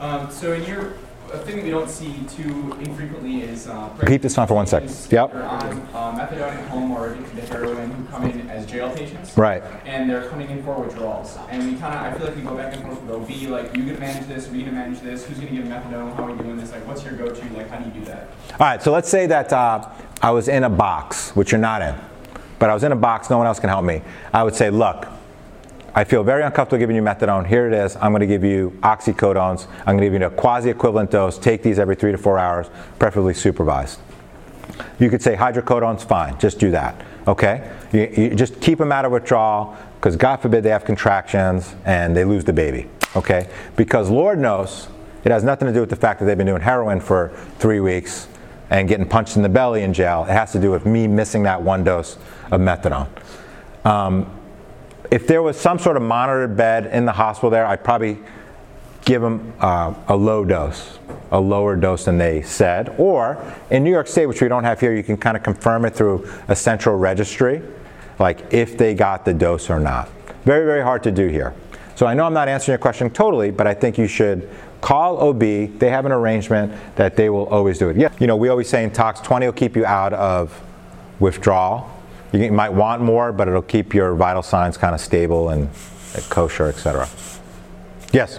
Um, 0.00 0.30
so 0.30 0.52
in 0.52 0.64
your 0.64 0.94
a 1.32 1.38
thing 1.38 1.56
that 1.56 1.64
we 1.64 1.70
don't 1.70 1.90
see 1.90 2.14
too 2.28 2.76
infrequently 2.80 3.42
is 3.42 3.66
uh, 3.66 3.88
keep 4.06 4.22
this 4.22 4.38
on 4.38 4.46
for 4.46 4.54
one 4.54 4.66
second. 4.66 4.94
Yep. 5.10 5.34
On 5.34 5.40
uh, 5.40 6.12
methadone 6.12 6.52
at 6.52 6.68
home 6.68 6.92
or 6.92 7.12
addicted 7.12 7.46
to 7.46 7.46
heroin 7.46 7.90
who 7.90 8.04
come 8.06 8.24
in 8.24 8.48
as 8.48 8.66
jail 8.66 8.94
patients. 8.94 9.36
Right. 9.36 9.62
And 9.84 10.08
they're 10.08 10.28
coming 10.28 10.48
in 10.50 10.62
for 10.62 10.80
withdrawals, 10.80 11.36
and 11.50 11.72
we 11.72 11.78
kind 11.78 11.94
of 11.94 12.14
I 12.14 12.16
feel 12.16 12.26
like 12.28 12.36
we 12.36 12.42
go 12.42 12.56
back 12.56 12.74
and 12.74 12.82
forth 12.84 13.02
with 13.02 13.10
OB 13.10 13.50
like 13.50 13.76
you 13.76 13.86
gonna 13.86 13.98
manage 13.98 14.28
this, 14.28 14.48
we 14.48 14.60
gonna 14.60 14.72
manage 14.72 15.00
this, 15.00 15.24
who's 15.26 15.38
gonna 15.38 15.50
give 15.50 15.64
methadone, 15.64 16.14
how 16.14 16.24
are 16.24 16.32
we 16.32 16.42
doing 16.42 16.56
this, 16.56 16.72
like 16.72 16.86
what's 16.86 17.04
your 17.04 17.14
go-to, 17.14 17.44
like 17.54 17.68
how 17.68 17.78
do 17.78 17.88
you 17.88 18.00
do 18.00 18.04
that? 18.06 18.28
All 18.52 18.58
right. 18.60 18.82
So 18.82 18.92
let's 18.92 19.08
say 19.08 19.26
that 19.26 19.52
uh, 19.52 19.90
I 20.22 20.30
was 20.30 20.48
in 20.48 20.64
a 20.64 20.70
box, 20.70 21.34
which 21.34 21.52
you're 21.52 21.60
not 21.60 21.82
in, 21.82 21.94
but 22.58 22.70
I 22.70 22.74
was 22.74 22.84
in 22.84 22.92
a 22.92 22.96
box, 22.96 23.30
no 23.30 23.38
one 23.38 23.46
else 23.46 23.60
can 23.60 23.68
help 23.68 23.84
me. 23.84 24.02
I 24.32 24.42
would 24.42 24.54
say, 24.54 24.70
look. 24.70 25.06
I 25.94 26.04
feel 26.04 26.22
very 26.22 26.42
uncomfortable 26.42 26.78
giving 26.78 26.94
you 26.94 27.00
methadone. 27.00 27.46
Here 27.46 27.66
it 27.66 27.72
is. 27.72 27.96
I'm 27.96 28.12
going 28.12 28.20
to 28.20 28.26
give 28.26 28.44
you 28.44 28.78
oxycodones. 28.82 29.66
I'm 29.80 29.96
going 29.96 30.00
to 30.00 30.04
give 30.04 30.20
you 30.20 30.26
a 30.26 30.30
quasi-equivalent 30.30 31.10
dose. 31.10 31.38
Take 31.38 31.62
these 31.62 31.78
every 31.78 31.96
three 31.96 32.12
to 32.12 32.18
four 32.18 32.38
hours, 32.38 32.66
preferably 32.98 33.32
supervised. 33.32 33.98
You 34.98 35.08
could 35.08 35.22
say 35.22 35.34
hydrocodone's 35.36 36.04
fine. 36.04 36.38
Just 36.38 36.58
do 36.58 36.70
that. 36.72 37.02
Okay? 37.26 37.70
You, 37.92 38.12
you 38.14 38.34
just 38.34 38.60
keep 38.60 38.78
them 38.78 38.92
out 38.92 39.06
of 39.06 39.12
withdrawal 39.12 39.74
because 39.94 40.16
God 40.16 40.36
forbid 40.36 40.64
they 40.64 40.70
have 40.70 40.84
contractions 40.84 41.74
and 41.86 42.14
they 42.14 42.26
lose 42.26 42.44
the 42.44 42.52
baby. 42.52 42.88
Okay? 43.16 43.48
Because 43.74 44.10
Lord 44.10 44.38
knows 44.38 44.88
it 45.24 45.32
has 45.32 45.42
nothing 45.44 45.66
to 45.66 45.72
do 45.72 45.80
with 45.80 45.90
the 45.90 45.96
fact 45.96 46.20
that 46.20 46.26
they've 46.26 46.36
been 46.36 46.46
doing 46.46 46.60
heroin 46.60 47.00
for 47.00 47.30
three 47.58 47.80
weeks 47.80 48.28
and 48.70 48.88
getting 48.88 49.06
punched 49.06 49.36
in 49.36 49.42
the 49.42 49.48
belly 49.48 49.82
in 49.82 49.92
jail. 49.92 50.24
It 50.24 50.32
has 50.32 50.52
to 50.52 50.60
do 50.60 50.70
with 50.70 50.86
me 50.86 51.06
missing 51.06 51.44
that 51.44 51.62
one 51.62 51.84
dose 51.84 52.16
of 52.50 52.60
methadone. 52.60 53.08
Um, 53.84 54.30
if 55.10 55.26
there 55.26 55.42
was 55.42 55.58
some 55.58 55.78
sort 55.78 55.96
of 55.96 56.02
monitored 56.02 56.56
bed 56.56 56.86
in 56.86 57.04
the 57.04 57.12
hospital 57.12 57.50
there, 57.50 57.66
I'd 57.66 57.84
probably 57.84 58.18
give 59.04 59.22
them 59.22 59.52
uh, 59.60 59.94
a 60.08 60.16
low 60.16 60.44
dose, 60.44 60.98
a 61.30 61.38
lower 61.40 61.76
dose 61.76 62.06
than 62.06 62.18
they 62.18 62.42
said. 62.42 62.92
Or 62.98 63.40
in 63.70 63.84
New 63.84 63.90
York 63.90 64.08
State, 64.08 64.26
which 64.26 64.42
we 64.42 64.48
don't 64.48 64.64
have 64.64 64.80
here, 64.80 64.94
you 64.94 65.04
can 65.04 65.16
kind 65.16 65.36
of 65.36 65.44
confirm 65.44 65.84
it 65.84 65.94
through 65.94 66.28
a 66.48 66.56
central 66.56 66.96
registry, 66.96 67.62
like 68.18 68.52
if 68.52 68.76
they 68.76 68.94
got 68.94 69.24
the 69.24 69.32
dose 69.32 69.70
or 69.70 69.78
not. 69.78 70.08
Very, 70.44 70.66
very 70.66 70.82
hard 70.82 71.04
to 71.04 71.12
do 71.12 71.28
here. 71.28 71.54
So 71.94 72.06
I 72.06 72.14
know 72.14 72.24
I'm 72.24 72.34
not 72.34 72.48
answering 72.48 72.74
your 72.74 72.78
question 72.78 73.08
totally, 73.10 73.50
but 73.50 73.66
I 73.66 73.74
think 73.74 73.96
you 73.96 74.06
should 74.06 74.50
call 74.86 75.18
OB. 75.18 75.40
They 75.40 75.90
have 75.90 76.06
an 76.06 76.12
arrangement 76.12 76.72
that 76.94 77.16
they 77.16 77.28
will 77.28 77.46
always 77.46 77.76
do 77.76 77.88
it. 77.88 77.96
Yeah, 77.96 78.12
you 78.20 78.28
know, 78.28 78.36
we 78.36 78.48
always 78.48 78.68
say 78.68 78.84
in 78.84 78.92
talks, 78.92 79.20
20 79.20 79.46
will 79.46 79.52
keep 79.52 79.74
you 79.74 79.84
out 79.84 80.12
of 80.12 80.62
withdrawal. 81.18 81.90
You 82.32 82.52
might 82.52 82.72
want 82.72 83.02
more, 83.02 83.32
but 83.32 83.48
it'll 83.48 83.62
keep 83.62 83.94
your 83.94 84.14
vital 84.14 84.44
signs 84.44 84.76
kind 84.76 84.94
of 84.94 85.00
stable 85.00 85.48
and 85.48 85.68
kosher, 86.28 86.66
etc. 86.66 87.08
Yes? 88.12 88.38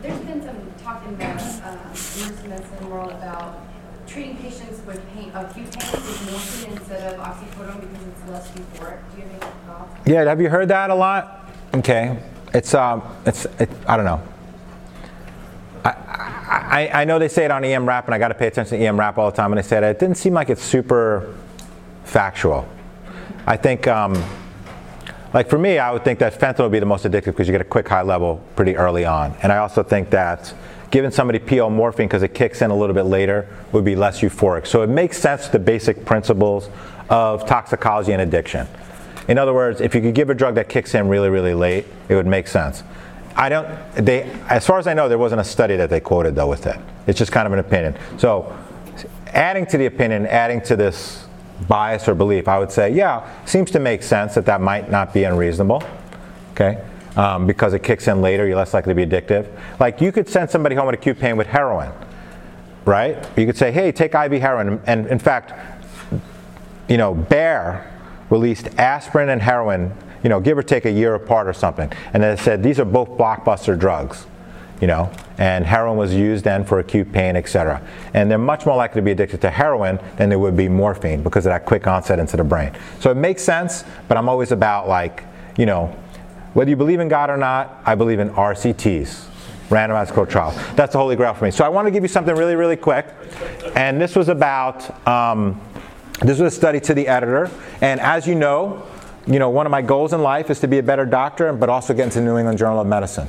There's 0.00 0.18
been 0.18 0.42
some 0.42 0.56
talk 0.82 1.06
in 1.06 1.16
the 1.16 1.26
uh, 1.26 1.28
emergency 1.28 2.48
medicine 2.48 2.90
world 2.90 3.12
about 3.12 3.60
treating 4.08 4.38
patients 4.38 4.84
with 4.84 5.00
pain, 5.14 5.30
acute 5.32 5.78
pain 5.78 5.92
with 5.92 6.30
morphine 6.30 6.72
instead 6.72 7.14
of 7.14 7.20
oxycodone 7.20 7.80
because 7.82 8.06
it's 8.08 8.28
less 8.28 8.50
euphoric. 8.50 8.98
Do 9.14 9.22
you 9.22 9.28
have 9.28 9.42
any 9.42 9.52
thoughts? 9.68 10.08
Yeah, 10.08 10.24
have 10.24 10.40
you 10.40 10.48
heard 10.48 10.66
that 10.68 10.90
a 10.90 10.94
lot? 10.96 11.48
Okay. 11.72 12.18
It's, 12.52 12.74
um, 12.74 13.02
it's, 13.24 13.44
it, 13.60 13.70
I 13.86 13.96
don't 13.96 14.06
know. 14.06 14.20
I, 15.84 15.90
I, 16.92 17.02
I 17.02 17.04
know 17.04 17.18
they 17.18 17.28
say 17.28 17.44
it 17.44 17.50
on 17.50 17.64
EM 17.64 17.86
Rap, 17.86 18.06
and 18.06 18.14
I 18.14 18.18
got 18.18 18.28
to 18.28 18.34
pay 18.34 18.46
attention 18.46 18.78
to 18.78 18.84
EM 18.84 18.98
Rap 18.98 19.18
all 19.18 19.30
the 19.30 19.36
time, 19.36 19.52
and 19.52 19.58
they 19.58 19.66
said 19.66 19.82
it. 19.82 19.88
It 19.88 19.98
didn't 19.98 20.16
seem 20.16 20.34
like 20.34 20.50
it's 20.50 20.62
super 20.62 21.34
factual. 22.04 22.68
I 23.46 23.56
think, 23.56 23.86
um, 23.86 24.22
like 25.34 25.48
for 25.48 25.58
me, 25.58 25.78
I 25.78 25.90
would 25.90 26.04
think 26.04 26.18
that 26.20 26.38
fentanyl 26.38 26.64
would 26.64 26.72
be 26.72 26.78
the 26.78 26.86
most 26.86 27.04
addictive 27.04 27.26
because 27.26 27.48
you 27.48 27.52
get 27.52 27.60
a 27.60 27.64
quick 27.64 27.88
high 27.88 28.02
level 28.02 28.42
pretty 28.54 28.76
early 28.76 29.04
on. 29.04 29.34
And 29.42 29.50
I 29.50 29.58
also 29.58 29.82
think 29.82 30.10
that 30.10 30.54
giving 30.90 31.10
somebody 31.10 31.38
PO 31.38 31.70
morphine 31.70 32.06
because 32.06 32.22
it 32.22 32.34
kicks 32.34 32.62
in 32.62 32.70
a 32.70 32.76
little 32.76 32.94
bit 32.94 33.04
later 33.04 33.48
would 33.72 33.84
be 33.84 33.96
less 33.96 34.20
euphoric. 34.20 34.66
So 34.66 34.82
it 34.82 34.88
makes 34.88 35.18
sense 35.18 35.48
the 35.48 35.58
basic 35.58 36.04
principles 36.04 36.68
of 37.08 37.46
toxicology 37.46 38.12
and 38.12 38.22
addiction. 38.22 38.68
In 39.26 39.38
other 39.38 39.54
words, 39.54 39.80
if 39.80 39.94
you 39.94 40.00
could 40.02 40.14
give 40.14 40.30
a 40.30 40.34
drug 40.34 40.54
that 40.56 40.68
kicks 40.68 40.94
in 40.94 41.08
really, 41.08 41.30
really 41.30 41.54
late, 41.54 41.86
it 42.08 42.14
would 42.14 42.26
make 42.26 42.46
sense. 42.46 42.82
I 43.36 43.48
don't, 43.48 43.68
they, 43.94 44.22
as 44.48 44.66
far 44.66 44.78
as 44.78 44.86
I 44.86 44.94
know, 44.94 45.08
there 45.08 45.18
wasn't 45.18 45.40
a 45.40 45.44
study 45.44 45.76
that 45.76 45.90
they 45.90 46.00
quoted 46.00 46.34
though 46.34 46.48
with 46.48 46.66
it. 46.66 46.78
It's 47.06 47.18
just 47.18 47.32
kind 47.32 47.46
of 47.46 47.52
an 47.52 47.58
opinion. 47.58 47.96
So 48.18 48.56
adding 49.28 49.66
to 49.66 49.78
the 49.78 49.86
opinion, 49.86 50.26
adding 50.26 50.60
to 50.62 50.76
this 50.76 51.26
bias 51.68 52.08
or 52.08 52.14
belief, 52.14 52.48
I 52.48 52.58
would 52.58 52.70
say, 52.70 52.92
yeah, 52.92 53.28
seems 53.44 53.70
to 53.72 53.78
make 53.78 54.02
sense 54.02 54.34
that 54.34 54.46
that 54.46 54.60
might 54.60 54.90
not 54.90 55.14
be 55.14 55.24
unreasonable, 55.24 55.82
okay? 56.52 56.82
Um, 57.16 57.46
because 57.46 57.74
it 57.74 57.82
kicks 57.82 58.08
in 58.08 58.20
later, 58.20 58.46
you're 58.46 58.56
less 58.56 58.74
likely 58.74 58.94
to 58.94 59.06
be 59.06 59.06
addictive. 59.06 59.48
Like 59.78 60.00
you 60.00 60.12
could 60.12 60.28
send 60.28 60.50
somebody 60.50 60.74
home 60.74 60.86
with 60.86 60.94
acute 60.94 61.18
pain 61.18 61.36
with 61.36 61.46
heroin, 61.46 61.92
right? 62.84 63.26
You 63.36 63.46
could 63.46 63.56
say, 63.56 63.70
hey, 63.70 63.92
take 63.92 64.14
IV 64.14 64.32
heroin. 64.40 64.80
And 64.86 65.06
in 65.06 65.18
fact, 65.18 65.52
you 66.88 66.96
know, 66.96 67.14
Bayer 67.14 67.88
released 68.30 68.68
aspirin 68.78 69.28
and 69.28 69.40
heroin, 69.42 69.94
you 70.22 70.28
know, 70.28 70.40
give 70.40 70.56
or 70.58 70.62
take 70.62 70.84
a 70.84 70.90
year 70.90 71.14
apart 71.14 71.46
or 71.46 71.52
something. 71.52 71.92
And 72.12 72.22
they 72.22 72.36
said 72.36 72.62
these 72.62 72.78
are 72.78 72.84
both 72.84 73.10
blockbuster 73.10 73.78
drugs, 73.78 74.26
you 74.80 74.86
know, 74.86 75.10
and 75.38 75.64
heroin 75.64 75.96
was 75.96 76.14
used 76.14 76.44
then 76.44 76.64
for 76.64 76.78
acute 76.78 77.12
pain, 77.12 77.36
et 77.36 77.48
cetera. 77.48 77.82
And 78.14 78.30
they're 78.30 78.38
much 78.38 78.66
more 78.66 78.76
likely 78.76 79.00
to 79.00 79.04
be 79.04 79.10
addicted 79.12 79.40
to 79.42 79.50
heroin 79.50 79.98
than 80.16 80.28
they 80.28 80.36
would 80.36 80.56
be 80.56 80.68
morphine 80.68 81.22
because 81.22 81.46
of 81.46 81.50
that 81.50 81.66
quick 81.66 81.86
onset 81.86 82.18
into 82.18 82.36
the 82.36 82.44
brain. 82.44 82.72
So 83.00 83.10
it 83.10 83.16
makes 83.16 83.42
sense, 83.42 83.84
but 84.08 84.16
I'm 84.16 84.28
always 84.28 84.52
about 84.52 84.88
like, 84.88 85.24
you 85.56 85.66
know, 85.66 85.96
whether 86.54 86.70
you 86.70 86.76
believe 86.76 87.00
in 87.00 87.08
God 87.08 87.30
or 87.30 87.36
not, 87.36 87.80
I 87.84 87.94
believe 87.94 88.18
in 88.18 88.30
RCTs, 88.30 89.26
randomized 89.68 90.08
controlled 90.08 90.30
trial. 90.30 90.50
That's 90.74 90.92
the 90.92 90.98
holy 90.98 91.16
grail 91.16 91.32
for 91.32 91.44
me. 91.46 91.50
So 91.50 91.64
I 91.64 91.68
want 91.68 91.86
to 91.86 91.90
give 91.90 92.02
you 92.02 92.08
something 92.08 92.34
really, 92.36 92.56
really 92.56 92.76
quick. 92.76 93.06
And 93.74 94.00
this 94.00 94.14
was 94.14 94.28
about, 94.28 95.08
um, 95.08 95.60
this 96.20 96.38
was 96.38 96.52
a 96.52 96.56
study 96.56 96.78
to 96.80 96.94
the 96.94 97.08
editor. 97.08 97.50
And 97.80 98.00
as 98.00 98.26
you 98.26 98.34
know, 98.34 98.86
you 99.26 99.38
know, 99.38 99.50
one 99.50 99.66
of 99.66 99.70
my 99.70 99.82
goals 99.82 100.12
in 100.12 100.22
life 100.22 100.50
is 100.50 100.60
to 100.60 100.68
be 100.68 100.78
a 100.78 100.82
better 100.82 101.06
doctor, 101.06 101.52
but 101.52 101.68
also 101.68 101.94
get 101.94 102.04
into 102.04 102.18
the 102.18 102.24
New 102.24 102.38
England 102.38 102.58
Journal 102.58 102.80
of 102.80 102.86
Medicine. 102.86 103.28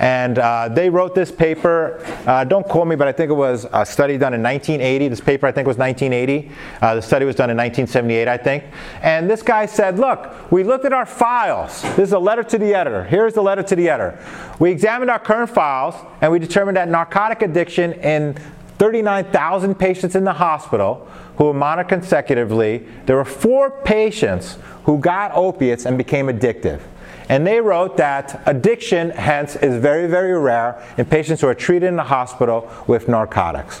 And 0.00 0.38
uh, 0.38 0.68
they 0.68 0.90
wrote 0.90 1.14
this 1.14 1.30
paper, 1.30 2.00
uh, 2.26 2.44
don't 2.44 2.66
quote 2.66 2.86
me, 2.86 2.96
but 2.96 3.06
I 3.06 3.12
think 3.12 3.30
it 3.30 3.34
was 3.34 3.66
a 3.72 3.86
study 3.86 4.18
done 4.18 4.34
in 4.34 4.42
1980. 4.42 5.08
This 5.08 5.20
paper, 5.20 5.46
I 5.46 5.52
think, 5.52 5.66
was 5.66 5.76
1980. 5.76 6.50
Uh, 6.80 6.94
the 6.96 7.02
study 7.02 7.24
was 7.24 7.36
done 7.36 7.50
in 7.50 7.56
1978, 7.56 8.26
I 8.26 8.36
think. 8.36 8.64
And 9.02 9.30
this 9.30 9.42
guy 9.42 9.66
said, 9.66 9.98
Look, 9.98 10.50
we 10.50 10.64
looked 10.64 10.84
at 10.84 10.92
our 10.92 11.06
files. 11.06 11.82
This 11.82 12.08
is 12.08 12.12
a 12.12 12.18
letter 12.18 12.42
to 12.42 12.58
the 12.58 12.74
editor. 12.74 13.04
Here's 13.04 13.34
the 13.34 13.42
letter 13.42 13.62
to 13.62 13.76
the 13.76 13.88
editor. 13.88 14.18
We 14.58 14.70
examined 14.70 15.10
our 15.10 15.18
current 15.18 15.50
files, 15.50 15.94
and 16.20 16.32
we 16.32 16.38
determined 16.38 16.76
that 16.76 16.88
narcotic 16.88 17.42
addiction 17.42 17.92
in 17.94 18.36
39,000 18.78 19.74
patients 19.76 20.14
in 20.14 20.24
the 20.24 20.32
hospital 20.32 21.08
who 21.36 21.44
were 21.44 21.54
monitored 21.54 21.88
consecutively, 21.88 22.86
there 23.06 23.16
were 23.16 23.24
four 23.24 23.70
patients 23.70 24.58
who 24.84 24.98
got 24.98 25.32
opiates 25.34 25.86
and 25.86 25.96
became 25.98 26.26
addictive. 26.26 26.80
And 27.28 27.46
they 27.46 27.60
wrote 27.60 27.96
that 27.96 28.42
addiction, 28.46 29.10
hence, 29.10 29.56
is 29.56 29.80
very, 29.80 30.06
very 30.06 30.38
rare 30.38 30.82
in 30.98 31.06
patients 31.06 31.40
who 31.40 31.48
are 31.48 31.54
treated 31.54 31.86
in 31.86 31.96
the 31.96 32.04
hospital 32.04 32.70
with 32.86 33.08
narcotics. 33.08 33.80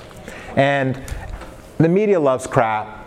And 0.56 1.00
the 1.78 1.88
media 1.88 2.18
loves 2.18 2.46
crap, 2.46 3.03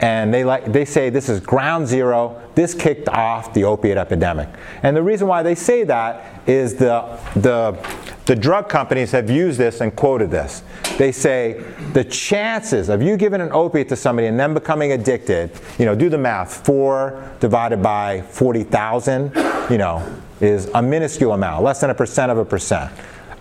and 0.00 0.34
they, 0.34 0.44
like, 0.44 0.72
they 0.72 0.84
say 0.84 1.08
this 1.10 1.28
is 1.28 1.40
ground 1.40 1.86
zero, 1.86 2.42
this 2.54 2.74
kicked 2.74 3.08
off 3.08 3.54
the 3.54 3.64
opiate 3.64 3.96
epidemic. 3.96 4.48
And 4.82 4.96
the 4.96 5.02
reason 5.02 5.28
why 5.28 5.42
they 5.42 5.54
say 5.54 5.84
that 5.84 6.42
is 6.48 6.74
the, 6.74 7.18
the, 7.36 7.78
the 8.26 8.34
drug 8.34 8.68
companies 8.68 9.12
have 9.12 9.30
used 9.30 9.58
this 9.58 9.80
and 9.80 9.94
quoted 9.94 10.30
this. 10.30 10.62
They 10.98 11.12
say 11.12 11.62
the 11.92 12.04
chances 12.04 12.88
of 12.88 13.02
you 13.02 13.16
giving 13.16 13.40
an 13.40 13.52
opiate 13.52 13.88
to 13.90 13.96
somebody 13.96 14.26
and 14.26 14.38
them 14.38 14.52
becoming 14.54 14.92
addicted, 14.92 15.52
you 15.78 15.84
know, 15.84 15.94
do 15.94 16.08
the 16.08 16.18
math, 16.18 16.64
4 16.66 17.32
divided 17.40 17.82
by 17.82 18.22
40,000, 18.22 19.32
you 19.70 19.78
know, 19.78 20.04
is 20.40 20.66
a 20.74 20.82
minuscule 20.82 21.32
amount, 21.32 21.62
less 21.62 21.80
than 21.80 21.90
a 21.90 21.94
percent 21.94 22.32
of 22.32 22.38
a 22.38 22.44
percent. 22.44 22.92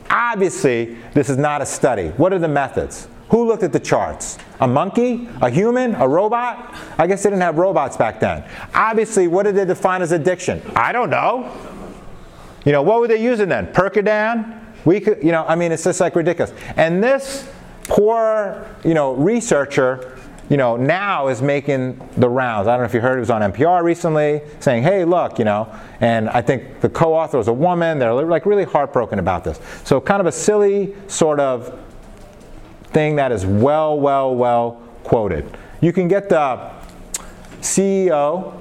Obviously, 0.09 0.97
this 1.13 1.29
is 1.29 1.37
not 1.37 1.61
a 1.61 1.65
study. 1.65 2.09
What 2.09 2.31
are 2.33 2.39
the 2.39 2.47
methods? 2.47 3.07
Who 3.33 3.47
looked 3.47 3.63
at 3.63 3.73
the 3.73 3.79
charts? 3.79 4.37
A 4.59 4.67
monkey? 4.67 5.27
A 5.41 5.49
human? 5.49 5.95
A 5.95 6.07
robot? 6.07 6.75
I 6.99 7.07
guess 7.07 7.23
they 7.23 7.31
didn't 7.31 7.41
have 7.41 7.57
robots 7.57 7.97
back 7.97 8.19
then. 8.19 8.47
Obviously, 8.75 9.27
what 9.27 9.47
did 9.47 9.55
they 9.55 9.65
define 9.65 10.03
as 10.03 10.11
addiction? 10.11 10.61
I 10.75 10.91
don't 10.91 11.09
know. 11.09 11.51
You 12.63 12.73
know, 12.73 12.83
what 12.83 12.99
were 12.99 13.07
they 13.07 13.19
using 13.19 13.49
then? 13.49 13.73
Percodan? 13.73 14.61
We 14.85 14.99
could, 14.99 15.23
you 15.23 15.31
know, 15.31 15.45
I 15.47 15.55
mean, 15.55 15.71
it's 15.71 15.83
just 15.83 15.99
like 15.99 16.15
ridiculous. 16.15 16.53
And 16.77 17.03
this 17.03 17.49
poor, 17.85 18.67
you 18.85 18.93
know, 18.93 19.13
researcher, 19.13 20.15
you 20.47 20.57
know, 20.57 20.77
now 20.77 21.27
is 21.27 21.41
making 21.41 22.07
the 22.17 22.29
rounds. 22.29 22.67
I 22.67 22.73
don't 22.73 22.81
know 22.81 22.85
if 22.85 22.93
you 22.93 23.01
heard 23.01 23.17
it 23.17 23.21
was 23.21 23.31
on 23.31 23.41
NPR 23.51 23.81
recently 23.81 24.41
saying, 24.59 24.83
hey, 24.83 25.05
look, 25.05 25.39
you 25.39 25.45
know, 25.45 25.75
and 26.01 26.29
I 26.29 26.43
think 26.43 26.81
the 26.81 26.89
co-author 26.89 27.39
was 27.39 27.47
a 27.47 27.53
woman. 27.53 27.97
They're 27.97 28.13
like 28.13 28.45
really 28.45 28.65
heartbroken 28.65 29.17
about 29.17 29.43
this. 29.43 29.59
So 29.85 29.99
kind 29.99 30.19
of 30.19 30.27
a 30.27 30.31
silly 30.31 30.93
sort 31.07 31.39
of 31.39 31.79
thing 32.93 33.15
that 33.17 33.31
is 33.31 33.45
well, 33.45 33.99
well, 33.99 34.35
well 34.35 34.81
quoted. 35.03 35.45
You 35.81 35.91
can 35.91 36.07
get 36.07 36.29
the 36.29 36.71
CEO 37.61 38.59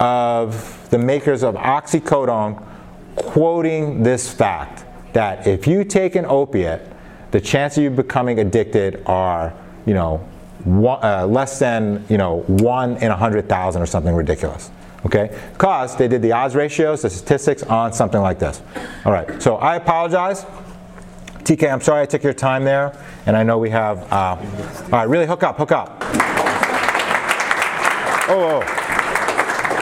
of 0.00 0.90
the 0.90 0.98
makers 0.98 1.42
of 1.42 1.54
oxycodone 1.54 2.62
quoting 3.16 4.02
this 4.02 4.32
fact 4.32 4.84
that 5.12 5.46
if 5.46 5.66
you 5.66 5.84
take 5.84 6.14
an 6.14 6.24
opiate, 6.24 6.82
the 7.30 7.40
chances 7.40 7.78
of 7.78 7.84
you 7.84 7.90
becoming 7.90 8.38
addicted 8.40 9.02
are, 9.06 9.52
you 9.86 9.94
know, 9.94 10.18
one, 10.64 11.02
uh, 11.02 11.26
less 11.26 11.58
than, 11.58 12.04
you 12.08 12.18
know, 12.18 12.40
one 12.46 12.96
in 12.98 13.10
a 13.10 13.16
hundred 13.16 13.48
thousand 13.48 13.82
or 13.82 13.86
something 13.86 14.14
ridiculous. 14.14 14.70
Okay? 15.04 15.36
Because 15.52 15.96
they 15.96 16.08
did 16.08 16.22
the 16.22 16.32
odds 16.32 16.54
ratios, 16.54 17.02
the 17.02 17.10
statistics 17.10 17.62
on 17.64 17.92
something 17.92 18.20
like 18.20 18.38
this. 18.38 18.62
All 19.04 19.12
right. 19.12 19.42
So 19.42 19.56
I 19.56 19.76
apologize. 19.76 20.46
TK, 21.44 21.72
I'm 21.72 21.80
sorry 21.80 22.02
I 22.02 22.06
took 22.06 22.22
your 22.22 22.32
time 22.32 22.64
there, 22.64 22.96
and 23.26 23.36
I 23.36 23.42
know 23.42 23.58
we 23.58 23.70
have. 23.70 23.98
Uh, 24.12 24.36
all 24.84 24.88
right, 24.90 25.08
really 25.08 25.26
hook 25.26 25.42
up, 25.42 25.56
hook 25.56 25.72
up. 25.72 25.98
Oh, 28.28 28.62
oh. 28.62 28.81